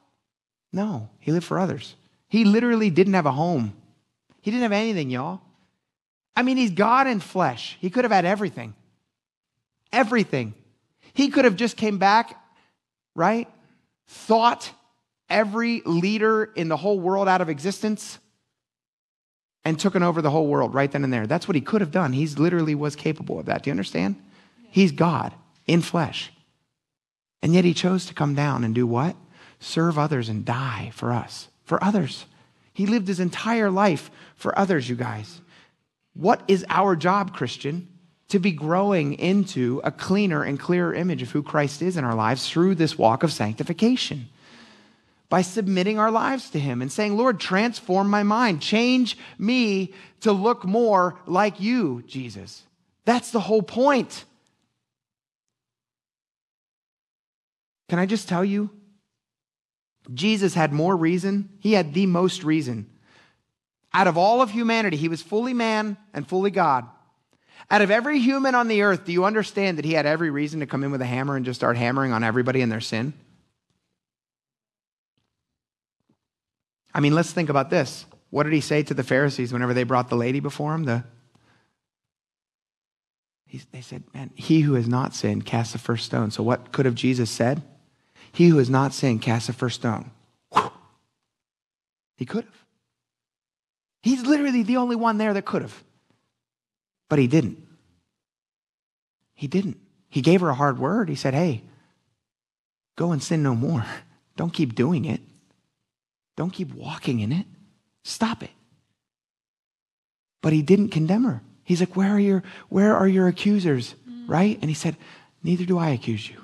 No, 0.72 1.10
he 1.20 1.32
lived 1.32 1.46
for 1.46 1.58
others. 1.58 1.96
He 2.30 2.46
literally 2.46 2.90
didn't 2.90 3.16
have 3.16 3.26
a 3.26 3.32
home. 3.32 3.74
He 4.42 4.52
didn't 4.52 4.64
have 4.64 4.72
anything, 4.72 5.10
y'all. 5.10 5.42
I 6.36 6.44
mean, 6.44 6.58
he's 6.58 6.72
God 6.72 7.08
in 7.08 7.20
flesh. 7.20 7.78
He 7.82 7.90
could 7.90 8.06
have 8.06 8.12
had 8.12 8.24
everything. 8.24 8.74
Everything. 9.92 10.54
He 11.14 11.30
could 11.30 11.44
have 11.44 11.56
just 11.56 11.76
came 11.76 11.98
back, 11.98 12.40
right? 13.16 13.50
Thought 14.08 14.72
every 15.30 15.82
leader 15.86 16.46
in 16.56 16.70
the 16.70 16.78
whole 16.78 17.00
world 17.00 17.28
out 17.28 17.42
of 17.42 17.50
existence 17.50 18.20
and 19.66 19.80
taken 19.80 20.04
over 20.04 20.22
the 20.22 20.32
whole 20.32 20.48
world 20.48 20.74
right 20.74 20.92
then 20.92 21.04
and 21.04 21.12
there. 21.12 21.28
That's 21.28 21.48
what 21.48 21.56
he 21.56 21.62
could 21.62 21.82
have 21.82 21.92
done. 21.92 22.14
He 22.14 22.26
literally 22.28 22.76
was 22.76 22.96
capable 22.96 23.40
of 23.40 23.48
that. 23.48 23.64
Do 23.64 23.70
you 23.70 23.74
understand? 23.74 24.16
He's 24.70 24.92
God 24.92 25.34
in 25.68 25.82
flesh. 25.82 26.32
And 27.42 27.54
yet 27.54 27.66
he 27.66 27.74
chose 27.74 28.06
to 28.06 28.14
come 28.14 28.36
down 28.36 28.64
and 28.64 28.74
do 28.74 28.88
what? 28.88 29.16
Serve 29.60 29.98
others 29.98 30.30
and 30.30 30.46
die 30.46 30.92
for 30.94 31.12
us 31.12 31.50
for 31.70 31.82
others. 31.84 32.26
He 32.74 32.88
lived 32.88 33.08
his 33.08 33.20
entire 33.20 33.70
life 33.70 34.10
for 34.36 34.58
others, 34.58 34.90
you 34.90 34.96
guys. 34.96 35.40
What 36.16 36.42
is 36.48 36.66
our 36.68 36.96
job, 36.96 37.36
Christian? 37.36 37.88
To 38.30 38.40
be 38.40 38.52
growing 38.52 39.14
into 39.14 39.80
a 39.84 39.92
cleaner 39.92 40.42
and 40.44 40.60
clearer 40.60 40.96
image 40.96 41.22
of 41.22 41.30
who 41.30 41.44
Christ 41.44 41.84
is 41.84 41.96
in 41.96 42.04
our 42.04 42.16
lives 42.16 42.50
through 42.50 42.76
this 42.76 42.98
walk 42.98 43.22
of 43.22 43.32
sanctification. 43.32 44.30
By 45.30 45.44
submitting 45.44 46.00
our 46.00 46.10
lives 46.10 46.50
to 46.50 46.60
Him 46.60 46.82
and 46.82 46.92
saying, 46.92 47.16
Lord, 47.16 47.40
transform 47.40 48.10
my 48.10 48.24
mind, 48.24 48.64
change 48.64 49.16
me 49.38 49.94
to 50.22 50.32
look 50.32 50.66
more 50.66 51.20
like 51.28 51.60
you, 51.60 52.04
Jesus. 52.08 52.64
That's 53.06 53.30
the 53.30 53.40
whole 53.40 53.62
point. 53.62 54.26
Can 57.90 58.00
I 58.00 58.08
just 58.08 58.28
tell 58.28 58.44
you? 58.44 58.72
Jesus 60.14 60.54
had 60.54 60.74
more 60.74 60.96
reason. 60.96 61.50
He 61.60 61.74
had 61.74 61.94
the 61.94 62.06
most 62.06 62.44
reason. 62.44 62.90
Out 63.94 64.08
of 64.08 64.18
all 64.18 64.42
of 64.42 64.52
humanity, 64.52 64.98
he 64.98 65.08
was 65.08 65.22
fully 65.22 65.54
man 65.54 65.98
and 66.14 66.28
fully 66.28 66.52
God. 66.52 66.88
Out 67.72 67.82
of 67.82 67.92
every 67.92 68.20
human 68.20 68.56
on 68.56 68.68
the 68.68 68.82
earth, 68.82 69.06
do 69.06 69.12
you 69.12 69.26
understand 69.26 69.78
that 69.78 69.86
he 69.86 69.94
had 69.94 70.06
every 70.06 70.30
reason 70.30 70.60
to 70.60 70.66
come 70.66 70.84
in 70.84 70.92
with 70.92 71.02
a 71.02 71.06
hammer 71.06 71.36
and 71.36 71.46
just 71.46 71.60
start 71.60 71.78
hammering 71.78 72.12
on 72.12 72.24
everybody 72.24 72.62
in 72.62 72.70
their 72.70 72.82
sin? 72.82 73.14
I 76.94 77.00
mean, 77.00 77.14
let's 77.14 77.32
think 77.32 77.50
about 77.50 77.70
this. 77.70 78.06
What 78.32 78.44
did 78.44 78.54
he 78.54 78.62
say 78.62 78.84
to 78.84 78.94
the 78.94 79.04
Pharisees 79.04 79.54
whenever 79.54 79.74
they 79.74 79.84
brought 79.84 80.10
the 80.10 80.16
lady 80.16 80.40
before 80.40 80.74
him? 80.74 80.86
The, 80.86 81.04
he, 83.46 83.62
they 83.72 83.82
said, 83.82 84.04
Man, 84.14 84.32
he 84.36 84.62
who 84.62 84.74
has 84.74 84.88
not 84.88 85.14
sinned, 85.14 85.46
cast 85.46 85.74
the 85.74 85.80
first 85.80 86.06
stone. 86.06 86.32
So, 86.32 86.44
what 86.44 86.72
could 86.72 86.86
have 86.86 86.96
Jesus 86.96 87.30
said? 87.30 87.62
He 88.32 88.48
who 88.48 88.58
has 88.58 88.70
not 88.70 88.94
sinned, 88.94 89.22
cast 89.22 89.48
the 89.48 89.54
first 89.54 89.76
stone. 89.76 90.12
He 92.16 92.26
could 92.26 92.44
have. 92.44 92.66
He's 94.02 94.26
literally 94.26 94.64
the 94.64 94.78
only 94.78 94.96
one 94.96 95.18
there 95.18 95.34
that 95.34 95.46
could 95.46 95.62
have. 95.62 95.84
But 97.10 97.20
he 97.20 97.28
didn't. 97.28 97.66
He 99.34 99.48
didn't. 99.48 99.78
He 100.10 100.22
gave 100.22 100.42
her 100.42 100.50
a 100.50 100.54
hard 100.54 100.80
word. 100.80 101.10
He 101.10 101.16
said, 101.16 101.34
Hey, 101.34 101.64
go 102.98 103.12
and 103.12 103.24
sin 103.24 103.42
no 103.44 103.56
more. 103.56 103.86
Don't 104.36 104.54
keep 104.54 104.76
doing 104.76 105.06
it. 105.06 105.22
Don't 106.36 106.52
keep 106.52 106.74
walking 106.74 107.20
in 107.20 107.32
it. 107.32 107.46
Stop 108.04 108.44
it. 108.44 108.52
But 110.42 110.54
he 110.54 110.62
didn't 110.62 110.90
condemn 110.90 111.26
her. 111.26 111.42
He's 111.64 111.80
like, 111.80 111.96
Where 111.96 112.12
are 112.12 112.20
your, 112.20 112.44
where 112.70 112.96
are 112.96 113.08
your 113.08 113.28
accusers? 113.28 113.96
Mm. 114.10 114.30
Right? 114.30 114.58
And 114.62 114.70
he 114.70 114.76
said, 114.76 114.98
Neither 115.44 115.66
do 115.66 115.78
I 115.78 115.90
accuse 115.90 116.30
you. 116.30 116.39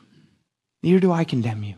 Neither 0.85 0.99
do 0.99 1.11
I 1.11 1.23
condemn 1.23 1.63
you. 1.63 1.73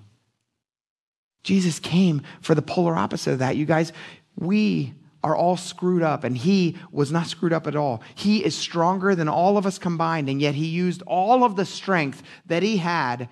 Jesus 1.42 1.80
came 1.80 2.24
for 2.42 2.54
the 2.54 2.62
polar 2.62 2.94
opposite 2.94 3.32
of 3.32 3.40
that. 3.40 3.56
You 3.56 3.66
guys, 3.66 3.94
we 4.36 4.94
are 5.24 5.34
all 5.34 5.56
screwed 5.56 6.04
up, 6.04 6.26
and 6.26 6.38
he 6.38 6.76
was 6.92 7.10
not 7.10 7.28
screwed 7.28 7.54
up 7.54 7.68
at 7.68 7.78
all. 7.78 8.04
He 8.16 8.44
is 8.44 8.54
stronger 8.54 9.16
than 9.16 9.30
all 9.30 9.58
of 9.58 9.66
us 9.66 9.80
combined, 9.80 10.28
and 10.28 10.42
yet 10.42 10.56
he 10.56 10.66
used 10.66 11.04
all 11.04 11.46
of 11.46 11.56
the 11.56 11.64
strength 11.64 12.22
that 12.48 12.64
he 12.64 12.76
had 12.76 13.30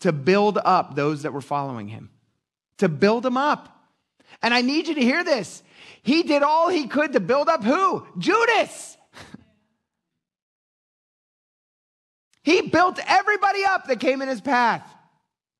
to 0.00 0.12
build 0.12 0.58
up 0.62 0.94
those 0.94 1.22
that 1.22 1.32
were 1.32 1.40
following 1.40 1.88
him, 1.88 2.10
to 2.76 2.90
build 2.90 3.22
them 3.22 3.38
up. 3.38 3.82
And 4.42 4.52
I 4.52 4.60
need 4.60 4.88
you 4.88 4.94
to 4.94 5.00
hear 5.00 5.24
this. 5.24 5.62
He 6.02 6.22
did 6.22 6.42
all 6.42 6.68
he 6.68 6.86
could 6.86 7.14
to 7.14 7.20
build 7.20 7.48
up 7.48 7.64
who? 7.64 8.06
Judas. 8.18 8.98
he 12.42 12.68
built 12.68 12.98
everybody 13.06 13.64
up 13.64 13.86
that 13.86 14.00
came 14.00 14.20
in 14.20 14.28
his 14.28 14.42
path. 14.42 14.93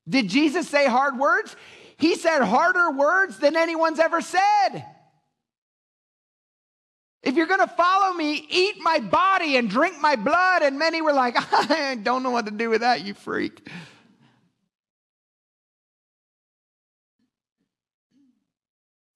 Did 0.07 0.29
Jesus 0.29 0.67
say 0.67 0.87
hard 0.87 1.17
words? 1.17 1.55
He 1.97 2.15
said 2.15 2.43
harder 2.43 2.91
words 2.91 3.37
than 3.39 3.55
anyone's 3.55 3.99
ever 3.99 4.21
said. 4.21 4.85
If 7.23 7.35
you're 7.35 7.47
going 7.47 7.61
to 7.61 7.67
follow 7.67 8.13
me, 8.13 8.45
eat 8.49 8.75
my 8.79 8.99
body 8.99 9.57
and 9.57 9.67
drink 9.67 9.99
my 9.99 10.15
blood. 10.15 10.61
And 10.61 10.77
many 10.77 11.01
were 11.01 11.13
like, 11.13 11.35
I 11.51 11.95
don't 11.95 12.21
know 12.21 12.29
what 12.29 12.45
to 12.45 12.51
do 12.51 12.69
with 12.69 12.81
that, 12.81 13.03
you 13.03 13.15
freak. 13.15 13.67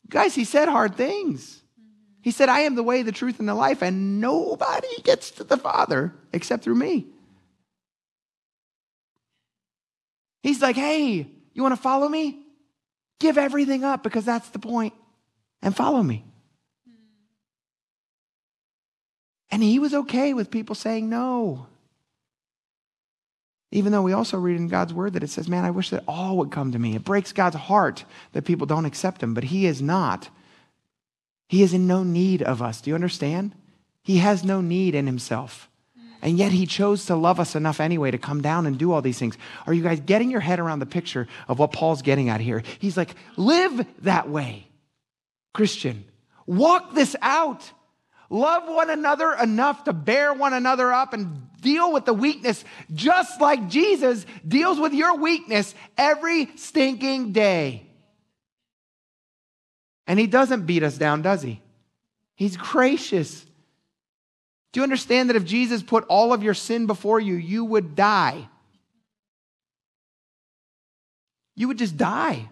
Guys, 0.09 0.33
he 0.33 0.43
said 0.43 0.67
hard 0.67 0.95
things. 0.95 1.61
He 2.21 2.31
said, 2.31 2.49
I 2.49 2.61
am 2.61 2.73
the 2.73 2.83
way, 2.83 3.03
the 3.03 3.11
truth, 3.11 3.39
and 3.39 3.47
the 3.47 3.53
life, 3.53 3.83
and 3.83 4.19
nobody 4.19 4.87
gets 5.03 5.31
to 5.31 5.43
the 5.43 5.57
Father 5.57 6.13
except 6.33 6.63
through 6.63 6.75
me. 6.75 7.05
He's 10.41 10.61
like, 10.61 10.75
hey, 10.75 11.27
you 11.53 11.61
want 11.61 11.75
to 11.75 11.81
follow 11.81 12.07
me? 12.07 12.39
Give 13.19 13.37
everything 13.37 13.83
up 13.83 14.03
because 14.03 14.25
that's 14.25 14.49
the 14.49 14.59
point 14.59 14.93
and 15.61 15.75
follow 15.75 16.01
me. 16.01 16.23
And 19.51 19.63
he 19.63 19.79
was 19.79 19.93
okay 19.93 20.33
with 20.33 20.51
people 20.51 20.75
saying 20.75 21.09
no. 21.09 21.67
Even 23.71 23.91
though 23.91 24.01
we 24.01 24.13
also 24.13 24.37
read 24.37 24.57
in 24.57 24.67
God's 24.67 24.93
word 24.93 25.13
that 25.13 25.23
it 25.23 25.29
says, 25.29 25.47
Man, 25.47 25.65
I 25.65 25.71
wish 25.71 25.89
that 25.89 26.03
all 26.07 26.37
would 26.37 26.51
come 26.51 26.71
to 26.71 26.79
me. 26.79 26.95
It 26.95 27.03
breaks 27.03 27.33
God's 27.33 27.55
heart 27.55 28.03
that 28.33 28.45
people 28.45 28.65
don't 28.65 28.85
accept 28.85 29.21
him, 29.21 29.33
but 29.33 29.43
he 29.43 29.65
is 29.65 29.81
not. 29.81 30.29
He 31.47 31.61
is 31.61 31.73
in 31.73 31.87
no 31.87 32.03
need 32.03 32.41
of 32.41 32.61
us. 32.61 32.81
Do 32.81 32.89
you 32.89 32.95
understand? 32.95 33.53
He 34.01 34.17
has 34.17 34.43
no 34.43 34.61
need 34.61 34.95
in 34.95 35.05
himself. 35.05 35.68
And 36.21 36.37
yet 36.37 36.51
he 36.51 36.65
chose 36.65 37.05
to 37.05 37.15
love 37.15 37.39
us 37.39 37.55
enough 37.55 37.79
anyway 37.79 38.11
to 38.11 38.17
come 38.17 38.41
down 38.41 38.65
and 38.67 38.77
do 38.77 38.91
all 38.91 39.01
these 39.01 39.17
things. 39.17 39.37
Are 39.65 39.73
you 39.73 39.81
guys 39.81 40.01
getting 40.01 40.29
your 40.29 40.41
head 40.41 40.59
around 40.59 40.79
the 40.79 40.85
picture 40.85 41.27
of 41.47 41.59
what 41.59 41.71
Paul's 41.71 42.01
getting 42.01 42.29
at 42.29 42.41
here? 42.41 42.61
He's 42.79 42.97
like, 42.97 43.15
live 43.37 43.85
that 44.03 44.29
way, 44.29 44.67
Christian. 45.53 46.03
Walk 46.45 46.93
this 46.93 47.15
out. 47.21 47.71
Love 48.29 48.67
one 48.67 48.89
another 48.89 49.31
enough 49.33 49.85
to 49.85 49.93
bear 49.93 50.33
one 50.33 50.53
another 50.53 50.91
up 50.93 51.13
and 51.13 51.47
deal 51.61 51.91
with 51.91 52.05
the 52.05 52.13
weakness, 52.13 52.63
just 52.93 53.41
like 53.41 53.69
Jesus 53.69 54.25
deals 54.47 54.79
with 54.79 54.93
your 54.93 55.17
weakness 55.17 55.73
every 55.97 56.49
stinking 56.57 57.31
day. 57.31 57.85
And 60.05 60.19
he 60.19 60.27
doesn't 60.27 60.65
beat 60.65 60.83
us 60.83 60.97
down, 60.97 61.21
does 61.21 61.41
he? 61.41 61.61
He's 62.35 62.57
gracious. 62.57 63.45
Do 64.71 64.79
you 64.79 64.83
understand 64.83 65.29
that 65.29 65.35
if 65.35 65.45
Jesus 65.45 65.81
put 65.81 66.05
all 66.05 66.31
of 66.33 66.43
your 66.43 66.53
sin 66.53 66.85
before 66.85 67.19
you, 67.19 67.35
you 67.35 67.65
would 67.65 67.95
die? 67.95 68.47
You 71.55 71.67
would 71.67 71.77
just 71.77 71.97
die. 71.97 72.49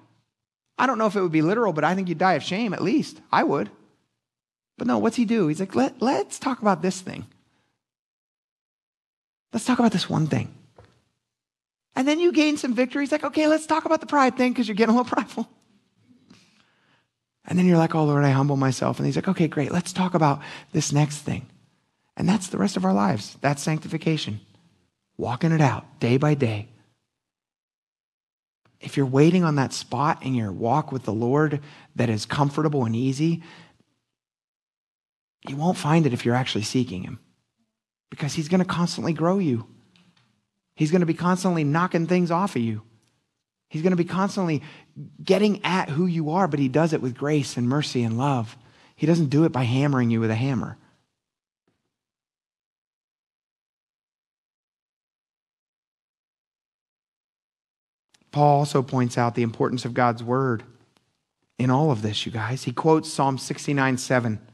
I 0.78 0.88
don't 0.88 0.97
know 0.97 1.07
if 1.07 1.15
it 1.15 1.22
would 1.22 1.32
be 1.32 1.41
literal, 1.41 1.74
but 1.74 1.84
I 1.84 1.95
think 1.95 2.09
you'd 2.09 2.18
die 2.18 2.34
of 2.34 2.43
shame 2.43 2.74
at 2.74 2.84
least. 2.84 3.22
I 3.32 3.43
would. 3.43 3.70
But 4.78 4.88
no, 4.88 4.97
what's 4.97 5.15
he 5.15 5.26
do? 5.26 5.47
He's 5.47 5.59
like, 5.59 5.76
Let, 5.76 6.01
let's 6.01 6.39
talk 6.39 6.61
about 6.61 6.82
this 6.82 7.01
thing. 7.01 7.26
Let's 9.53 9.65
talk 9.65 9.80
about 9.80 9.91
this 9.91 10.09
one 10.09 10.28
thing. 10.28 10.53
And 11.95 12.07
then 12.07 12.20
you 12.20 12.32
gain 12.32 12.57
some 12.57 12.76
victory. 12.76 13.01
He's 13.01 13.11
like, 13.11 13.24
okay, 13.24 13.47
let's 13.47 13.65
talk 13.65 13.86
about 13.86 14.01
the 14.01 14.05
pride 14.05 14.38
thing 14.38 14.51
because 14.51 14.68
you're 14.68 14.76
getting 14.76 14.93
a 14.93 14.97
little 14.97 15.11
prideful. 15.15 15.49
And 17.45 17.57
then 17.57 17.65
you're 17.65 17.78
like, 17.78 17.95
oh, 17.95 18.03
Lord, 18.03 18.24
I 18.24 18.30
humble 18.30 18.57
myself. 18.57 18.99
And 18.99 19.05
he's 19.07 19.15
like, 19.15 19.28
okay, 19.30 19.47
great. 19.47 19.72
Let's 19.72 19.93
talk 19.93 20.13
about 20.13 20.41
this 20.74 20.91
next 20.91 21.20
thing. 21.20 21.47
And 22.18 22.28
that's 22.28 22.47
the 22.47 22.57
rest 22.57 22.76
of 22.76 22.84
our 22.84 22.93
lives. 22.93 23.38
That's 23.41 23.61
sanctification. 23.61 24.41
Walking 25.18 25.51
it 25.51 25.61
out 25.61 25.99
day 25.99 26.18
by 26.18 26.34
day. 26.34 26.68
If 28.82 28.97
you're 28.97 29.05
waiting 29.05 29.43
on 29.43 29.55
that 29.55 29.74
spot 29.74 30.24
in 30.24 30.34
your 30.34 30.51
walk 30.51 30.91
with 30.91 31.03
the 31.03 31.13
Lord 31.13 31.61
that 31.95 32.09
is 32.09 32.26
comfortable 32.26 32.86
and 32.86 32.95
easy, 32.95 33.43
you 35.47 35.55
won't 35.55 35.78
find 35.78 36.05
it 36.05 36.13
if 36.13 36.26
you're 36.26 36.36
actually 36.36 36.63
seeking 36.63 37.03
Him 37.03 37.20
because 38.09 38.34
He's 38.34 38.49
going 38.49 38.59
to 38.59 38.65
constantly 38.65 39.13
grow 39.13 39.38
you. 39.38 39.68
He's 40.76 40.91
going 40.91 41.01
to 41.01 41.07
be 41.07 41.13
constantly 41.13 41.63
knocking 41.63 42.07
things 42.07 42.30
off 42.30 42.55
of 42.55 42.61
you. 42.61 42.82
He's 43.70 43.82
going 43.82 43.91
to 43.91 43.97
be 43.97 44.05
constantly 44.05 44.61
getting 45.24 45.63
at 45.63 45.89
who 45.89 46.05
you 46.05 46.32
are, 46.32 46.47
but 46.47 46.59
He 46.59 46.68
does 46.68 46.93
it 46.93 47.01
with 47.01 47.18
grace 47.18 47.57
and 47.57 47.68
mercy 47.68 48.03
and 48.03 48.18
love. 48.18 48.57
He 48.95 49.07
doesn't 49.07 49.30
do 49.30 49.43
it 49.43 49.51
by 49.51 49.63
hammering 49.63 50.09
you 50.09 50.20
with 50.20 50.32
a 50.32 50.36
hammer. 50.36 50.78
Paul 58.38 58.60
also 58.60 58.84
points 58.84 59.18
out 59.18 59.34
the 59.34 59.42
importance 59.42 59.84
of 59.84 59.96
God's 59.96 60.24
word 60.24 60.62
in 61.58 61.72
all 61.72 61.90
of 61.90 62.04
this, 62.04 62.24
you 62.24 62.32
guys. 62.32 62.66
He 62.66 62.72
quotes 62.72 63.12
Psalm 63.12 63.40
69 63.40 63.98
7. 63.98 64.47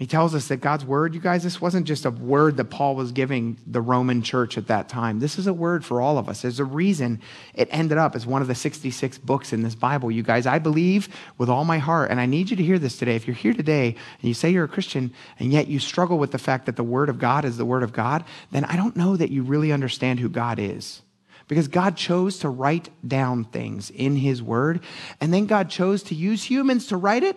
He 0.00 0.06
tells 0.06 0.34
us 0.34 0.48
that 0.48 0.62
God's 0.62 0.86
word, 0.86 1.14
you 1.14 1.20
guys, 1.20 1.42
this 1.42 1.60
wasn't 1.60 1.86
just 1.86 2.06
a 2.06 2.10
word 2.10 2.56
that 2.56 2.70
Paul 2.70 2.94
was 2.94 3.12
giving 3.12 3.58
the 3.66 3.82
Roman 3.82 4.22
church 4.22 4.56
at 4.56 4.68
that 4.68 4.88
time. 4.88 5.20
This 5.20 5.38
is 5.38 5.46
a 5.46 5.52
word 5.52 5.84
for 5.84 6.00
all 6.00 6.16
of 6.16 6.26
us. 6.26 6.40
There's 6.40 6.58
a 6.58 6.64
reason 6.64 7.20
it 7.52 7.68
ended 7.70 7.98
up 7.98 8.16
as 8.16 8.26
one 8.26 8.40
of 8.40 8.48
the 8.48 8.54
66 8.54 9.18
books 9.18 9.52
in 9.52 9.62
this 9.62 9.74
Bible. 9.74 10.10
You 10.10 10.22
guys, 10.22 10.46
I 10.46 10.58
believe 10.58 11.10
with 11.36 11.50
all 11.50 11.66
my 11.66 11.76
heart, 11.76 12.10
and 12.10 12.18
I 12.18 12.24
need 12.24 12.48
you 12.48 12.56
to 12.56 12.62
hear 12.62 12.78
this 12.78 12.96
today. 12.96 13.14
If 13.14 13.26
you're 13.26 13.36
here 13.36 13.52
today 13.52 13.88
and 13.88 14.22
you 14.26 14.32
say 14.32 14.48
you're 14.48 14.64
a 14.64 14.68
Christian 14.68 15.12
and 15.38 15.52
yet 15.52 15.68
you 15.68 15.78
struggle 15.78 16.16
with 16.16 16.30
the 16.30 16.38
fact 16.38 16.64
that 16.64 16.76
the 16.76 16.82
word 16.82 17.10
of 17.10 17.18
God 17.18 17.44
is 17.44 17.58
the 17.58 17.66
word 17.66 17.82
of 17.82 17.92
God, 17.92 18.24
then 18.52 18.64
I 18.64 18.76
don't 18.76 18.96
know 18.96 19.18
that 19.18 19.30
you 19.30 19.42
really 19.42 19.70
understand 19.70 20.18
who 20.18 20.30
God 20.30 20.58
is. 20.58 21.02
Because 21.46 21.68
God 21.68 21.98
chose 21.98 22.38
to 22.38 22.48
write 22.48 22.88
down 23.06 23.44
things 23.44 23.90
in 23.90 24.16
his 24.16 24.42
word, 24.42 24.80
and 25.20 25.34
then 25.34 25.44
God 25.44 25.68
chose 25.68 26.02
to 26.04 26.14
use 26.14 26.44
humans 26.44 26.86
to 26.86 26.96
write 26.96 27.22
it 27.22 27.36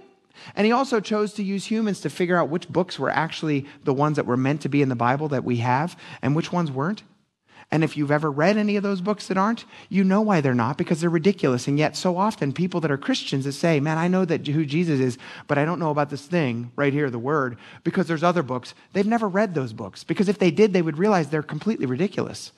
and 0.56 0.66
he 0.66 0.72
also 0.72 1.00
chose 1.00 1.34
to 1.34 1.44
use 1.44 1.66
humans 1.66 2.02
to 2.02 2.10
figure 2.10 2.38
out 2.38 2.50
which 2.50 2.70
books 2.70 3.00
were 3.00 3.10
actually 3.10 3.66
the 3.84 3.94
ones 3.94 4.16
that 4.18 4.26
were 4.26 4.38
meant 4.38 4.62
to 4.62 4.70
be 4.70 4.82
in 4.82 4.90
the 4.90 4.96
Bible 4.96 5.28
that 5.30 5.44
we 5.44 5.58
have 5.58 5.98
and 6.22 6.36
which 6.36 6.52
ones 6.52 6.72
weren't. 6.72 7.04
And 7.72 7.84
if 7.84 7.98
you've 7.98 8.12
ever 8.12 8.30
read 8.30 8.58
any 8.58 8.76
of 8.76 8.84
those 8.84 9.02
books 9.02 9.28
that 9.28 9.38
aren't, 9.38 9.66
you 9.90 10.04
know 10.04 10.22
why 10.22 10.42
they're 10.42 10.54
not 10.54 10.78
because 10.78 11.02
they're 11.02 11.10
ridiculous. 11.10 11.68
And 11.68 11.80
yet, 11.80 11.96
so 11.96 12.18
often, 12.18 12.54
people 12.54 12.80
that 12.82 12.92
are 12.92 12.98
Christians 12.98 13.46
that 13.46 13.54
say, 13.54 13.80
Man, 13.80 13.98
I 13.98 14.08
know 14.08 14.26
that 14.26 14.46
who 14.46 14.64
Jesus 14.64 15.00
is, 15.00 15.18
but 15.48 15.58
I 15.58 15.66
don't 15.66 15.80
know 15.80 15.90
about 15.90 16.12
this 16.12 16.26
thing 16.26 16.72
right 16.76 16.94
here, 16.94 17.10
the 17.10 17.18
Word, 17.18 17.58
because 17.84 18.06
there's 18.06 18.22
other 18.22 18.44
books. 18.44 18.76
They've 18.94 19.08
never 19.08 19.28
read 19.28 19.56
those 19.56 19.74
books 19.74 20.04
because 20.04 20.30
if 20.30 20.38
they 20.38 20.52
did, 20.52 20.72
they 20.72 20.84
would 20.84 21.00
realize 21.00 21.30
they're 21.30 21.42
completely 21.42 21.88
ridiculous. 21.88 22.52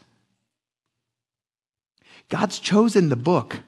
God's 2.28 2.60
chosen 2.60 3.08
the 3.08 3.16
book 3.16 3.60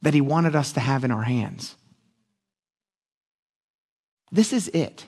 that 0.00 0.14
He 0.14 0.22
wanted 0.22 0.56
us 0.56 0.72
to 0.72 0.80
have 0.80 1.04
in 1.04 1.10
our 1.10 1.24
hands. 1.24 1.76
This 4.32 4.52
is 4.52 4.68
it. 4.68 5.06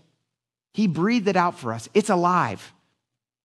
He 0.75 0.87
breathed 0.87 1.27
it 1.27 1.37
out 1.37 1.59
for 1.59 1.73
us. 1.73 1.89
It's 1.95 2.11
alive. 2.11 2.73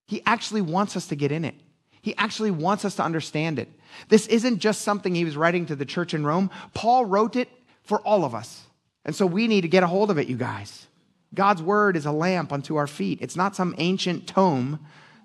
He 0.06 0.22
actually 0.26 0.60
wants 0.60 0.96
us 0.96 1.08
to 1.08 1.16
get 1.16 1.32
in 1.32 1.44
it. 1.44 1.54
He 2.02 2.14
actually 2.16 2.50
wants 2.50 2.84
us 2.84 2.96
to 2.96 3.02
understand 3.02 3.58
it. 3.58 3.68
This 4.08 4.26
isn't 4.26 4.58
just 4.58 4.82
something 4.82 5.14
he 5.14 5.24
was 5.24 5.36
writing 5.36 5.66
to 5.66 5.76
the 5.76 5.84
church 5.84 6.14
in 6.14 6.24
Rome. 6.24 6.50
Paul 6.74 7.04
wrote 7.06 7.36
it 7.36 7.48
for 7.82 8.00
all 8.00 8.24
of 8.24 8.34
us. 8.34 8.62
And 9.04 9.14
so 9.16 9.26
we 9.26 9.48
need 9.48 9.62
to 9.62 9.68
get 9.68 9.82
a 9.82 9.86
hold 9.86 10.10
of 10.10 10.18
it, 10.18 10.28
you 10.28 10.36
guys. 10.36 10.86
God's 11.34 11.62
word 11.62 11.96
is 11.96 12.06
a 12.06 12.12
lamp 12.12 12.52
unto 12.52 12.76
our 12.76 12.86
feet. 12.86 13.18
It's 13.22 13.36
not 13.36 13.56
some 13.56 13.74
ancient 13.78 14.26
tome 14.26 14.80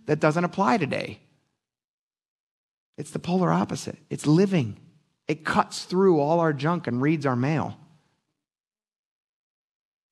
that 0.05 0.19
doesn't 0.19 0.43
apply 0.43 0.77
today. 0.77 1.19
It's 2.97 3.11
the 3.11 3.19
polar 3.19 3.51
opposite. 3.51 3.97
It's 4.09 4.27
living. 4.27 4.77
It 5.27 5.43
cuts 5.43 5.83
through 5.83 6.19
all 6.19 6.39
our 6.39 6.53
junk 6.53 6.87
and 6.87 7.01
reads 7.01 7.25
our 7.25 7.35
mail. 7.35 7.77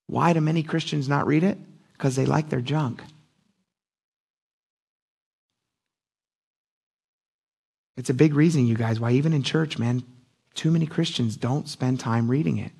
Why 0.08 0.34
do 0.34 0.41
many 0.41 0.64
Christians 0.64 1.08
not 1.10 1.28
read 1.28 1.43
it? 1.43 1.58
Because 1.93 2.16
they 2.16 2.26
like 2.26 2.49
their 2.49 2.62
junk. 2.62 3.01
It's 7.95 8.10
a 8.10 8.14
big 8.14 8.34
reason, 8.34 8.66
you 8.66 8.76
guys, 8.76 8.99
why 8.99 9.12
even 9.12 9.34
in 9.34 9.43
church, 9.43 9.78
man, 9.78 10.04
too 10.56 10.72
many 10.72 10.86
Christians 10.86 11.38
don't 11.38 11.70
spend 11.70 11.99
time 11.99 12.30
reading 12.30 12.58
it. 12.58 12.72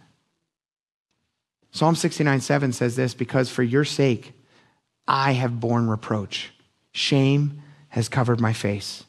Psalm 1.72 1.96
69 1.96 2.42
7 2.42 2.72
says 2.74 2.96
this 2.96 3.14
because 3.14 3.50
for 3.50 3.64
your 3.64 3.86
sake 3.86 4.34
I 5.08 5.34
have 5.34 5.60
borne 5.60 5.88
reproach, 5.88 6.52
shame 6.92 7.62
has 7.90 8.10
covered 8.10 8.40
my 8.40 8.54
face. 8.54 9.04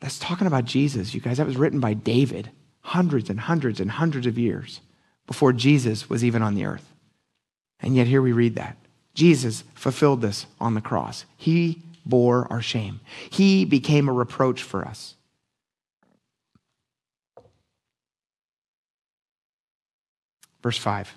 That's 0.00 0.18
talking 0.18 0.46
about 0.46 0.66
Jesus, 0.66 1.14
you 1.14 1.20
guys. 1.20 1.38
That 1.38 1.46
was 1.46 1.56
written 1.56 1.80
by 1.80 1.94
David 1.94 2.50
hundreds 2.80 3.30
and 3.30 3.40
hundreds 3.40 3.80
and 3.80 3.90
hundreds 3.90 4.26
of 4.26 4.38
years 4.38 4.80
before 5.26 5.52
Jesus 5.52 6.08
was 6.08 6.24
even 6.24 6.42
on 6.42 6.54
the 6.54 6.64
earth. 6.64 6.92
And 7.80 7.94
yet, 7.94 8.06
here 8.06 8.22
we 8.22 8.32
read 8.32 8.54
that. 8.54 8.76
Jesus 9.14 9.64
fulfilled 9.74 10.20
this 10.20 10.46
on 10.60 10.74
the 10.74 10.80
cross. 10.80 11.24
He 11.36 11.82
bore 12.04 12.46
our 12.50 12.62
shame, 12.62 13.00
He 13.30 13.64
became 13.64 14.08
a 14.08 14.12
reproach 14.12 14.62
for 14.62 14.84
us. 14.84 15.14
Verse 20.62 20.78
5 20.78 21.16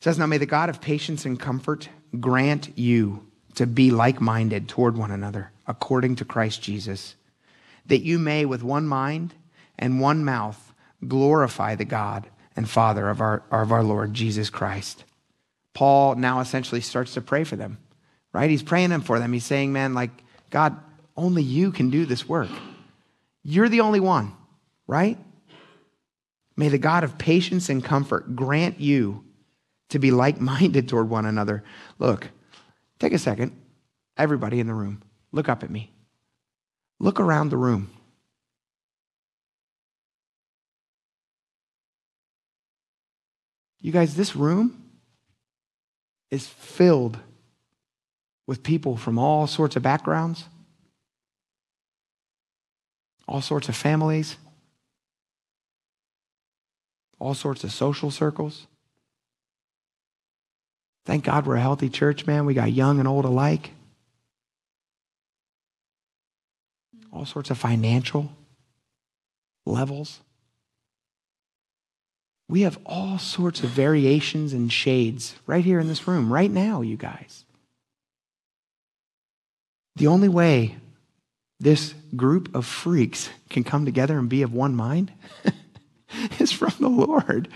it 0.00 0.04
says, 0.04 0.18
Now 0.18 0.24
may 0.24 0.38
the 0.38 0.46
God 0.46 0.70
of 0.70 0.80
patience 0.80 1.26
and 1.26 1.38
comfort 1.38 1.90
grant 2.18 2.78
you 2.78 3.26
to 3.56 3.66
be 3.66 3.90
like 3.90 4.18
minded 4.18 4.66
toward 4.66 4.96
one 4.96 5.10
another, 5.10 5.50
according 5.66 6.16
to 6.16 6.24
Christ 6.24 6.62
Jesus, 6.62 7.16
that 7.84 8.00
you 8.00 8.18
may 8.18 8.46
with 8.46 8.62
one 8.62 8.86
mind 8.86 9.34
and 9.78 10.00
one 10.00 10.24
mouth 10.24 10.69
glorify 11.06 11.74
the 11.74 11.84
God 11.84 12.28
and 12.56 12.68
Father 12.68 13.08
of 13.08 13.20
our, 13.20 13.42
of 13.50 13.72
our 13.72 13.82
Lord 13.82 14.14
Jesus 14.14 14.50
Christ. 14.50 15.04
Paul 15.72 16.16
now 16.16 16.40
essentially 16.40 16.80
starts 16.80 17.14
to 17.14 17.20
pray 17.20 17.44
for 17.44 17.56
them, 17.56 17.78
right? 18.32 18.50
He's 18.50 18.62
praying 18.62 18.98
for 19.02 19.18
them. 19.18 19.32
He's 19.32 19.44
saying, 19.44 19.72
man, 19.72 19.94
like, 19.94 20.10
God, 20.50 20.76
only 21.16 21.42
you 21.42 21.70
can 21.72 21.90
do 21.90 22.06
this 22.06 22.28
work. 22.28 22.50
You're 23.42 23.68
the 23.68 23.80
only 23.80 24.00
one, 24.00 24.32
right? 24.86 25.16
May 26.56 26.68
the 26.68 26.78
God 26.78 27.04
of 27.04 27.18
patience 27.18 27.68
and 27.68 27.82
comfort 27.82 28.36
grant 28.36 28.80
you 28.80 29.24
to 29.90 29.98
be 29.98 30.10
like 30.10 30.40
minded 30.40 30.88
toward 30.88 31.08
one 31.08 31.26
another. 31.26 31.64
Look, 31.98 32.28
take 32.98 33.12
a 33.12 33.18
second. 33.18 33.56
Everybody 34.16 34.60
in 34.60 34.66
the 34.66 34.74
room, 34.74 35.02
look 35.32 35.48
up 35.48 35.62
at 35.62 35.70
me. 35.70 35.92
Look 36.98 37.18
around 37.18 37.48
the 37.48 37.56
room. 37.56 37.90
You 43.80 43.92
guys, 43.92 44.14
this 44.14 44.36
room 44.36 44.82
is 46.30 46.46
filled 46.46 47.18
with 48.46 48.62
people 48.62 48.96
from 48.96 49.18
all 49.18 49.46
sorts 49.46 49.76
of 49.76 49.82
backgrounds, 49.82 50.44
all 53.26 53.40
sorts 53.40 53.68
of 53.68 53.76
families, 53.76 54.36
all 57.18 57.34
sorts 57.34 57.64
of 57.64 57.72
social 57.72 58.10
circles. 58.10 58.66
Thank 61.06 61.24
God 61.24 61.46
we're 61.46 61.56
a 61.56 61.60
healthy 61.60 61.88
church, 61.88 62.26
man. 62.26 62.44
We 62.44 62.54
got 62.54 62.72
young 62.72 62.98
and 62.98 63.08
old 63.08 63.24
alike. 63.24 63.72
All 67.12 67.24
sorts 67.24 67.50
of 67.50 67.58
financial 67.58 68.30
levels. 69.66 70.20
We 72.50 72.62
have 72.62 72.80
all 72.84 73.20
sorts 73.20 73.62
of 73.62 73.70
variations 73.70 74.52
and 74.52 74.72
shades 74.72 75.36
right 75.46 75.64
here 75.64 75.78
in 75.78 75.86
this 75.86 76.08
room, 76.08 76.32
right 76.32 76.50
now, 76.50 76.80
you 76.80 76.96
guys. 76.96 77.44
The 79.94 80.08
only 80.08 80.28
way 80.28 80.76
this 81.60 81.94
group 82.16 82.52
of 82.52 82.66
freaks 82.66 83.30
can 83.50 83.62
come 83.62 83.84
together 83.84 84.18
and 84.18 84.28
be 84.28 84.42
of 84.42 84.52
one 84.52 84.74
mind 84.74 85.12
is 86.40 86.50
from 86.50 86.72
the 86.80 86.88
Lord. 86.88 87.46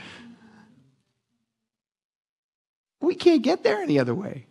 We 3.00 3.16
can't 3.16 3.42
get 3.42 3.64
there 3.64 3.82
any 3.82 3.98
other 3.98 4.14
way. 4.14 4.46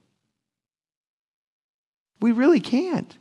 We 2.20 2.34
really 2.34 2.60
can't. 2.60 3.18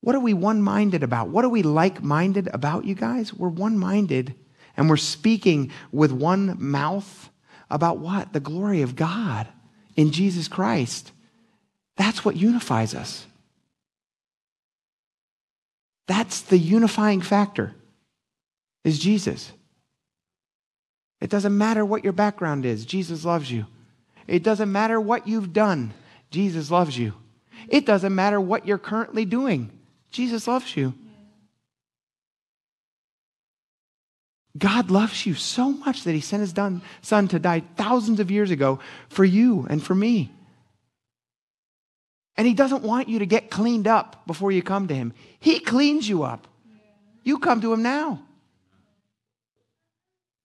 What 0.00 0.16
are 0.16 0.20
we 0.20 0.34
one 0.34 0.62
minded 0.62 1.04
about? 1.04 1.28
What 1.28 1.44
are 1.44 1.48
we 1.48 1.62
like 1.62 2.02
minded 2.02 2.48
about, 2.52 2.86
you 2.86 2.96
guys? 2.96 3.32
We're 3.32 3.48
one 3.48 3.78
minded 3.78 4.34
and 4.76 4.88
we're 4.88 4.96
speaking 4.96 5.70
with 5.90 6.12
one 6.12 6.56
mouth 6.58 7.30
about 7.70 7.98
what? 7.98 8.32
The 8.32 8.40
glory 8.40 8.82
of 8.82 8.96
God 8.96 9.48
in 9.96 10.10
Jesus 10.10 10.48
Christ. 10.48 11.12
That's 11.96 12.24
what 12.24 12.36
unifies 12.36 12.94
us. 12.94 13.26
That's 16.06 16.42
the 16.42 16.58
unifying 16.58 17.20
factor 17.20 17.74
is 18.84 18.98
Jesus. 18.98 19.52
It 21.20 21.30
doesn't 21.30 21.56
matter 21.56 21.84
what 21.84 22.02
your 22.02 22.12
background 22.12 22.66
is, 22.66 22.84
Jesus 22.84 23.24
loves 23.24 23.50
you. 23.50 23.66
It 24.26 24.42
doesn't 24.42 24.70
matter 24.70 25.00
what 25.00 25.28
you've 25.28 25.52
done, 25.52 25.94
Jesus 26.30 26.70
loves 26.70 26.98
you. 26.98 27.14
It 27.68 27.86
doesn't 27.86 28.14
matter 28.14 28.40
what 28.40 28.66
you're 28.66 28.78
currently 28.78 29.24
doing, 29.24 29.70
Jesus 30.10 30.48
loves 30.48 30.76
you. 30.76 30.94
God 34.56 34.90
loves 34.90 35.24
you 35.24 35.34
so 35.34 35.70
much 35.70 36.04
that 36.04 36.12
he 36.12 36.20
sent 36.20 36.42
his 36.42 36.54
son 37.00 37.28
to 37.28 37.38
die 37.38 37.62
thousands 37.76 38.20
of 38.20 38.30
years 38.30 38.50
ago 38.50 38.80
for 39.08 39.24
you 39.24 39.66
and 39.70 39.82
for 39.82 39.94
me. 39.94 40.30
And 42.36 42.46
he 42.46 42.54
doesn't 42.54 42.82
want 42.82 43.08
you 43.08 43.18
to 43.20 43.26
get 43.26 43.50
cleaned 43.50 43.86
up 43.86 44.26
before 44.26 44.52
you 44.52 44.62
come 44.62 44.88
to 44.88 44.94
him. 44.94 45.12
He 45.38 45.58
cleans 45.60 46.08
you 46.08 46.22
up. 46.22 46.46
You 47.24 47.38
come 47.38 47.60
to 47.60 47.72
him 47.72 47.82
now. 47.82 48.22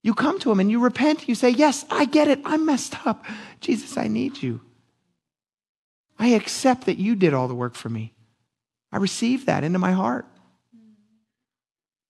You 0.03 0.13
come 0.13 0.39
to 0.39 0.51
him 0.51 0.59
and 0.59 0.71
you 0.71 0.79
repent. 0.79 1.27
You 1.27 1.35
say, 1.35 1.49
Yes, 1.49 1.85
I 1.89 2.05
get 2.05 2.27
it. 2.27 2.39
I'm 2.45 2.65
messed 2.65 3.05
up. 3.05 3.25
Jesus, 3.59 3.97
I 3.97 4.07
need 4.07 4.41
you. 4.41 4.61
I 6.19 6.29
accept 6.29 6.85
that 6.85 6.97
you 6.97 7.15
did 7.15 7.33
all 7.33 7.47
the 7.47 7.55
work 7.55 7.75
for 7.75 7.89
me. 7.89 8.13
I 8.91 8.97
receive 8.97 9.45
that 9.45 9.63
into 9.63 9.79
my 9.79 9.91
heart. 9.91 10.25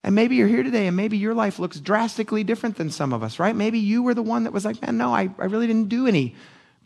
And 0.08 0.16
maybe 0.16 0.38
you're 0.38 0.47
here 0.47 0.64
today 0.64 0.88
and 0.88 0.95
maybe 0.95 1.18
your 1.18 1.34
life 1.34 1.60
looks 1.60 1.82
drastically 1.82 2.45
different 2.45 2.78
than 2.78 2.89
some 2.89 3.12
of 3.12 3.24
us, 3.24 3.39
right? 3.39 3.53
Maybe 3.53 3.78
you 3.78 4.03
were 4.03 4.14
the 4.14 4.22
one 4.22 4.45
that 4.45 4.53
was 4.53 4.64
like, 4.64 4.82
man, 4.82 4.95
no, 4.95 5.14
I, 5.14 5.30
I 5.38 5.45
really 5.47 5.68
didn't 5.68 5.89
do 5.89 6.08
any 6.08 6.34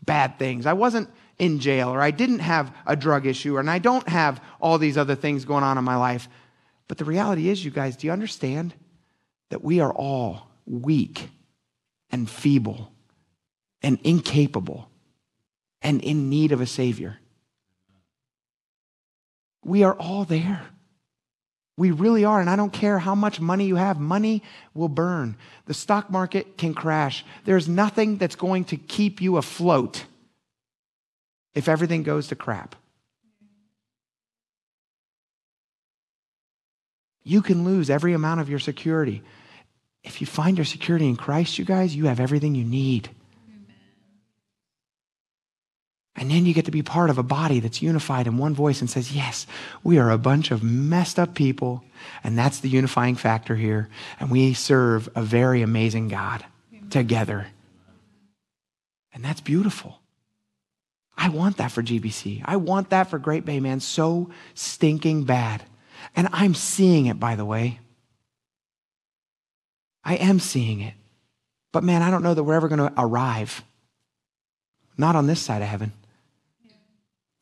bad 0.04 0.40
things. 0.40 0.66
I 0.66 0.72
wasn't 0.72 1.08
in 1.38 1.60
jail 1.60 1.90
or 1.90 2.00
I 2.00 2.10
didn't 2.10 2.40
have 2.40 2.74
a 2.84 2.96
drug 2.96 3.24
issue 3.24 3.58
and 3.58 3.70
I 3.70 3.78
don't 3.78 4.08
have 4.08 4.42
all 4.60 4.76
these 4.76 4.98
other 4.98 5.14
things 5.14 5.44
going 5.44 5.62
on 5.62 5.78
in 5.78 5.84
my 5.84 5.94
life. 5.94 6.28
But 6.88 6.98
the 6.98 7.04
reality 7.04 7.48
is, 7.48 7.64
you 7.64 7.70
guys, 7.70 7.96
do 7.96 8.08
you 8.08 8.12
understand 8.12 8.74
that 9.50 9.62
we 9.62 9.78
are 9.78 9.92
all 9.92 10.48
weak 10.66 11.28
and 12.10 12.28
feeble 12.28 12.90
and 13.82 14.00
incapable 14.02 14.88
and 15.80 16.02
in 16.02 16.28
need 16.28 16.50
of 16.50 16.60
a 16.60 16.66
Savior? 16.66 17.20
We 19.64 19.84
are 19.84 19.94
all 19.94 20.24
there. 20.24 20.71
We 21.76 21.90
really 21.90 22.24
are. 22.24 22.40
And 22.40 22.50
I 22.50 22.56
don't 22.56 22.72
care 22.72 22.98
how 22.98 23.14
much 23.14 23.40
money 23.40 23.64
you 23.64 23.76
have, 23.76 23.98
money 23.98 24.42
will 24.74 24.88
burn. 24.88 25.36
The 25.66 25.74
stock 25.74 26.10
market 26.10 26.58
can 26.58 26.74
crash. 26.74 27.24
There's 27.44 27.68
nothing 27.68 28.18
that's 28.18 28.36
going 28.36 28.64
to 28.66 28.76
keep 28.76 29.20
you 29.20 29.36
afloat 29.36 30.04
if 31.54 31.68
everything 31.68 32.02
goes 32.02 32.28
to 32.28 32.36
crap. 32.36 32.76
You 37.24 37.40
can 37.40 37.64
lose 37.64 37.88
every 37.88 38.14
amount 38.14 38.40
of 38.40 38.50
your 38.50 38.58
security. 38.58 39.22
If 40.02 40.20
you 40.20 40.26
find 40.26 40.58
your 40.58 40.64
security 40.64 41.08
in 41.08 41.16
Christ, 41.16 41.58
you 41.58 41.64
guys, 41.64 41.94
you 41.94 42.06
have 42.06 42.18
everything 42.18 42.54
you 42.54 42.64
need. 42.64 43.10
And 46.14 46.30
then 46.30 46.44
you 46.44 46.52
get 46.52 46.66
to 46.66 46.70
be 46.70 46.82
part 46.82 47.10
of 47.10 47.18
a 47.18 47.22
body 47.22 47.60
that's 47.60 47.80
unified 47.80 48.26
in 48.26 48.36
one 48.36 48.54
voice 48.54 48.80
and 48.80 48.90
says, 48.90 49.12
Yes, 49.12 49.46
we 49.82 49.98
are 49.98 50.10
a 50.10 50.18
bunch 50.18 50.50
of 50.50 50.62
messed 50.62 51.18
up 51.18 51.34
people. 51.34 51.82
And 52.22 52.38
that's 52.38 52.60
the 52.60 52.68
unifying 52.68 53.16
factor 53.16 53.56
here. 53.56 53.88
And 54.20 54.30
we 54.30 54.52
serve 54.54 55.08
a 55.14 55.22
very 55.22 55.62
amazing 55.62 56.08
God 56.08 56.44
Amen. 56.72 56.90
together. 56.90 57.46
And 59.14 59.24
that's 59.24 59.40
beautiful. 59.40 60.00
I 61.16 61.28
want 61.28 61.58
that 61.58 61.72
for 61.72 61.82
GBC. 61.82 62.42
I 62.44 62.56
want 62.56 62.90
that 62.90 63.08
for 63.08 63.18
Great 63.18 63.44
Bay, 63.44 63.60
man. 63.60 63.80
So 63.80 64.30
stinking 64.54 65.24
bad. 65.24 65.62
And 66.16 66.28
I'm 66.32 66.54
seeing 66.54 67.06
it, 67.06 67.20
by 67.20 67.36
the 67.36 67.44
way. 67.44 67.78
I 70.04 70.16
am 70.16 70.40
seeing 70.40 70.80
it. 70.80 70.94
But 71.70 71.84
man, 71.84 72.02
I 72.02 72.10
don't 72.10 72.22
know 72.22 72.34
that 72.34 72.42
we're 72.42 72.54
ever 72.54 72.68
going 72.68 72.80
to 72.80 72.92
arrive. 72.98 73.62
Not 74.98 75.16
on 75.16 75.26
this 75.26 75.40
side 75.40 75.62
of 75.62 75.68
heaven. 75.68 75.92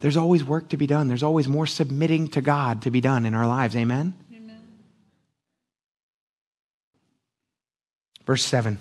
There's 0.01 0.17
always 0.17 0.43
work 0.43 0.71
to 0.71 0.77
be 0.77 0.87
done. 0.87 1.09
There's 1.09 1.23
always 1.23 1.47
more 1.47 1.67
submitting 1.67 2.29
to 2.29 2.41
God 2.41 2.83
to 2.83 2.91
be 2.91 3.03
done 3.03 3.27
in 3.27 3.35
our 3.35 3.47
lives. 3.47 3.77
Amen? 3.77 4.15
Amen. 4.35 4.63
Verse 8.25 8.43
7. 8.45 8.79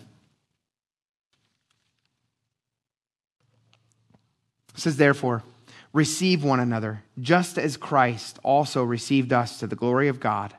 It 4.76 4.80
says, 4.80 4.95
Therefore, 4.95 5.43
receive 5.91 6.41
one 6.41 6.61
another, 6.61 7.03
just 7.20 7.57
as 7.57 7.76
Christ 7.76 8.39
also 8.41 8.82
received 8.84 9.34
us 9.34 9.59
to 9.59 9.67
the 9.67 9.76
glory 9.76 10.07
of 10.07 10.22
God. 10.22 10.53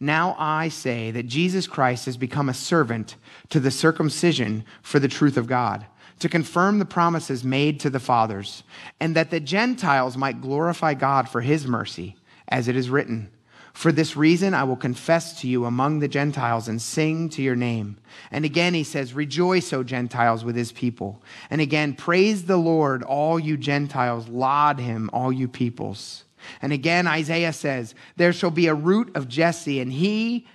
Now 0.00 0.34
I 0.40 0.70
say 0.70 1.12
that 1.12 1.28
Jesus 1.28 1.68
Christ 1.68 2.06
has 2.06 2.16
become 2.16 2.48
a 2.48 2.54
servant 2.54 3.14
to 3.50 3.60
the 3.60 3.70
circumcision 3.70 4.64
for 4.82 4.98
the 4.98 5.06
truth 5.06 5.36
of 5.36 5.46
God 5.46 5.86
to 6.20 6.28
confirm 6.28 6.78
the 6.78 6.84
promises 6.84 7.44
made 7.44 7.80
to 7.80 7.90
the 7.90 8.00
fathers, 8.00 8.62
and 9.00 9.14
that 9.16 9.30
the 9.30 9.40
Gentiles 9.40 10.16
might 10.16 10.40
glorify 10.40 10.94
God 10.94 11.28
for 11.28 11.40
his 11.40 11.66
mercy, 11.66 12.16
as 12.48 12.68
it 12.68 12.76
is 12.76 12.90
written. 12.90 13.30
For 13.74 13.90
this 13.90 14.16
reason, 14.16 14.54
I 14.54 14.62
will 14.62 14.76
confess 14.76 15.40
to 15.40 15.48
you 15.48 15.64
among 15.64 15.98
the 15.98 16.06
Gentiles 16.06 16.68
and 16.68 16.80
sing 16.80 17.28
to 17.30 17.42
your 17.42 17.56
name. 17.56 17.98
And 18.30 18.44
again, 18.44 18.72
he 18.72 18.84
says, 18.84 19.14
Rejoice, 19.14 19.72
O 19.72 19.82
Gentiles, 19.82 20.44
with 20.44 20.54
his 20.54 20.70
people. 20.70 21.20
And 21.50 21.60
again, 21.60 21.94
praise 21.94 22.44
the 22.44 22.56
Lord, 22.56 23.02
all 23.02 23.38
you 23.38 23.56
Gentiles. 23.56 24.28
Laud 24.28 24.78
him, 24.78 25.10
all 25.12 25.32
you 25.32 25.48
peoples. 25.48 26.22
And 26.62 26.72
again, 26.72 27.08
Isaiah 27.08 27.52
says, 27.52 27.96
There 28.16 28.32
shall 28.32 28.52
be 28.52 28.68
a 28.68 28.74
root 28.74 29.14
of 29.16 29.28
Jesse, 29.28 29.80
and 29.80 29.92
he 29.92 30.46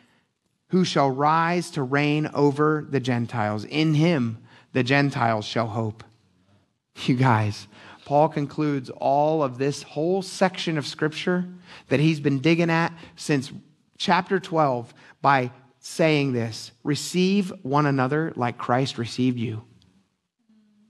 who 0.70 0.86
shall 0.86 1.12
rise 1.12 1.72
to 1.72 1.84
reign 1.84 2.30
over 2.34 2.88
the 2.89 3.01
Gentiles. 3.01 3.66
In 3.66 3.95
him, 3.95 4.38
the 4.74 4.84
Gentiles 4.84 5.46
shall 5.46 5.68
hope. 5.68 6.04
You 7.06 7.16
guys, 7.16 7.68
Paul 8.06 8.30
concludes 8.30 8.90
all 8.90 9.44
of 9.44 9.58
this 9.58 9.84
whole 9.84 10.22
section 10.22 10.78
of 10.78 10.88
scripture 10.88 11.48
that 11.88 12.00
he's 12.00 12.20
been 12.20 12.40
digging 12.40 12.70
at 12.70 12.94
since 13.16 13.52
chapter 13.98 14.40
12 14.40 14.94
by 15.22 15.52
saying 15.80 16.34
this 16.34 16.72
receive 16.84 17.54
one 17.62 17.86
another 17.86 18.34
like 18.36 18.58
Christ 18.58 18.98
received 18.98 19.38
you. 19.38 19.64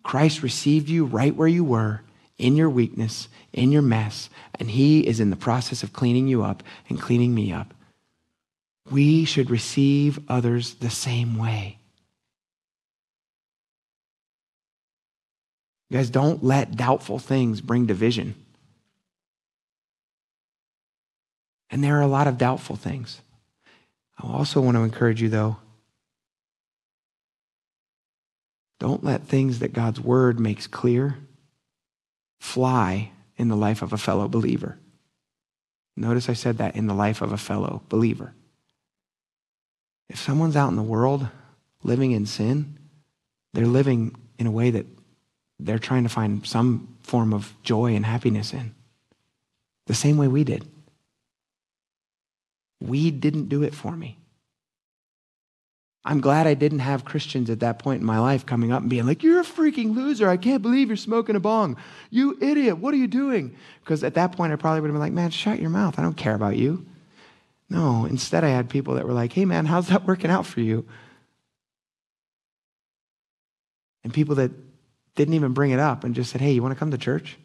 Christ 0.04 0.42
received 0.42 0.90
you 0.90 1.06
right 1.06 1.36
where 1.36 1.48
you 1.48 1.64
were, 1.64 2.02
in 2.38 2.56
your 2.56 2.70
weakness, 2.70 3.28
in 3.52 3.72
your 3.72 3.82
mess, 3.82 4.30
and 4.56 4.72
he 4.72 5.06
is 5.06 5.20
in 5.20 5.30
the 5.30 5.36
process 5.36 5.84
of 5.84 5.94
cleaning 5.94 6.28
you 6.28 6.44
up 6.44 6.64
and 6.88 7.02
cleaning 7.02 7.36
me 7.36 7.52
up. 7.52 7.74
We 8.90 9.26
should 9.26 9.50
receive 9.50 10.20
others 10.30 10.76
the 10.76 10.90
same 10.90 11.38
way. 11.38 11.79
You 15.90 15.98
guys, 15.98 16.10
don't 16.10 16.44
let 16.44 16.76
doubtful 16.76 17.20
things 17.20 17.62
bring 17.62 17.86
division. 17.86 18.36
And 21.72 21.84
there 21.84 21.98
are 21.98 22.02
a 22.02 22.08
lot 22.08 22.28
of 22.28 22.38
doubtful 22.38 22.76
things. 22.76 23.22
I 24.22 24.28
also 24.28 24.62
want 24.62 24.76
to 24.76 24.84
encourage 24.84 25.22
you, 25.22 25.30
though, 25.30 25.58
don't 28.80 29.04
let 29.04 29.24
things 29.24 29.60
that 29.60 29.74
God's 29.74 30.00
word 30.00 30.40
makes 30.40 30.68
clear 30.68 31.18
fly 32.40 33.12
in 33.38 33.50
the 33.50 33.56
life 33.56 33.82
of 33.82 33.94
a 33.94 33.98
fellow 33.98 34.28
believer. 34.28 34.78
Notice 35.98 36.30
I 36.30 36.34
said 36.34 36.60
that 36.60 36.76
in 36.76 36.88
the 36.88 36.94
life 36.94 37.22
of 37.22 37.34
a 37.34 37.38
fellow 37.38 37.82
believer. 37.90 38.34
If 40.08 40.18
someone's 40.18 40.56
out 40.56 40.70
in 40.70 40.78
the 40.78 40.82
world 40.82 41.28
living 41.84 42.12
in 42.12 42.26
sin, 42.26 42.78
they're 43.54 43.68
living 43.68 44.16
in 44.38 44.48
a 44.48 44.52
way 44.52 44.72
that 44.72 44.86
they're 45.60 45.80
trying 45.80 46.04
to 46.04 46.10
find 46.10 46.46
some 46.46 46.96
form 47.02 47.34
of 47.34 47.54
joy 47.64 47.96
and 47.96 48.06
happiness 48.06 48.54
in. 48.54 48.74
The 49.88 49.94
same 49.94 50.18
way 50.18 50.28
we 50.28 50.44
did. 50.44 50.68
We 52.80 53.12
didn't 53.12 53.50
do 53.50 53.64
it 53.64 53.74
for 53.74 53.96
me. 53.96 54.18
I'm 56.06 56.22
glad 56.22 56.48
I 56.48 56.54
didn't 56.54 56.80
have 56.80 57.04
Christians 57.04 57.50
at 57.50 57.60
that 57.60 57.80
point 57.80 58.00
in 58.00 58.06
my 58.06 58.20
life 58.20 58.46
coming 58.46 58.72
up 58.72 58.82
and 58.82 58.90
being 58.90 59.06
like, 59.06 59.22
You're 59.22 59.42
a 59.42 59.46
freaking 59.46 59.96
loser. 59.96 60.30
I 60.30 60.38
can't 60.38 60.62
believe 60.62 60.88
you're 60.88 60.98
smoking 60.98 61.36
a 61.36 61.42
bong. 61.42 61.76
You 62.10 62.38
idiot. 62.42 62.78
What 62.78 62.94
are 62.94 62.98
you 62.98 63.08
doing? 63.08 63.56
Because 63.82 64.04
at 64.04 64.14
that 64.14 64.32
point, 64.32 64.54
I 64.54 64.56
probably 64.56 64.80
would 64.82 64.88
have 64.88 64.96
been 64.96 65.02
like, 65.02 65.12
Man, 65.12 65.30
shut 65.30 65.60
your 65.60 65.70
mouth. 65.70 66.00
I 66.00 66.02
don't 66.02 66.16
care 66.16 66.36
about 66.36 66.56
you. 66.56 66.86
No, 67.70 68.06
instead, 68.06 68.44
I 68.44 68.50
had 68.50 68.70
people 68.70 68.96
that 68.96 69.06
were 69.06 69.14
like, 69.14 69.34
Hey, 69.34 69.44
man, 69.44 69.66
how's 69.66 69.90
that 69.90 70.08
working 70.08 70.32
out 70.32 70.46
for 70.46 70.62
you? 70.62 70.88
And 74.06 74.14
people 74.14 74.36
that 74.36 74.52
didn't 75.20 75.34
even 75.34 75.52
bring 75.52 75.72
it 75.72 75.82
up 75.82 76.06
and 76.06 76.16
just 76.16 76.32
said, 76.32 76.40
Hey, 76.40 76.54
you 76.54 76.64
want 76.64 76.74
to 76.74 76.80
come 76.80 76.92
to 76.92 76.98
church? 76.98 77.38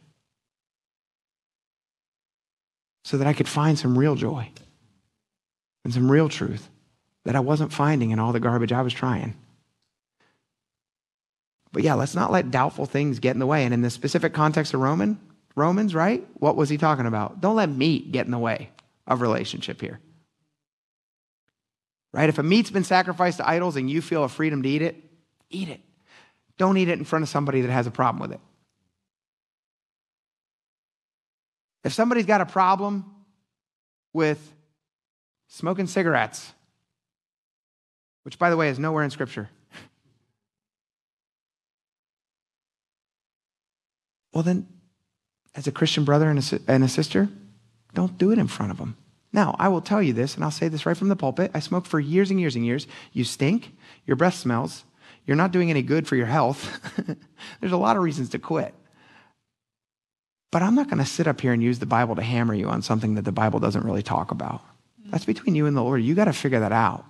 So 3.04 3.18
that 3.18 3.26
I 3.26 3.32
could 3.32 3.48
find 3.48 3.76
some 3.76 3.98
real 3.98 4.14
joy 4.14 4.48
and 5.84 5.92
some 5.92 6.08
real 6.08 6.28
truth 6.28 6.68
that 7.24 7.34
I 7.34 7.40
wasn't 7.40 7.72
finding 7.72 8.12
in 8.12 8.20
all 8.20 8.32
the 8.32 8.38
garbage 8.38 8.70
I 8.70 8.82
was 8.82 8.92
trying. 8.92 9.34
But 11.72 11.82
yeah, 11.82 11.94
let's 11.94 12.14
not 12.14 12.30
let 12.30 12.52
doubtful 12.52 12.86
things 12.86 13.18
get 13.18 13.34
in 13.34 13.40
the 13.40 13.46
way. 13.46 13.64
And 13.64 13.74
in 13.74 13.82
the 13.82 13.90
specific 13.90 14.32
context 14.32 14.72
of 14.72 14.80
Roman, 14.80 15.18
Romans, 15.56 15.96
right? 15.96 16.24
What 16.34 16.54
was 16.54 16.68
he 16.68 16.78
talking 16.78 17.06
about? 17.06 17.40
Don't 17.40 17.56
let 17.56 17.68
meat 17.68 18.12
get 18.12 18.24
in 18.24 18.30
the 18.30 18.38
way 18.38 18.70
of 19.08 19.20
relationship 19.20 19.80
here. 19.80 19.98
Right? 22.12 22.28
If 22.28 22.38
a 22.38 22.44
meat's 22.44 22.70
been 22.70 22.84
sacrificed 22.84 23.38
to 23.38 23.48
idols 23.48 23.74
and 23.74 23.90
you 23.90 24.00
feel 24.00 24.22
a 24.22 24.28
freedom 24.28 24.62
to 24.62 24.68
eat 24.68 24.82
it, 24.82 25.02
eat 25.50 25.68
it. 25.68 25.80
Don't 26.58 26.76
eat 26.76 26.88
it 26.88 26.98
in 26.98 27.04
front 27.04 27.22
of 27.22 27.28
somebody 27.28 27.60
that 27.62 27.70
has 27.70 27.86
a 27.86 27.90
problem 27.90 28.20
with 28.20 28.32
it. 28.32 28.40
If 31.84 31.92
somebody's 31.92 32.26
got 32.26 32.40
a 32.40 32.46
problem 32.46 33.04
with 34.12 34.52
smoking 35.48 35.86
cigarettes, 35.86 36.52
which, 38.22 38.38
by 38.38 38.48
the 38.50 38.56
way, 38.56 38.68
is 38.70 38.78
nowhere 38.78 39.04
in 39.04 39.10
Scripture. 39.10 39.50
well, 44.32 44.42
then, 44.42 44.66
as 45.54 45.66
a 45.66 45.72
Christian 45.72 46.04
brother 46.04 46.30
and 46.30 46.38
a, 46.38 46.60
and 46.66 46.82
a 46.82 46.88
sister, 46.88 47.28
don't 47.92 48.16
do 48.16 48.30
it 48.32 48.38
in 48.38 48.48
front 48.48 48.72
of 48.72 48.78
them. 48.78 48.96
Now, 49.32 49.54
I 49.58 49.68
will 49.68 49.80
tell 49.80 50.02
you 50.02 50.12
this, 50.12 50.36
and 50.36 50.44
I'll 50.44 50.50
say 50.50 50.68
this 50.68 50.86
right 50.86 50.96
from 50.96 51.08
the 51.08 51.16
pulpit. 51.16 51.50
I 51.54 51.60
smoked 51.60 51.86
for 51.86 52.00
years 52.00 52.30
and 52.30 52.40
years 52.40 52.56
and 52.56 52.64
years. 52.64 52.86
You 53.12 53.24
stink, 53.24 53.72
your 54.06 54.16
breath 54.16 54.34
smells, 54.34 54.84
you're 55.26 55.36
not 55.36 55.52
doing 55.52 55.70
any 55.70 55.82
good 55.82 56.06
for 56.06 56.16
your 56.16 56.26
health. 56.26 56.80
There's 57.60 57.72
a 57.72 57.78
lot 57.78 57.96
of 57.96 58.02
reasons 58.02 58.30
to 58.30 58.38
quit. 58.38 58.74
But 60.50 60.62
I'm 60.62 60.74
not 60.74 60.88
going 60.88 61.02
to 61.02 61.04
sit 61.04 61.26
up 61.26 61.40
here 61.40 61.52
and 61.52 61.62
use 61.62 61.78
the 61.78 61.86
Bible 61.86 62.14
to 62.14 62.22
hammer 62.22 62.54
you 62.54 62.68
on 62.68 62.82
something 62.82 63.14
that 63.14 63.24
the 63.24 63.32
Bible 63.32 63.58
doesn't 63.58 63.84
really 63.84 64.02
talk 64.02 64.30
about. 64.30 64.60
Mm-hmm. 65.00 65.10
That's 65.10 65.24
between 65.24 65.54
you 65.54 65.66
and 65.66 65.76
the 65.76 65.82
Lord. 65.82 66.02
You 66.02 66.14
got 66.14 66.26
to 66.26 66.32
figure 66.32 66.60
that 66.60 66.72
out. 66.72 67.04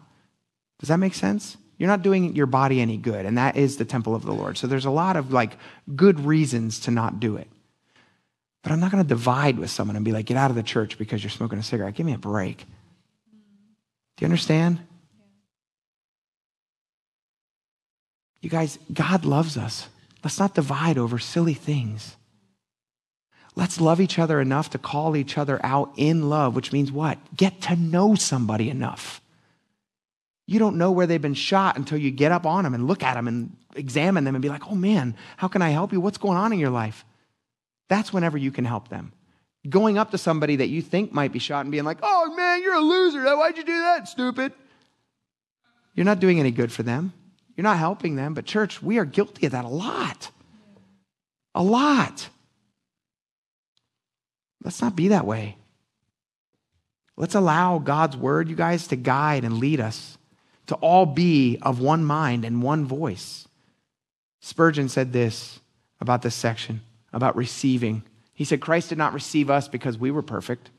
Does 0.79 0.89
that 0.89 0.99
make 0.99 1.15
sense? 1.15 1.57
You're 1.77 1.89
not 1.89 2.03
doing 2.03 2.37
your 2.37 2.47
body 2.47 2.81
any 2.81 2.97
good, 2.97 3.27
and 3.27 3.37
that 3.37 3.57
is 3.57 3.77
the 3.77 3.85
temple 3.85 4.15
of 4.15 4.25
the 4.25 4.33
Lord. 4.33 4.57
So 4.57 4.67
there's 4.67 4.85
a 4.85 4.91
lot 4.91 5.17
of 5.17 5.33
like 5.33 5.59
good 5.95 6.21
reasons 6.21 6.81
to 6.81 6.91
not 6.91 7.21
do 7.21 7.37
it. 7.37 7.49
But 8.63 8.73
I'm 8.73 8.81
not 8.81 8.91
going 8.91 9.03
to 9.03 9.09
divide 9.09 9.59
with 9.59 9.71
someone 9.71 9.97
and 9.97 10.05
be 10.05 10.13
like, 10.13 10.27
get 10.27 10.39
out 10.39 10.51
of 10.51 10.57
the 10.57 10.63
church 10.63 10.97
because 10.97 11.23
you're 11.23 11.31
smoking 11.31 11.59
a 11.59 11.63
cigarette. 11.63 11.95
Give 11.95 12.07
me 12.07 12.15
a 12.15 12.19
break. 12.19 12.59
Do 12.59 12.65
you 14.23 14.27
understand? 14.27 14.81
You 18.45 18.51
guys, 18.51 18.79
God 18.93 19.25
loves 19.25 19.57
us. 19.57 19.89
Let's 20.23 20.39
not 20.39 20.55
divide 20.55 20.99
over 20.99 21.19
silly 21.19 21.55
things. 21.55 22.15
Let's 23.57 23.81
love 23.81 24.03
each 24.03 24.19
other 24.19 24.39
enough 24.39 24.69
to 24.71 24.79
call 24.79 25.17
each 25.17 25.39
other 25.39 25.59
out 25.65 25.95
in 25.97 26.29
love, 26.29 26.55
which 26.55 26.71
means 26.71 26.93
what? 26.93 27.19
Get 27.35 27.63
to 27.63 27.77
know 27.77 28.15
somebody 28.15 28.69
enough. 28.69 29.23
You 30.47 30.59
don't 30.59 30.77
know 30.77 30.93
where 30.93 31.07
they've 31.07 31.23
been 31.23 31.33
shot 31.33 31.79
until 31.79 31.97
you 31.97 32.11
get 32.11 32.33
up 32.33 32.45
on 32.45 32.65
them 32.65 32.75
and 32.75 32.87
look 32.87 33.03
at 33.03 33.15
them 33.15 33.29
and 33.29 33.57
examine 33.77 34.25
them 34.25 34.35
and 34.35 34.43
be 34.43 34.51
like, 34.51 34.71
oh 34.71 34.75
man, 34.75 35.17
how 35.39 35.49
can 35.49 35.63
I 35.63 35.71
help 35.71 35.93
you? 35.93 36.01
What's 36.01 36.19
going 36.19 36.37
on 36.37 36.53
in 36.53 36.59
your 36.59 36.69
life? 36.69 37.07
That's 37.89 38.13
whenever 38.13 38.37
you 38.37 38.51
can 38.51 38.67
help 38.67 38.89
them. 38.89 39.13
Going 39.67 39.97
up 39.97 40.11
to 40.11 40.19
somebody 40.19 40.57
that 40.57 40.69
you 40.69 40.83
think 40.83 41.13
might 41.13 41.33
be 41.33 41.39
shot 41.39 41.63
and 41.63 41.73
being 41.73 41.85
like, 41.85 42.01
oh 42.03 42.35
man, 42.35 42.63
you're 42.63 42.75
a 42.75 42.81
loser. 42.81 43.23
Why'd 43.23 43.57
you 43.57 43.65
do 43.65 43.81
that, 43.81 44.07
stupid? 44.07 44.53
You're 45.95 46.05
not 46.05 46.21
doing 46.21 46.41
any 46.41 46.51
good 46.51 46.71
for 46.71 46.83
them. 46.83 47.15
You're 47.57 47.63
not 47.63 47.79
helping 47.79 48.17
them. 48.17 48.35
But, 48.35 48.45
church, 48.45 48.83
we 48.83 48.99
are 48.99 49.05
guilty 49.05 49.47
of 49.47 49.53
that 49.53 49.65
a 49.65 49.69
lot. 49.69 50.31
A 51.55 51.63
lot. 51.63 52.29
Let's 54.63 54.81
not 54.81 54.97
be 54.97 55.09
that 55.09 55.27
way. 55.27 55.57
Let's 57.17 57.35
allow 57.35 57.79
God's 57.79 58.17
word, 58.17 58.49
you 58.49 58.57
guys, 58.57 58.89
to 58.89 58.97
guide 58.97 59.45
and 59.45 59.59
lead 59.59 59.81
us 59.81 60.19
to 60.67 60.75
all 60.77 61.07
be 61.07 61.59
of 61.63 61.79
one 61.79 62.05
mind 62.05 62.45
and 62.45 62.63
one 62.63 62.87
voice. 62.87 63.47
Spurgeon 64.41 64.89
said 64.89 65.13
this 65.13 65.61
about 66.01 66.23
this 66.23 66.35
section, 66.35 66.81
about 67.13 67.37
receiving. 67.37 68.03
He 68.33 68.45
said, 68.45 68.61
Christ 68.61 68.89
did 68.89 68.99
not 68.99 69.13
receive 69.13 69.49
us 69.49 69.69
because 69.69 69.97
we 69.97 70.11
were 70.11 70.23
perfect, 70.23 70.71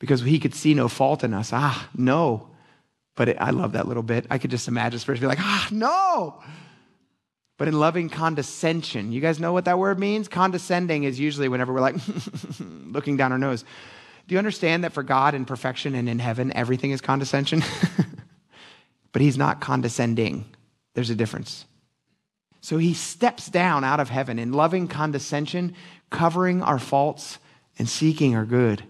because 0.00 0.22
he 0.22 0.38
could 0.38 0.54
see 0.54 0.74
no 0.74 0.88
fault 0.88 1.22
in 1.22 1.32
us. 1.32 1.50
Ah, 1.52 1.88
no. 1.96 2.48
But 3.14 3.28
it, 3.30 3.36
I 3.40 3.50
love 3.50 3.72
that 3.72 3.86
little 3.86 4.02
bit. 4.02 4.26
I 4.30 4.38
could 4.38 4.50
just 4.50 4.68
imagine 4.68 4.98
Spurgeon 4.98 5.22
be 5.22 5.26
like, 5.26 5.40
ah, 5.40 5.68
no. 5.70 6.42
But 7.58 7.68
in 7.68 7.78
loving 7.78 8.08
condescension, 8.08 9.12
you 9.12 9.20
guys 9.20 9.38
know 9.38 9.52
what 9.52 9.66
that 9.66 9.78
word 9.78 9.98
means? 9.98 10.28
Condescending 10.28 11.04
is 11.04 11.20
usually 11.20 11.48
whenever 11.48 11.72
we're 11.72 11.80
like 11.80 11.96
looking 12.60 13.16
down 13.16 13.32
our 13.32 13.38
nose. 13.38 13.64
Do 14.26 14.34
you 14.34 14.38
understand 14.38 14.84
that 14.84 14.92
for 14.92 15.02
God 15.02 15.34
in 15.34 15.44
perfection 15.44 15.94
and 15.94 16.08
in 16.08 16.18
heaven, 16.18 16.52
everything 16.54 16.92
is 16.92 17.00
condescension? 17.00 17.62
but 19.12 19.20
he's 19.20 19.36
not 19.36 19.60
condescending. 19.60 20.46
There's 20.94 21.10
a 21.10 21.14
difference. 21.14 21.66
So 22.60 22.78
he 22.78 22.94
steps 22.94 23.48
down 23.48 23.84
out 23.84 24.00
of 24.00 24.08
heaven 24.08 24.38
in 24.38 24.52
loving 24.52 24.88
condescension, 24.88 25.74
covering 26.10 26.62
our 26.62 26.78
faults 26.78 27.38
and 27.78 27.88
seeking 27.88 28.36
our 28.36 28.44
good. 28.44 28.84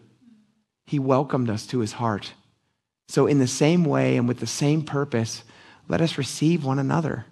He 0.87 0.99
welcomed 0.99 1.49
us 1.49 1.67
to 1.69 1.79
his 1.79 1.93
heart. 1.93 2.35
So, 3.09 3.27
in 3.27 3.39
the 3.39 3.47
same 3.47 3.85
way 3.85 4.17
and 4.17 4.27
with 4.27 4.41
the 4.41 4.47
same 4.47 4.83
purpose, 4.83 5.45
let 5.89 6.01
us 6.01 6.17
receive 6.17 6.65
one 6.65 6.79
another. 6.79 7.27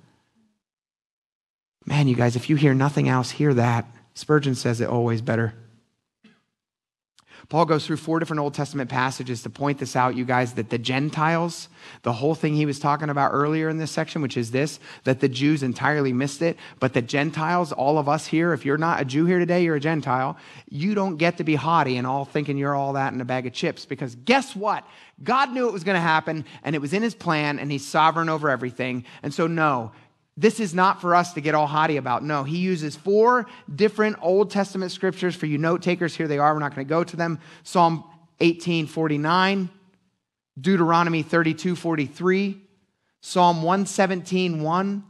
Man, 1.87 2.09
you 2.09 2.15
guys, 2.15 2.37
if 2.37 2.51
you 2.51 2.57
hear 2.57 2.75
nothing 2.75 3.09
else, 3.09 3.31
hear 3.31 3.55
that. 3.55 3.87
Spurgeon 4.15 4.55
says 4.55 4.81
it 4.81 4.89
always 4.89 5.23
better. 5.23 5.55
Paul 7.49 7.65
goes 7.65 7.85
through 7.85 7.97
four 7.97 8.21
different 8.21 8.41
Old 8.41 8.55
Testament 8.55 8.89
passages 8.89 9.43
to 9.43 9.51
point 9.51 9.79
this 9.79 9.97
out, 9.97 10.15
you 10.15 10.25
guys, 10.25 10.53
that 10.53 10.71
the 10.71 10.79
Gentiles, 10.79 11.69
the 12.03 12.13
whole 12.13 12.37
thing 12.37 12.55
he 12.55 12.65
was 12.65 12.79
talking 12.79 13.11
about 13.11 13.33
earlier 13.33 13.69
in 13.69 13.77
this 13.77 13.91
section, 13.91 14.23
which 14.23 14.37
is 14.37 14.53
this, 14.53 14.79
that 15.03 15.19
the 15.19 15.29
Jews 15.29 15.65
entirely 15.65 16.13
missed 16.13 16.43
it, 16.43 16.57
but 16.79 16.93
the 16.93 17.03
Gentiles, 17.03 17.73
all 17.73 17.99
of 17.99 18.09
us 18.09 18.27
here, 18.27 18.53
if 18.53 18.65
you're 18.65 18.79
not 18.79 19.01
a 19.01 19.05
Jew 19.05 19.25
here 19.25 19.41
today, 19.41 19.65
you're 19.65 19.75
a 19.75 19.81
Gentile, 19.81 20.37
you 20.69 20.95
don't 20.95 21.17
get 21.17 21.39
to 21.39 21.45
be 21.45 21.57
haughty 21.57 21.97
and 21.97 22.07
all 22.07 22.25
thinking 22.25 22.57
you're 22.57 22.77
all 22.77 22.93
that 22.93 23.13
in 23.13 23.21
a 23.21 23.25
bag 23.25 23.49
of 23.49 23.53
chips, 23.53 23.85
because 23.85 24.15
guess 24.15 24.55
what? 24.55 24.87
God 25.23 25.53
knew 25.53 25.69
it 25.69 25.73
was 25.73 25.85
going 25.85 25.97
to 25.97 26.01
happen, 26.01 26.45
and 26.63 26.75
it 26.75 26.81
was 26.81 26.93
in 26.93 27.03
his 27.03 27.15
plan, 27.15 27.59
and 27.59 27.71
he's 27.71 27.87
sovereign 27.87 28.29
over 28.29 28.49
everything. 28.49 29.05
And 29.23 29.35
so, 29.35 29.47
no, 29.47 29.93
this 30.37 30.61
is 30.61 30.75
not 30.75 31.01
for 31.01 31.15
us 31.15 31.35
to 31.35 31.41
get 31.41 31.55
all 31.55 31.67
haughty 31.67 31.99
about. 31.99 32.25
No, 32.25 32.45
he 32.45 32.59
uses 32.59 32.97
four 32.97 33.47
different 33.75 34.17
Old 34.23 34.51
Testament 34.51 34.93
scriptures 34.93 35.37
for 35.37 35.47
you 35.47 35.59
note 35.59 35.83
takers. 35.83 36.17
Here 36.17 36.29
they 36.29 36.39
are. 36.39 36.55
We're 36.55 36.61
not 36.61 36.75
going 36.75 36.87
to 36.87 36.89
go 36.89 37.05
to 37.05 37.17
them. 37.17 37.41
Psalm 37.63 38.05
18 38.41 38.87
49, 38.87 39.69
Deuteronomy 40.59 41.23
32 41.23 41.77
43, 41.77 42.59
Psalm 43.21 43.63
117 43.63 44.63
1, 44.63 45.05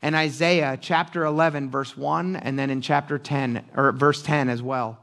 and 0.00 0.14
Isaiah 0.14 0.78
chapter 0.80 1.24
11, 1.24 1.70
verse 1.70 1.94
1, 1.94 2.36
and 2.36 2.58
then 2.58 2.70
in 2.70 2.80
chapter 2.80 3.18
10, 3.18 3.62
or 3.76 3.92
verse 3.92 4.22
10 4.22 4.48
as 4.48 4.62
well. 4.62 4.98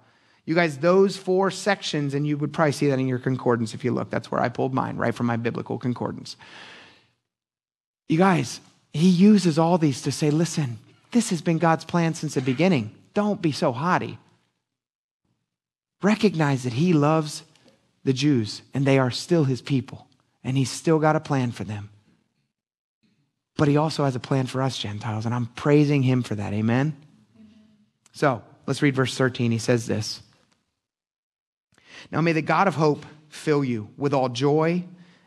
You 0.48 0.56
guys, 0.56 0.78
those 0.78 1.18
four 1.18 1.52
sections, 1.52 2.14
and 2.14 2.26
you 2.26 2.38
would 2.38 2.54
probably 2.54 2.72
see 2.72 2.88
that 2.88 3.00
in 3.00 3.08
your 3.08 3.20
concordance 3.20 3.74
if 3.74 3.84
you 3.84 3.92
look. 3.92 4.10
That's 4.10 4.32
where 4.32 4.42
I 4.42 4.48
pulled 4.48 4.74
mine, 4.74 4.96
right 4.96 5.14
from 5.14 5.26
my 5.26 5.36
biblical 5.36 5.78
concordance. 5.78 6.38
You 8.08 8.18
guys, 8.18 8.62
he 8.94 9.10
uses 9.10 9.60
all 9.60 9.78
these 9.78 10.02
to 10.04 10.12
say, 10.12 10.32
listen, 10.32 10.80
this 11.12 11.32
has 11.32 11.42
been 11.42 11.58
God's 11.58 11.84
plan 11.84 12.14
since 12.14 12.34
the 12.34 12.42
beginning. 12.42 12.96
Don't 13.14 13.42
be 13.42 13.52
so 13.52 13.74
haughty. 13.74 14.18
Recognize 16.02 16.64
that 16.64 16.74
He 16.74 16.94
loves 16.94 17.44
the 18.06 18.14
Jews 18.14 18.62
and 18.74 18.86
they 18.86 19.00
are 19.00 19.12
still 19.12 19.44
His 19.44 19.62
people, 19.62 20.08
and 20.46 20.56
He's 20.56 20.72
still 20.72 21.00
got 21.00 21.18
a 21.18 21.20
plan 21.20 21.52
for 21.52 21.66
them. 21.66 21.90
But 23.58 23.68
He 23.68 23.76
also 23.76 24.06
has 24.06 24.16
a 24.16 24.20
plan 24.22 24.46
for 24.46 24.62
us, 24.62 24.78
Gentiles, 24.78 25.26
and 25.26 25.36
I'm 25.36 25.48
praising 25.48 26.04
Him 26.04 26.24
for 26.24 26.36
that. 26.36 26.54
Amen? 26.54 26.96
Amen. 27.36 27.58
So, 28.14 28.44
Let's 28.68 28.82
read 28.82 28.96
verse 28.96 29.18
13. 29.18 29.52
He 29.52 29.58
says 29.58 29.88
this 29.88 30.22
Now 32.12 32.22
may 32.22 32.32
the 32.32 32.42
God 32.42 32.68
of 32.68 32.76
hope 32.76 33.06
fill 33.30 33.64
you 33.64 33.90
with 33.98 34.14
all 34.14 34.30
joy 34.30 34.84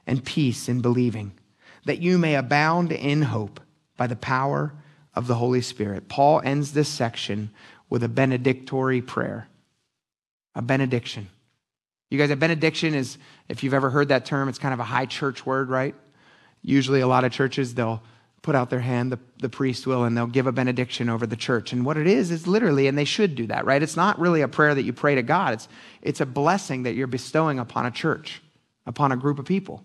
and 0.07 0.25
peace 0.25 0.69
in 0.69 0.81
believing, 0.81 1.33
that 1.85 2.01
you 2.01 2.19
may 2.19 2.35
abound 2.35 2.93
in 2.93 3.23
hope 3.23 3.61
by 3.97 4.07
the 4.07 4.17
power 4.17 4.73
of 5.15 5.27
the 5.27 5.35
Holy 5.35 5.61
Spirit. 5.61 6.09
Paul 6.09 6.41
ends 6.45 6.73
this 6.73 6.89
section 6.89 7.51
with 7.89 8.03
a 8.03 8.09
benedictory 8.09 9.03
prayer, 9.03 9.49
a 10.55 10.63
benediction. 10.63 11.29
You 12.11 12.19
guys, 12.19 12.31
a 12.31 12.37
benediction 12.37 12.95
is, 12.95 13.19
if 13.49 13.63
you've 13.63 13.75
ever 13.75 13.91
heard 13.91 14.09
that 14.09 14.25
term, 14.25 14.49
it's 14.49 14.59
kind 14.59 14.75
of 14.75 14.81
a 14.81 14.85
high 14.85 15.07
church 15.07 15.47
word, 15.47 15.69
right? 15.69 15.95
Usually, 16.63 17.01
a 17.01 17.07
lot 17.07 17.25
of 17.25 17.33
churches, 17.33 17.75
they'll 17.75 18.03
put 18.43 18.55
out 18.55 18.71
their 18.71 18.81
hand, 18.81 19.13
the, 19.13 19.19
the 19.39 19.49
priest 19.49 19.87
will, 19.87 20.05
and 20.05 20.17
they'll 20.17 20.27
give 20.27 20.47
a 20.47 20.53
benediction 20.53 21.11
over 21.11 21.27
the 21.27 21.37
church. 21.37 21.73
And 21.73 21.85
what 21.85 21.97
it 21.97 22.07
is, 22.07 22.31
is 22.31 22.47
literally, 22.47 22.87
and 22.87 22.97
they 22.97 23.05
should 23.05 23.35
do 23.35 23.47
that, 23.49 23.67
right? 23.67 23.83
It's 23.83 23.97
not 23.97 24.19
really 24.19 24.41
a 24.41 24.49
prayer 24.49 24.75
that 24.75 24.83
you 24.83 24.93
pray 24.93 25.15
to 25.15 25.23
God, 25.23 25.55
it's, 25.55 25.69
it's 26.03 26.21
a 26.21 26.27
blessing 26.27 26.85
that 26.85 26.95
you're 26.95 27.07
bestowing 27.07 27.59
upon 27.59 27.87
a 27.87 27.91
church, 27.91 28.43
upon 28.87 29.13
a 29.13 29.17
group 29.17 29.39
of 29.39 29.45
people. 29.45 29.85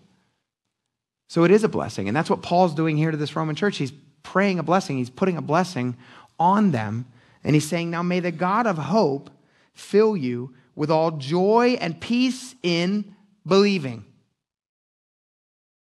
So 1.28 1.44
it 1.44 1.50
is 1.50 1.64
a 1.64 1.68
blessing. 1.68 2.08
And 2.08 2.16
that's 2.16 2.30
what 2.30 2.42
Paul's 2.42 2.74
doing 2.74 2.96
here 2.96 3.10
to 3.10 3.16
this 3.16 3.36
Roman 3.36 3.56
church. 3.56 3.78
He's 3.78 3.92
praying 4.22 4.58
a 4.58 4.62
blessing, 4.62 4.98
he's 4.98 5.10
putting 5.10 5.36
a 5.36 5.42
blessing 5.42 5.96
on 6.38 6.70
them. 6.70 7.06
And 7.44 7.54
he's 7.54 7.68
saying, 7.68 7.90
Now 7.90 8.02
may 8.02 8.20
the 8.20 8.32
God 8.32 8.66
of 8.66 8.78
hope 8.78 9.30
fill 9.72 10.16
you 10.16 10.54
with 10.74 10.90
all 10.90 11.12
joy 11.12 11.76
and 11.80 12.00
peace 12.00 12.54
in 12.62 13.14
believing. 13.46 14.04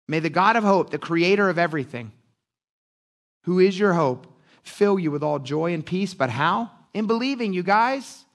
May 0.06 0.20
the 0.20 0.30
God 0.30 0.56
of 0.56 0.64
hope, 0.64 0.90
the 0.90 0.98
creator 0.98 1.48
of 1.48 1.58
everything, 1.58 2.12
who 3.48 3.60
is 3.60 3.78
your 3.78 3.94
hope, 3.94 4.26
fill 4.62 4.98
you 4.98 5.10
with 5.10 5.22
all 5.22 5.38
joy 5.38 5.72
and 5.72 5.84
peace. 5.84 6.12
But 6.12 6.28
how? 6.28 6.70
In 6.92 7.06
believing, 7.06 7.54
you 7.54 7.62
guys. 7.62 8.26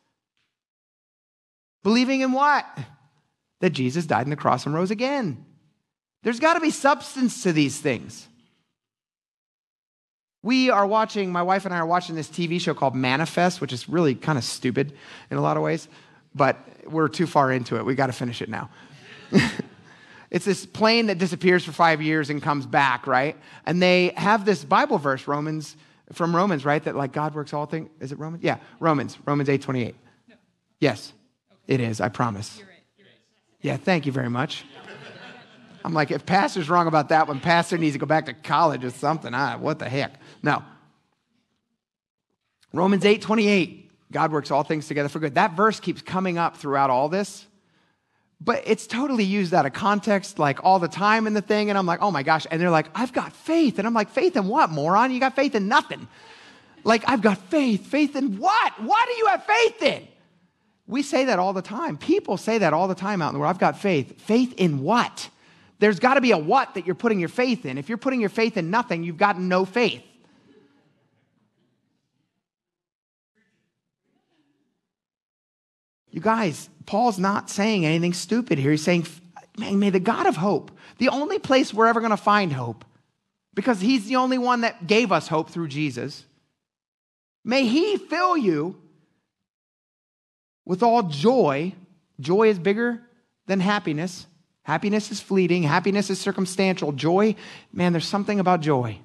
Believing 1.84 2.22
in 2.22 2.32
what? 2.32 2.66
That 3.60 3.70
Jesus 3.70 4.08
died 4.08 4.24
on 4.24 4.32
the 4.32 4.36
cross 4.36 4.66
and 4.66 4.74
rose 4.74 4.90
again. 4.90 5.46
There's 6.24 6.40
got 6.40 6.56
to 6.56 6.62
be 6.62 6.72
substance 6.72 7.44
to 7.44 7.54
these 7.54 7.80
things. 7.80 8.28
We 10.42 10.72
are 10.72 10.88
watching, 10.88 11.32
my 11.32 11.44
wife 11.44 11.66
and 11.66 11.76
I 11.76 11.78
are 11.78 11.86
watching 11.86 12.16
this 12.16 12.28
TV 12.28 12.60
show 12.60 12.74
called 12.74 12.96
Manifest, 12.96 13.62
which 13.62 13.72
is 13.72 13.88
really 13.88 14.16
kind 14.16 14.40
of 14.40 14.44
stupid 14.44 14.94
in 15.30 15.38
a 15.38 15.42
lot 15.42 15.58
of 15.58 15.64
ways, 15.64 15.88
but 16.34 16.58
we're 16.88 17.08
too 17.08 17.28
far 17.28 17.52
into 17.52 17.78
it. 17.78 17.86
We 17.86 17.94
got 17.94 18.08
to 18.08 18.14
finish 18.14 18.42
it 18.42 18.50
now. 18.50 18.72
it's 20.34 20.46
this 20.46 20.66
plane 20.66 21.06
that 21.06 21.20
disappears 21.20 21.64
for 21.64 21.72
five 21.72 22.02
years 22.02 22.32
and 22.32 22.42
comes 22.42 22.66
back, 22.66 23.06
right? 23.06 23.38
And 23.68 23.80
they 23.80 24.14
have 24.18 24.46
this 24.46 24.66
Bible 24.66 24.98
verse, 24.98 25.28
Romans, 25.28 25.78
from 26.12 26.36
Romans, 26.36 26.66
right? 26.66 26.84
That 26.84 26.96
like 26.96 27.14
God 27.14 27.36
works 27.36 27.54
all 27.54 27.68
things. 27.68 27.90
Is 28.00 28.12
it 28.12 28.18
Romans? 28.18 28.44
Yeah, 28.44 28.58
Romans, 28.80 29.16
Romans 29.26 29.48
8 29.48 29.62
28. 29.62 29.96
No. 30.28 30.36
Yes, 30.80 31.14
okay. 31.52 31.76
it 31.76 31.80
is, 31.80 32.02
I 32.02 32.10
promise. 32.10 32.58
You're 32.58 32.68
right. 32.68 32.78
You're 32.98 33.06
right. 33.06 33.16
Yeah, 33.62 33.78
thank 33.78 34.08
you 34.08 34.12
very 34.12 34.30
much. 34.30 34.66
I'm 35.86 35.94
like, 35.94 36.10
if 36.10 36.26
pastor's 36.26 36.68
wrong 36.68 36.88
about 36.88 37.10
that 37.10 37.28
one, 37.28 37.40
pastor 37.40 37.78
needs 37.78 37.94
to 37.94 38.00
go 38.00 38.06
back 38.08 38.26
to 38.26 38.34
college 38.34 38.84
or 38.84 38.90
something. 38.90 39.34
Ah, 39.36 39.58
what 39.60 39.78
the 39.78 39.88
heck? 39.88 40.14
No. 40.42 40.64
Romans 42.74 43.06
8 43.06 43.22
28, 43.22 44.12
God 44.12 44.32
works 44.32 44.50
all 44.50 44.64
things 44.64 44.88
together 44.88 45.10
for 45.10 45.20
good. 45.20 45.36
That 45.36 45.56
verse 45.56 45.80
keeps 45.80 46.02
coming 46.02 46.40
up 46.40 46.58
throughout 46.58 46.90
all 46.90 47.08
this, 47.08 47.46
but 48.44 48.64
it's 48.66 48.88
totally 48.88 49.24
used 49.24 49.54
out 49.54 49.66
of 49.66 49.74
context, 49.74 50.40
like 50.40 50.64
all 50.64 50.80
the 50.80 50.88
time 50.88 51.28
in 51.28 51.34
the 51.34 51.42
thing. 51.42 51.70
And 51.70 51.78
I'm 51.78 51.86
like, 51.86 52.02
oh 52.02 52.12
my 52.12 52.24
gosh. 52.24 52.46
And 52.50 52.62
they're 52.62 52.70
like, 52.70 52.88
I've 52.94 53.14
got 53.14 53.34
faith. 53.34 53.78
And 53.78 53.88
I'm 53.88 53.94
like, 53.94 54.10
faith 54.10 54.36
in 54.36 54.48
what, 54.48 54.70
moron? 54.70 55.12
You 55.12 55.20
got 55.20 55.36
faith 55.36 55.56
in 55.56 55.68
nothing. 55.68 56.08
Like, 56.84 57.04
I've 57.08 57.22
got 57.22 57.38
faith. 57.50 57.88
Faith 57.88 58.16
in 58.16 58.38
what? 58.40 58.82
What 58.82 59.08
do 59.08 59.14
you 59.14 59.28
have 59.28 59.46
faith 59.46 59.82
in? 59.84 60.08
We 60.88 61.02
say 61.02 61.26
that 61.26 61.40
all 61.40 61.54
the 61.54 61.62
time. 61.62 61.98
People 61.98 62.36
say 62.36 62.58
that 62.58 62.74
all 62.74 62.90
the 62.90 62.96
time 62.96 63.22
out 63.22 63.30
in 63.30 63.34
the 63.36 63.40
world. 63.40 63.52
I've 63.52 63.60
got 63.60 63.80
faith. 63.80 64.20
Faith 64.22 64.54
in 64.58 64.82
what? 64.82 65.30
There's 65.80 66.00
got 66.00 66.16
to 66.16 66.22
be 66.22 66.32
a 66.32 66.38
what 66.38 66.74
that 66.74 66.86
you're 66.86 66.96
putting 66.96 67.20
your 67.20 67.30
faith 67.30 67.66
in. 67.66 67.78
If 67.78 67.88
you're 67.88 67.98
putting 67.98 68.20
your 68.20 68.30
faith 68.30 68.58
in 68.58 68.70
nothing, 68.70 69.04
you've 69.04 69.18
got 69.18 69.40
no 69.40 69.64
faith. 69.64 70.04
You 76.14 76.22
guys, 76.22 76.70
Paul's 76.86 77.18
not 77.18 77.50
saying 77.50 77.86
anything 77.88 78.14
stupid 78.14 78.60
here. 78.60 78.70
He's 78.70 78.84
saying, 78.84 79.08
man, 79.58 79.80
may 79.80 79.90
the 79.90 80.00
God 80.00 80.28
of 80.28 80.38
hope, 80.38 80.72
the 81.00 81.10
only 81.10 81.40
place 81.40 81.74
we're 81.74 81.88
ever 81.88 82.02
going 82.02 82.12
to 82.12 82.18
find 82.18 82.54
hope, 82.54 82.86
because 83.56 83.82
he's 83.82 84.06
the 84.06 84.18
only 84.18 84.38
one 84.38 84.62
that 84.62 84.86
gave 84.86 85.12
us 85.12 85.28
hope 85.28 85.50
through 85.50 85.70
Jesus, 85.70 86.24
may 87.44 87.66
he 87.66 87.98
fill 87.98 88.38
you 88.38 88.80
with 90.66 90.84
all 90.84 91.02
joy. 91.02 91.74
Joy 92.20 92.50
is 92.50 92.60
bigger 92.60 93.02
than 93.48 93.60
happiness. 93.60 94.28
Happiness 94.62 95.12
is 95.12 95.20
fleeting, 95.20 95.64
happiness 95.64 96.12
is 96.12 96.22
circumstantial. 96.22 96.92
Joy, 96.92 97.36
man, 97.74 97.92
there's 97.92 98.08
something 98.08 98.40
about 98.40 98.62
joy, 98.62 99.00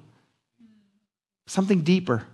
something 1.47 1.81
deeper. 1.81 2.27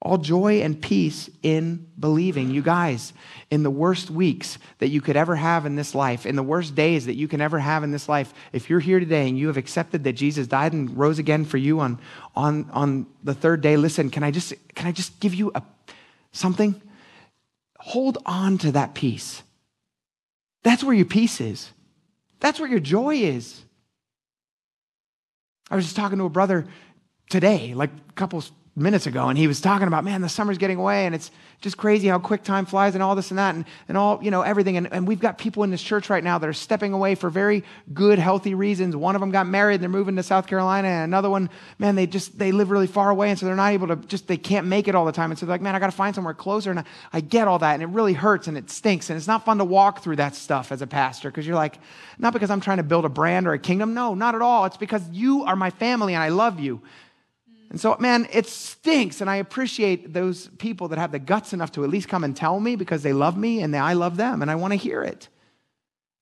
All 0.00 0.16
joy 0.16 0.62
and 0.62 0.80
peace 0.80 1.28
in 1.42 1.88
believing. 1.98 2.50
You 2.50 2.62
guys, 2.62 3.12
in 3.50 3.64
the 3.64 3.70
worst 3.70 4.10
weeks 4.10 4.58
that 4.78 4.88
you 4.88 5.00
could 5.00 5.16
ever 5.16 5.34
have 5.34 5.66
in 5.66 5.74
this 5.74 5.92
life, 5.92 6.24
in 6.24 6.36
the 6.36 6.42
worst 6.42 6.76
days 6.76 7.06
that 7.06 7.16
you 7.16 7.26
can 7.26 7.40
ever 7.40 7.58
have 7.58 7.82
in 7.82 7.90
this 7.90 8.08
life, 8.08 8.32
if 8.52 8.70
you're 8.70 8.78
here 8.78 9.00
today 9.00 9.28
and 9.28 9.36
you 9.36 9.48
have 9.48 9.56
accepted 9.56 10.04
that 10.04 10.12
Jesus 10.12 10.46
died 10.46 10.72
and 10.72 10.96
rose 10.96 11.18
again 11.18 11.44
for 11.44 11.56
you 11.56 11.80
on, 11.80 11.98
on, 12.36 12.70
on 12.72 13.06
the 13.24 13.34
third 13.34 13.60
day, 13.60 13.76
listen, 13.76 14.08
can 14.08 14.22
I 14.22 14.30
just, 14.30 14.54
can 14.76 14.86
I 14.86 14.92
just 14.92 15.18
give 15.18 15.34
you 15.34 15.50
a, 15.56 15.62
something? 16.30 16.80
Hold 17.80 18.18
on 18.24 18.58
to 18.58 18.72
that 18.72 18.94
peace. 18.94 19.42
That's 20.62 20.84
where 20.84 20.94
your 20.94 21.06
peace 21.06 21.40
is. 21.40 21.70
That's 22.40 22.60
where 22.60 22.68
your 22.68 22.80
joy 22.80 23.16
is. 23.16 23.62
I 25.70 25.76
was 25.76 25.84
just 25.84 25.96
talking 25.96 26.18
to 26.18 26.24
a 26.24 26.30
brother 26.30 26.66
today, 27.28 27.74
like 27.74 27.90
a 27.90 28.12
couple 28.12 28.42
minutes 28.78 29.06
ago, 29.06 29.28
and 29.28 29.36
he 29.36 29.46
was 29.46 29.60
talking 29.60 29.88
about, 29.88 30.04
man, 30.04 30.20
the 30.20 30.28
summer's 30.28 30.58
getting 30.58 30.78
away, 30.78 31.06
and 31.06 31.14
it's 31.14 31.30
just 31.60 31.76
crazy 31.76 32.06
how 32.08 32.18
quick 32.18 32.44
time 32.44 32.64
flies 32.64 32.94
and 32.94 33.02
all 33.02 33.16
this 33.16 33.30
and 33.30 33.38
that, 33.38 33.54
and, 33.54 33.64
and 33.88 33.98
all, 33.98 34.22
you 34.22 34.30
know, 34.30 34.42
everything. 34.42 34.76
And, 34.76 34.92
and 34.92 35.08
we've 35.08 35.18
got 35.18 35.38
people 35.38 35.64
in 35.64 35.70
this 35.70 35.82
church 35.82 36.08
right 36.08 36.22
now 36.22 36.38
that 36.38 36.48
are 36.48 36.52
stepping 36.52 36.92
away 36.92 37.16
for 37.16 37.30
very 37.30 37.64
good, 37.92 38.18
healthy 38.18 38.54
reasons. 38.54 38.94
One 38.94 39.16
of 39.16 39.20
them 39.20 39.30
got 39.30 39.46
married, 39.46 39.80
they're 39.80 39.88
moving 39.88 40.16
to 40.16 40.22
South 40.22 40.46
Carolina, 40.46 40.88
and 40.88 41.04
another 41.04 41.28
one, 41.28 41.50
man, 41.78 41.96
they 41.96 42.06
just, 42.06 42.38
they 42.38 42.52
live 42.52 42.70
really 42.70 42.86
far 42.86 43.10
away, 43.10 43.30
and 43.30 43.38
so 43.38 43.46
they're 43.46 43.56
not 43.56 43.72
able 43.72 43.88
to 43.88 43.96
just, 43.96 44.28
they 44.28 44.36
can't 44.36 44.66
make 44.66 44.86
it 44.86 44.94
all 44.94 45.04
the 45.04 45.12
time. 45.12 45.30
And 45.30 45.38
so 45.38 45.46
they're 45.46 45.54
like, 45.54 45.62
man, 45.62 45.74
I 45.74 45.78
got 45.78 45.90
to 45.90 45.96
find 45.96 46.14
somewhere 46.14 46.34
closer. 46.34 46.70
And 46.70 46.80
I, 46.80 46.84
I 47.12 47.20
get 47.20 47.48
all 47.48 47.58
that, 47.58 47.74
and 47.74 47.82
it 47.82 47.88
really 47.88 48.12
hurts, 48.12 48.46
and 48.46 48.56
it 48.56 48.70
stinks, 48.70 49.10
and 49.10 49.16
it's 49.16 49.26
not 49.26 49.44
fun 49.44 49.58
to 49.58 49.64
walk 49.64 50.02
through 50.02 50.16
that 50.16 50.34
stuff 50.34 50.70
as 50.70 50.82
a 50.82 50.86
pastor, 50.86 51.30
because 51.30 51.46
you're 51.46 51.56
like, 51.56 51.78
not 52.18 52.32
because 52.32 52.50
I'm 52.50 52.60
trying 52.60 52.78
to 52.78 52.82
build 52.82 53.04
a 53.04 53.08
brand 53.08 53.48
or 53.48 53.52
a 53.52 53.58
kingdom. 53.58 53.94
No, 53.94 54.14
not 54.14 54.34
at 54.34 54.42
all. 54.42 54.64
It's 54.64 54.76
because 54.76 55.02
you 55.10 55.44
are 55.44 55.56
my 55.56 55.70
family, 55.70 56.14
and 56.14 56.22
I 56.22 56.28
love 56.28 56.60
you. 56.60 56.82
And 57.70 57.80
so, 57.80 57.96
man, 57.98 58.26
it 58.32 58.46
stinks. 58.46 59.20
And 59.20 59.28
I 59.28 59.36
appreciate 59.36 60.12
those 60.12 60.48
people 60.58 60.88
that 60.88 60.98
have 60.98 61.12
the 61.12 61.18
guts 61.18 61.52
enough 61.52 61.72
to 61.72 61.84
at 61.84 61.90
least 61.90 62.08
come 62.08 62.24
and 62.24 62.34
tell 62.36 62.60
me 62.60 62.76
because 62.76 63.02
they 63.02 63.12
love 63.12 63.36
me 63.36 63.62
and 63.62 63.74
I 63.76 63.92
love 63.92 64.16
them 64.16 64.42
and 64.42 64.50
I 64.50 64.54
want 64.54 64.72
to 64.72 64.76
hear 64.76 65.02
it. 65.02 65.28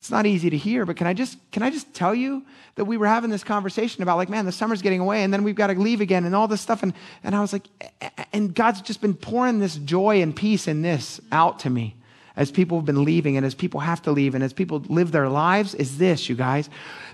It's 0.00 0.10
not 0.10 0.26
easy 0.26 0.50
to 0.50 0.56
hear, 0.56 0.84
but 0.84 0.96
can 0.96 1.06
I 1.06 1.14
just 1.14 1.38
can 1.50 1.62
I 1.62 1.70
just 1.70 1.92
tell 1.92 2.14
you 2.14 2.44
that 2.76 2.84
we 2.84 2.96
were 2.96 3.06
having 3.06 3.30
this 3.30 3.42
conversation 3.42 4.02
about 4.02 4.18
like, 4.18 4.28
man, 4.28 4.44
the 4.44 4.52
summer's 4.52 4.82
getting 4.82 5.00
away 5.00 5.24
and 5.24 5.32
then 5.32 5.42
we've 5.42 5.56
got 5.56 5.68
to 5.68 5.74
leave 5.74 6.00
again 6.00 6.24
and 6.24 6.34
all 6.34 6.46
this 6.46 6.60
stuff. 6.60 6.82
And 6.82 6.92
and 7.24 7.34
I 7.34 7.40
was 7.40 7.52
like, 7.52 7.66
and 8.32 8.54
God's 8.54 8.82
just 8.82 9.00
been 9.00 9.14
pouring 9.14 9.58
this 9.58 9.76
joy 9.76 10.22
and 10.22 10.36
peace 10.36 10.68
and 10.68 10.84
this 10.84 11.20
out 11.32 11.60
to 11.60 11.70
me 11.70 11.95
as 12.36 12.50
people 12.50 12.78
have 12.78 12.84
been 12.84 13.04
leaving 13.04 13.36
and 13.36 13.46
as 13.46 13.54
people 13.54 13.80
have 13.80 14.02
to 14.02 14.12
leave 14.12 14.34
and 14.34 14.44
as 14.44 14.52
people 14.52 14.82
live 14.88 15.10
their 15.10 15.28
lives 15.28 15.74
is 15.74 15.98
this, 15.98 16.28
you 16.28 16.34
guys. 16.34 16.68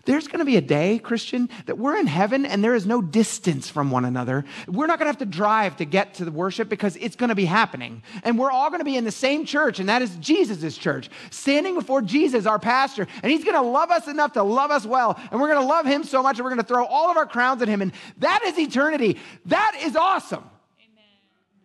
There's 0.04 0.26
going 0.26 0.40
to 0.40 0.44
be 0.44 0.56
a 0.56 0.60
day, 0.60 0.98
Christian, 0.98 1.48
that 1.66 1.78
we're 1.78 1.96
in 1.96 2.08
heaven 2.08 2.44
and 2.44 2.62
there 2.62 2.74
is 2.74 2.86
no 2.86 3.00
distance 3.00 3.70
from 3.70 3.92
one 3.92 4.04
another. 4.04 4.44
We're 4.66 4.86
not 4.86 4.98
going 4.98 5.06
to 5.06 5.10
have 5.12 5.18
to 5.18 5.26
drive 5.26 5.76
to 5.76 5.84
get 5.84 6.14
to 6.14 6.24
the 6.24 6.32
worship 6.32 6.68
because 6.68 6.96
it's 6.96 7.14
going 7.14 7.28
to 7.28 7.36
be 7.36 7.44
happening. 7.44 8.02
And 8.24 8.36
we're 8.36 8.50
all 8.50 8.68
going 8.68 8.80
to 8.80 8.84
be 8.84 8.96
in 8.96 9.04
the 9.04 9.12
same 9.12 9.44
church, 9.44 9.78
and 9.78 9.88
that 9.88 10.02
is 10.02 10.16
Jesus' 10.16 10.76
church, 10.76 11.08
standing 11.30 11.76
before 11.76 12.02
Jesus, 12.02 12.46
our 12.46 12.58
pastor. 12.58 13.06
And 13.22 13.30
he's 13.30 13.44
going 13.44 13.54
to 13.54 13.62
love 13.62 13.92
us 13.92 14.08
enough 14.08 14.32
to 14.32 14.42
love 14.42 14.72
us 14.72 14.84
well. 14.84 15.18
And 15.30 15.40
we're 15.40 15.48
going 15.48 15.62
to 15.62 15.68
love 15.68 15.86
him 15.86 16.02
so 16.02 16.20
much, 16.22 16.38
and 16.38 16.44
we're 16.44 16.50
going 16.50 16.62
to 16.62 16.66
throw 16.66 16.84
all 16.84 17.10
of 17.10 17.16
our 17.16 17.26
crowns 17.26 17.62
at 17.62 17.68
him. 17.68 17.80
And 17.80 17.92
that 18.18 18.42
is 18.44 18.58
eternity. 18.58 19.18
That 19.46 19.80
is 19.82 19.94
awesome. 19.94 20.42
Amen. 20.80 21.04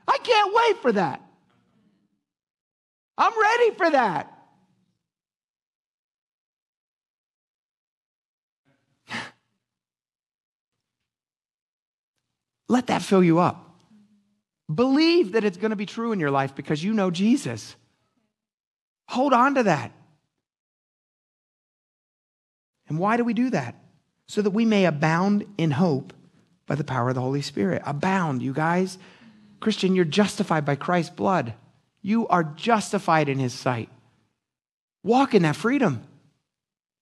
I 0.08 0.20
can't 0.20 0.54
wait 0.54 0.82
for 0.84 0.92
that. 0.92 1.27
I'm 3.18 3.34
ready 3.42 3.72
for 3.72 3.90
that. 3.90 4.32
Let 12.70 12.88
that 12.88 13.02
fill 13.02 13.24
you 13.24 13.40
up. 13.40 13.64
Believe 14.74 15.32
that 15.32 15.44
it's 15.44 15.58
going 15.58 15.72
to 15.72 15.78
be 15.78 15.86
true 15.86 16.12
in 16.12 16.20
your 16.20 16.32
life 16.32 16.54
because 16.56 16.84
you 16.84 16.94
know 16.94 17.10
Jesus. 17.10 17.76
Hold 19.08 19.34
on 19.34 19.56
to 19.56 19.64
that. 19.64 19.92
And 22.90 23.00
why 23.00 23.18
do 23.18 23.24
we 23.24 23.34
do 23.34 23.50
that? 23.50 23.76
So 24.28 24.42
that 24.42 24.52
we 24.52 24.66
may 24.66 24.86
abound 24.86 25.46
in 25.58 25.72
hope 25.72 26.14
by 26.66 26.76
the 26.76 26.84
power 26.84 27.10
of 27.10 27.16
the 27.16 27.22
Holy 27.22 27.42
Spirit. 27.42 27.82
Abound, 27.86 28.42
you 28.42 28.54
guys. 28.54 28.98
Christian, 29.62 29.96
you're 29.96 30.06
justified 30.06 30.66
by 30.66 30.76
Christ's 30.76 31.16
blood. 31.16 31.54
You 32.08 32.26
are 32.30 32.46
justified 32.46 33.28
in 33.28 33.38
his 33.38 33.54
sight. 33.54 33.90
Walk 35.04 35.36
in 35.36 35.42
that 35.42 35.58
freedom. 35.58 36.08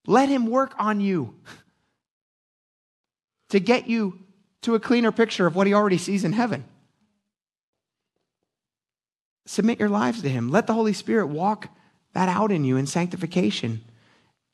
Let 0.07 0.29
him 0.29 0.47
work 0.47 0.73
on 0.79 0.99
you 0.99 1.35
to 3.49 3.59
get 3.59 3.87
you 3.87 4.17
to 4.63 4.73
a 4.73 4.79
cleaner 4.79 5.11
picture 5.11 5.45
of 5.45 5.55
what 5.55 5.67
he 5.67 5.75
already 5.75 5.99
sees 5.99 6.23
in 6.23 6.33
heaven. 6.33 6.65
Submit 9.45 9.79
your 9.79 9.89
lives 9.89 10.23
to 10.23 10.29
him. 10.29 10.49
Let 10.49 10.65
the 10.65 10.73
Holy 10.73 10.93
Spirit 10.93 11.27
walk 11.27 11.69
that 12.13 12.27
out 12.27 12.51
in 12.51 12.63
you 12.63 12.75
in 12.75 12.87
sanctification. 12.87 13.83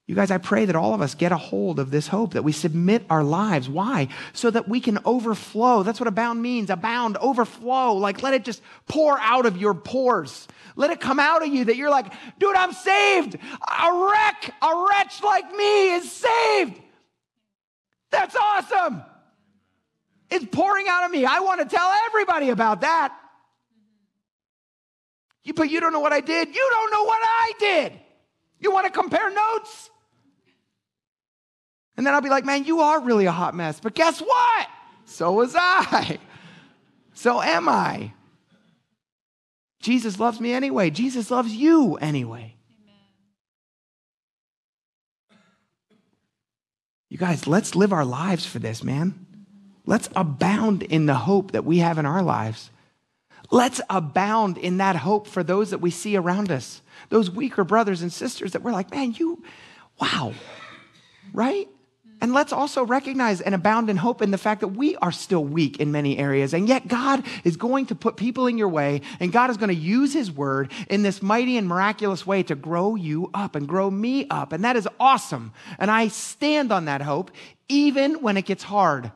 You 0.08 0.16
guys, 0.16 0.32
I 0.32 0.40
pray 0.40 0.66
that 0.66 0.76
all 0.76 0.94
of 0.94 1.02
us 1.02 1.16
get 1.16 1.32
a 1.32 1.38
hold 1.38 1.80
of 1.80 1.92
this 1.92 2.08
hope, 2.08 2.34
that 2.34 2.44
we 2.44 2.52
submit 2.52 3.06
our 3.10 3.24
lives. 3.24 3.70
Why? 3.70 4.10
So 4.34 4.50
that 4.50 4.68
we 4.68 4.80
can 4.80 5.00
overflow. 5.06 5.84
That's 5.84 6.00
what 6.00 6.08
abound 6.08 6.42
means 6.42 6.70
abound, 6.70 7.18
overflow. 7.18 7.94
Like 7.94 8.22
let 8.24 8.34
it 8.34 8.44
just 8.44 8.62
pour 8.88 9.18
out 9.20 9.46
of 9.46 9.58
your 9.58 9.74
pores. 9.74 10.48
Let 10.76 10.92
it 10.92 11.00
come 11.00 11.20
out 11.20 11.44
of 11.44 11.54
you 11.54 11.66
that 11.66 11.76
you're 11.76 11.90
like, 11.90 12.12
dude, 12.40 12.56
I'm 12.56 12.74
saved. 12.74 13.36
A 13.36 14.10
wreck, 14.10 14.54
a 14.62 14.86
wretch 14.90 15.24
like 15.24 15.50
me 15.56 15.94
is 15.94 16.12
saved. 16.12 16.82
That's 18.10 18.36
awesome. 18.36 19.04
It's 20.32 20.46
pouring 20.46 20.88
out 20.90 21.06
of 21.06 21.12
me. 21.12 21.26
I 21.26 21.42
want 21.42 21.62
to 21.62 21.68
tell 21.68 21.90
everybody 22.08 22.50
about 22.50 22.82
that. 22.82 23.16
You, 25.44 25.54
but 25.54 25.70
you 25.70 25.80
don't 25.80 25.94
know 25.94 26.00
what 26.00 26.14
I 26.14 26.22
did. 26.22 26.50
You 26.50 26.70
don't 26.72 26.92
know 26.92 27.04
what 27.04 27.20
I 27.22 27.52
did. 27.60 27.94
You 28.60 28.72
want 28.72 28.88
to 28.88 28.92
compare 28.92 29.32
notes? 29.32 29.90
And 32.02 32.08
then 32.08 32.16
I'll 32.16 32.22
be 32.22 32.30
like, 32.30 32.46
man, 32.46 32.64
you 32.64 32.80
are 32.80 33.00
really 33.00 33.28
a 33.28 33.32
hot 33.32 33.54
mess. 33.54 33.80
But 33.80 33.94
guess 33.94 34.20
what? 34.20 34.68
So 35.06 35.34
was 35.34 35.54
I. 35.56 36.18
So 37.14 37.40
am 37.40 37.70
I. 37.70 38.14
Jesus 39.80 40.20
loves 40.20 40.40
me 40.40 40.52
anyway. 40.52 40.90
Jesus 40.90 41.30
loves 41.30 41.54
you 41.54 41.98
anyway. 41.98 42.56
You 47.10 47.20
guys, 47.20 47.46
let's 47.46 47.76
live 47.76 47.94
our 47.94 48.06
lives 48.06 48.48
for 48.48 48.58
this, 48.58 48.84
man. 48.84 49.28
Let's 49.86 50.10
abound 50.16 50.82
in 50.82 51.06
the 51.06 51.14
hope 51.14 51.52
that 51.52 51.66
we 51.66 51.78
have 51.78 52.00
in 52.00 52.08
our 52.08 52.24
lives. 52.24 52.72
Let's 53.52 53.80
abound 53.92 54.58
in 54.58 54.78
that 54.78 54.96
hope 54.96 55.28
for 55.28 55.44
those 55.44 55.70
that 55.70 55.82
we 55.82 55.92
see 55.92 56.18
around 56.18 56.50
us, 56.50 56.82
those 57.10 57.30
weaker 57.30 57.64
brothers 57.64 58.02
and 58.02 58.12
sisters 58.12 58.54
that 58.54 58.64
we're 58.64 58.72
like, 58.72 58.90
man, 58.90 59.12
you, 59.12 59.44
wow, 60.00 60.34
right? 61.34 61.68
And 62.22 62.34
let's 62.34 62.54
also 62.54 62.86
recognize 62.86 63.42
and 63.42 63.56
abound 63.56 63.90
in 63.90 63.98
hope 63.98 64.22
in 64.22 64.30
the 64.30 64.38
fact 64.38 64.62
that 64.62 64.68
we 64.68 64.96
are 64.98 65.12
still 65.12 65.44
weak 65.44 65.80
in 65.80 65.92
many 65.92 66.20
areas. 66.20 66.54
And 66.54 66.70
yet, 66.70 66.88
God 66.88 67.26
is 67.44 67.58
going 67.58 67.88
to 67.88 67.96
put 67.96 68.16
people 68.16 68.46
in 68.46 68.60
your 68.60 68.70
way, 68.70 69.02
and 69.20 69.32
God 69.32 69.50
is 69.50 69.58
going 69.58 69.70
to 69.70 69.76
use 69.76 70.14
His 70.14 70.32
word 70.32 70.72
in 70.88 71.02
this 71.02 71.24
mighty 71.24 71.58
and 71.58 71.68
miraculous 71.68 72.26
way 72.26 72.44
to 72.44 72.54
grow 72.54 72.94
you 72.94 73.32
up 73.34 73.56
and 73.56 73.68
grow 73.68 73.90
me 73.90 74.28
up. 74.30 74.54
And 74.54 74.64
that 74.64 74.76
is 74.76 74.88
awesome. 75.00 75.52
And 75.80 75.90
I 75.90 76.10
stand 76.10 76.72
on 76.72 76.86
that 76.86 77.02
hope, 77.02 77.32
even 77.68 78.22
when 78.22 78.38
it 78.38 78.46
gets 78.46 78.64
hard. 78.64 79.12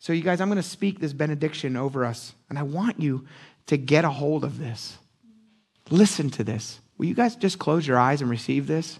So, 0.00 0.12
you 0.12 0.22
guys, 0.22 0.42
I'm 0.42 0.48
going 0.48 0.56
to 0.56 0.62
speak 0.62 1.00
this 1.00 1.14
benediction 1.14 1.78
over 1.78 2.04
us, 2.04 2.34
and 2.50 2.58
I 2.58 2.62
want 2.62 3.00
you 3.00 3.26
to 3.68 3.78
get 3.78 4.04
a 4.04 4.10
hold 4.10 4.44
of 4.44 4.58
this. 4.58 4.98
Listen 5.88 6.28
to 6.30 6.44
this. 6.44 6.80
Will 6.98 7.06
you 7.06 7.14
guys 7.14 7.36
just 7.36 7.58
close 7.58 7.86
your 7.86 7.98
eyes 7.98 8.20
and 8.20 8.30
receive 8.30 8.66
this? 8.66 8.98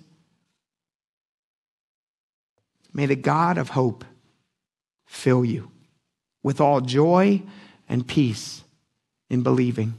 May 2.92 3.06
the 3.06 3.16
God 3.16 3.58
of 3.58 3.70
hope 3.70 4.04
fill 5.06 5.44
you 5.44 5.70
with 6.42 6.60
all 6.60 6.80
joy 6.80 7.42
and 7.88 8.06
peace 8.06 8.62
in 9.28 9.42
believing, 9.42 9.94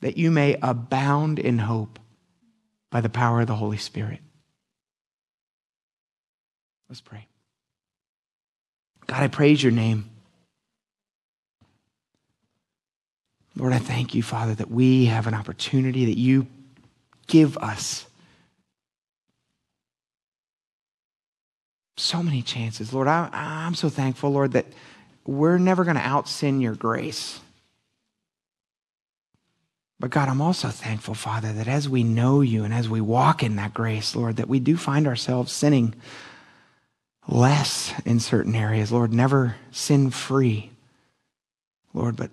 that 0.00 0.16
you 0.16 0.30
may 0.30 0.56
abound 0.62 1.38
in 1.38 1.58
hope 1.58 1.98
by 2.90 3.00
the 3.00 3.08
power 3.08 3.40
of 3.40 3.46
the 3.46 3.56
Holy 3.56 3.78
Spirit. 3.78 4.20
Let's 6.88 7.00
pray. 7.00 7.26
God, 9.06 9.22
I 9.22 9.28
praise 9.28 9.62
your 9.62 9.72
name. 9.72 10.10
Lord, 13.56 13.72
I 13.72 13.78
thank 13.78 14.14
you, 14.14 14.22
Father, 14.22 14.54
that 14.54 14.70
we 14.70 15.06
have 15.06 15.26
an 15.26 15.34
opportunity 15.34 16.06
that 16.06 16.18
you 16.18 16.46
give 17.26 17.56
us 17.58 18.06
so 22.02 22.22
many 22.22 22.42
chances. 22.42 22.92
Lord, 22.92 23.08
I, 23.08 23.28
I'm 23.32 23.74
so 23.74 23.88
thankful, 23.88 24.30
Lord, 24.30 24.52
that 24.52 24.66
we're 25.24 25.58
never 25.58 25.84
going 25.84 25.96
to 25.96 26.02
out 26.02 26.28
sin 26.28 26.60
your 26.60 26.74
grace. 26.74 27.40
But 30.00 30.10
God, 30.10 30.28
I'm 30.28 30.40
also 30.40 30.68
thankful, 30.68 31.14
Father, 31.14 31.52
that 31.52 31.68
as 31.68 31.88
we 31.88 32.02
know 32.02 32.40
you 32.40 32.64
and 32.64 32.74
as 32.74 32.88
we 32.88 33.00
walk 33.00 33.42
in 33.42 33.54
that 33.56 33.72
grace, 33.72 34.16
Lord, 34.16 34.36
that 34.36 34.48
we 34.48 34.58
do 34.58 34.76
find 34.76 35.06
ourselves 35.06 35.52
sinning 35.52 35.94
less 37.28 37.94
in 38.04 38.18
certain 38.18 38.56
areas. 38.56 38.90
Lord, 38.90 39.12
never 39.12 39.54
sin 39.70 40.10
free. 40.10 40.72
Lord, 41.94 42.16
but 42.16 42.30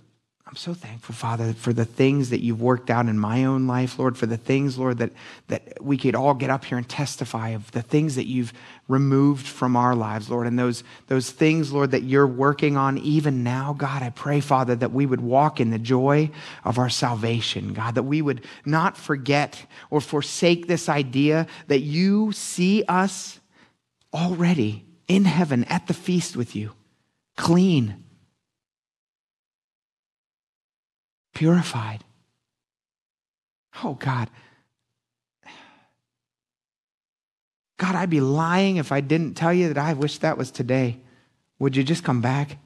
I'm 0.50 0.56
so 0.56 0.74
thankful, 0.74 1.14
Father, 1.14 1.54
for 1.54 1.74
the 1.74 1.86
things 1.86 2.32
that 2.32 2.42
you've 2.42 2.60
worked 2.60 2.90
out 2.90 3.06
in 3.06 3.20
my 3.20 3.46
own 3.46 3.68
life, 3.68 4.00
Lord, 4.00 4.18
for 4.18 4.26
the 4.26 4.36
things, 4.36 4.80
Lord, 4.80 4.98
that, 4.98 5.12
that 5.48 5.78
we 5.80 5.96
could 5.96 6.16
all 6.16 6.34
get 6.34 6.50
up 6.50 6.66
here 6.66 6.80
and 6.80 6.90
testify 6.90 7.50
of 7.50 7.70
the 7.70 7.84
things 7.84 8.16
that 8.16 8.26
you've 8.26 8.52
removed 8.88 9.46
from 9.46 9.76
our 9.76 9.94
lives, 9.94 10.28
Lord, 10.28 10.48
and 10.48 10.58
those, 10.58 10.84
those 11.06 11.30
things, 11.30 11.72
Lord, 11.72 11.92
that 11.92 12.02
you're 12.02 12.26
working 12.26 12.78
on 12.78 12.98
even 12.98 13.44
now. 13.44 13.76
God, 13.78 14.02
I 14.02 14.10
pray, 14.10 14.40
Father, 14.40 14.76
that 14.78 14.92
we 14.92 15.06
would 15.06 15.22
walk 15.22 15.60
in 15.60 15.70
the 15.70 15.78
joy 15.78 16.32
of 16.64 16.80
our 16.80 16.90
salvation, 16.90 17.74
God, 17.74 17.94
that 17.94 18.02
we 18.02 18.24
would 18.24 18.44
not 18.66 18.98
forget 18.98 19.68
or 19.92 20.02
forsake 20.02 20.66
this 20.66 20.90
idea 20.90 21.46
that 21.68 21.82
you 21.82 22.32
see 22.32 22.84
us 22.88 23.40
already 24.12 24.84
in 25.08 25.26
heaven 25.26 25.64
at 25.66 25.86
the 25.86 25.94
feast 25.94 26.36
with 26.36 26.56
you, 26.56 26.72
clean 27.38 28.04
purified. 31.40 32.04
Oh, 33.82 33.94
God. 33.94 34.30
God, 37.78 37.96
I'd 37.96 38.10
be 38.10 38.20
lying 38.20 38.76
if 38.76 38.92
I 38.92 39.00
didn't 39.00 39.36
tell 39.36 39.54
you 39.54 39.70
that 39.70 39.78
I 39.78 39.94
wish 39.94 40.18
that 40.18 40.38
was 40.38 40.52
today. 40.52 41.00
Would 41.58 41.78
you 41.78 41.84
just 41.86 42.04
come 42.04 42.20
back? 42.20 42.58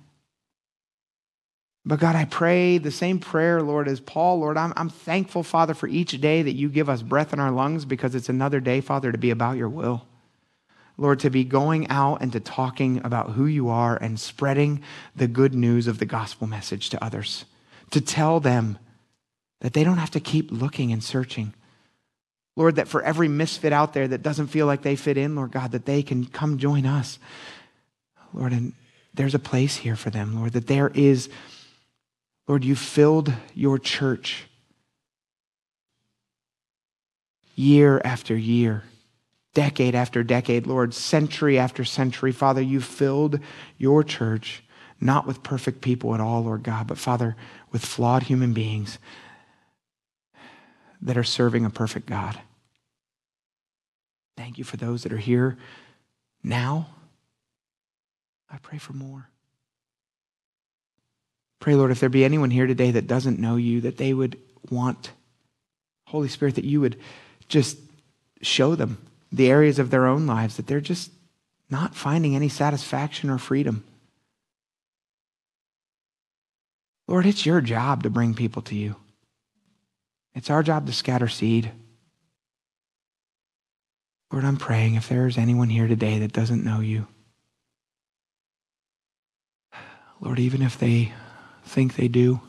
But 1.86 2.00
God, 2.00 2.16
I 2.16 2.26
pray 2.26 2.80
the 2.80 2.90
same 2.90 3.20
prayer, 3.20 3.62
Lord, 3.62 3.88
as 3.88 4.00
Paul, 4.00 4.40
Lord. 4.40 4.58
I'm, 4.58 4.74
I'm 4.76 4.90
thankful, 4.90 5.44
Father, 5.44 5.76
for 5.76 5.86
each 5.86 6.20
day 6.20 6.42
that 6.42 6.54
you 6.54 6.68
give 6.68 6.90
us 6.90 7.04
breath 7.04 7.32
in 7.32 7.40
our 7.40 7.52
lungs 7.52 7.86
because 7.86 8.16
it's 8.16 8.30
another 8.30 8.60
day, 8.60 8.82
Father, 8.82 9.12
to 9.12 9.20
be 9.20 9.30
about 9.30 9.56
your 9.56 9.70
will. 9.70 10.08
Lord, 10.98 11.20
to 11.20 11.30
be 11.30 11.44
going 11.44 11.88
out 11.90 12.24
and 12.24 12.32
to 12.34 12.40
talking 12.40 13.02
about 13.06 13.34
who 13.34 13.46
you 13.46 13.70
are 13.70 13.96
and 13.98 14.20
spreading 14.20 14.82
the 15.16 15.28
good 15.28 15.54
news 15.54 15.86
of 15.86 16.00
the 16.00 16.08
gospel 16.08 16.48
message 16.48 16.90
to 16.90 17.04
others 17.04 17.46
to 17.94 18.02
tell 18.02 18.40
them 18.40 18.80
that 19.62 19.74
they 19.74 19.84
don't 19.84 20.00
have 20.00 20.12
to 20.12 20.20
keep 20.20 20.52
looking 20.52 20.92
and 20.92 21.04
searching. 21.04 21.54
Lord, 22.56 22.76
that 22.76 22.88
for 22.88 23.04
every 23.04 23.28
misfit 23.28 23.72
out 23.72 23.94
there 23.94 24.08
that 24.08 24.24
doesn't 24.24 24.48
feel 24.48 24.66
like 24.66 24.82
they 24.82 24.96
fit 24.96 25.16
in, 25.18 25.36
Lord 25.36 25.52
God, 25.52 25.72
that 25.72 25.86
they 25.86 26.02
can 26.02 26.26
come 26.26 26.58
join 26.58 26.88
us. 26.88 27.20
Lord, 28.34 28.52
and 28.52 28.74
there's 29.14 29.36
a 29.36 29.40
place 29.40 29.78
here 29.78 29.96
for 29.96 30.10
them, 30.10 30.40
Lord, 30.40 30.54
that 30.54 30.66
there 30.66 30.90
is, 30.90 31.30
Lord, 32.48 32.64
you 32.64 32.76
filled 32.76 33.32
your 33.54 33.78
church 33.78 34.46
year 37.56 38.02
after 38.04 38.36
year, 38.36 38.84
decade 39.54 39.94
after 39.94 40.24
decade, 40.24 40.66
Lord, 40.66 40.96
century 40.96 41.60
after 41.60 41.86
century. 41.86 42.32
Father, 42.32 42.62
you 42.62 42.82
filled 42.82 43.40
your 43.78 44.04
church 44.04 44.64
not 45.04 45.28
with 45.28 45.44
perfect 45.44 45.82
people 45.82 46.14
at 46.14 46.22
all, 46.22 46.44
Lord 46.44 46.64
God, 46.64 46.88
but 46.88 46.98
Father, 46.98 47.36
with 47.72 47.86
flawed 47.86 48.24
human 48.24 48.54
beings 48.54 48.98
that 51.02 51.18
are 51.18 51.24
serving 51.24 51.66
a 51.66 51.70
perfect 51.70 52.06
God. 52.06 52.40
Thank 54.38 54.58
you 54.58 54.64
for 54.64 54.78
those 54.78 55.04
that 55.04 55.12
are 55.12 55.18
here 55.18 55.58
now. 56.44 56.88
I 58.50 58.58
pray 58.60 58.78
for 58.78 58.94
more. 58.94 59.28
Pray, 61.60 61.76
Lord, 61.76 61.92
if 61.92 62.00
there 62.00 62.10
be 62.10 62.26
anyone 62.26 62.52
here 62.52 62.68
today 62.68 62.92
that 62.92 63.08
doesn't 63.08 63.40
know 63.40 63.56
you, 63.56 63.82
that 63.82 63.98
they 63.98 64.14
would 64.14 64.38
want, 64.70 65.12
Holy 66.08 66.28
Spirit, 66.28 66.56
that 66.56 66.66
you 66.66 66.82
would 66.82 67.00
just 67.48 67.78
show 68.42 68.76
them 68.76 68.98
the 69.32 69.50
areas 69.50 69.80
of 69.80 69.90
their 69.90 70.06
own 70.06 70.28
lives 70.28 70.58
that 70.58 70.68
they're 70.68 70.82
just 70.82 71.12
not 71.70 71.96
finding 71.96 72.36
any 72.36 72.50
satisfaction 72.50 73.30
or 73.30 73.38
freedom. 73.38 73.84
Lord, 77.08 77.26
it's 77.26 77.46
your 77.46 77.62
job 77.62 78.04
to 78.04 78.10
bring 78.10 78.34
people 78.34 78.62
to 78.64 78.76
you. 78.76 78.96
It's 80.34 80.50
our 80.50 80.64
job 80.64 80.86
to 80.88 80.94
scatter 80.94 81.28
seed. 81.28 81.72
Lord, 84.32 84.46
I'm 84.46 84.58
praying 84.58 84.96
if 84.96 85.10
there's 85.10 85.38
anyone 85.38 85.70
here 85.70 85.88
today 85.88 86.20
that 86.20 86.34
doesn't 86.34 86.64
know 86.64 86.80
you, 86.80 87.08
Lord, 90.20 90.40
even 90.40 90.62
if 90.62 90.80
they 90.80 91.14
think 91.66 91.96
they 91.96 92.08
do, 92.08 92.40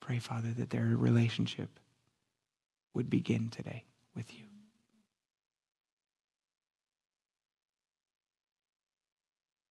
pray, 0.00 0.18
Father, 0.18 0.52
that 0.52 0.70
their 0.70 0.84
relationship 0.84 1.80
would 2.94 3.08
begin 3.08 3.48
today 3.48 3.84
with 4.14 4.32
you. 4.34 4.51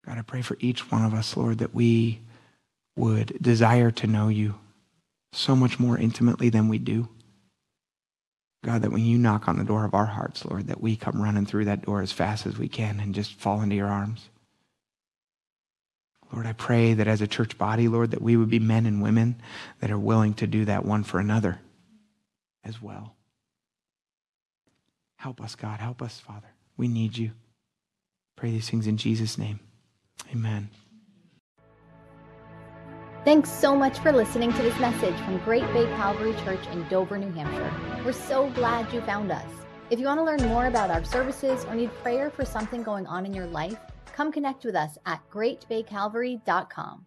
God, 0.05 0.17
I 0.17 0.21
pray 0.21 0.41
for 0.41 0.57
each 0.59 0.91
one 0.91 1.05
of 1.05 1.13
us, 1.13 1.37
Lord, 1.37 1.59
that 1.59 1.75
we 1.75 2.21
would 2.95 3.37
desire 3.41 3.91
to 3.91 4.07
know 4.07 4.27
you 4.27 4.55
so 5.33 5.55
much 5.55 5.79
more 5.79 5.97
intimately 5.97 6.49
than 6.49 6.67
we 6.67 6.77
do. 6.77 7.07
God, 8.63 8.81
that 8.83 8.91
when 8.91 9.05
you 9.05 9.17
knock 9.17 9.47
on 9.47 9.57
the 9.57 9.63
door 9.63 9.85
of 9.85 9.93
our 9.93 10.05
hearts, 10.05 10.45
Lord, 10.45 10.67
that 10.67 10.81
we 10.81 10.95
come 10.95 11.21
running 11.21 11.45
through 11.45 11.65
that 11.65 11.83
door 11.83 12.01
as 12.01 12.11
fast 12.11 12.45
as 12.45 12.57
we 12.57 12.67
can 12.67 12.99
and 12.99 13.15
just 13.15 13.33
fall 13.33 13.61
into 13.61 13.75
your 13.75 13.87
arms. 13.87 14.29
Lord, 16.31 16.45
I 16.45 16.53
pray 16.53 16.93
that 16.93 17.07
as 17.07 17.21
a 17.21 17.27
church 17.27 17.57
body, 17.57 17.87
Lord, 17.87 18.11
that 18.11 18.21
we 18.21 18.37
would 18.37 18.49
be 18.49 18.59
men 18.59 18.85
and 18.85 19.01
women 19.01 19.41
that 19.79 19.91
are 19.91 19.97
willing 19.97 20.33
to 20.35 20.47
do 20.47 20.65
that 20.65 20.85
one 20.85 21.03
for 21.03 21.19
another 21.19 21.59
as 22.63 22.81
well. 22.81 23.15
Help 25.17 25.41
us, 25.41 25.55
God. 25.55 25.79
Help 25.79 26.01
us, 26.01 26.19
Father. 26.19 26.47
We 26.77 26.87
need 26.87 27.17
you. 27.17 27.31
Pray 28.35 28.51
these 28.51 28.69
things 28.69 28.87
in 28.87 28.97
Jesus' 28.97 29.37
name. 29.37 29.59
Amen. 30.31 30.69
Thanks 33.23 33.51
so 33.51 33.75
much 33.75 33.99
for 33.99 34.11
listening 34.11 34.51
to 34.51 34.61
this 34.63 34.77
message 34.79 35.15
from 35.19 35.37
Great 35.39 35.65
Bay 35.73 35.85
Calvary 35.95 36.33
Church 36.43 36.65
in 36.71 36.87
Dover, 36.87 37.19
New 37.19 37.31
Hampshire. 37.31 38.03
We're 38.03 38.13
so 38.13 38.49
glad 38.51 38.91
you 38.91 39.01
found 39.01 39.31
us. 39.31 39.45
If 39.91 39.99
you 39.99 40.05
want 40.05 40.19
to 40.19 40.23
learn 40.23 40.41
more 40.47 40.65
about 40.65 40.89
our 40.89 41.03
services 41.03 41.63
or 41.65 41.75
need 41.75 41.91
prayer 42.01 42.31
for 42.31 42.45
something 42.45 42.81
going 42.81 43.05
on 43.05 43.25
in 43.25 43.33
your 43.33 43.45
life, 43.45 43.77
come 44.15 44.31
connect 44.31 44.65
with 44.65 44.75
us 44.75 44.97
at 45.05 45.21
greatbaycalvary.com. 45.29 47.05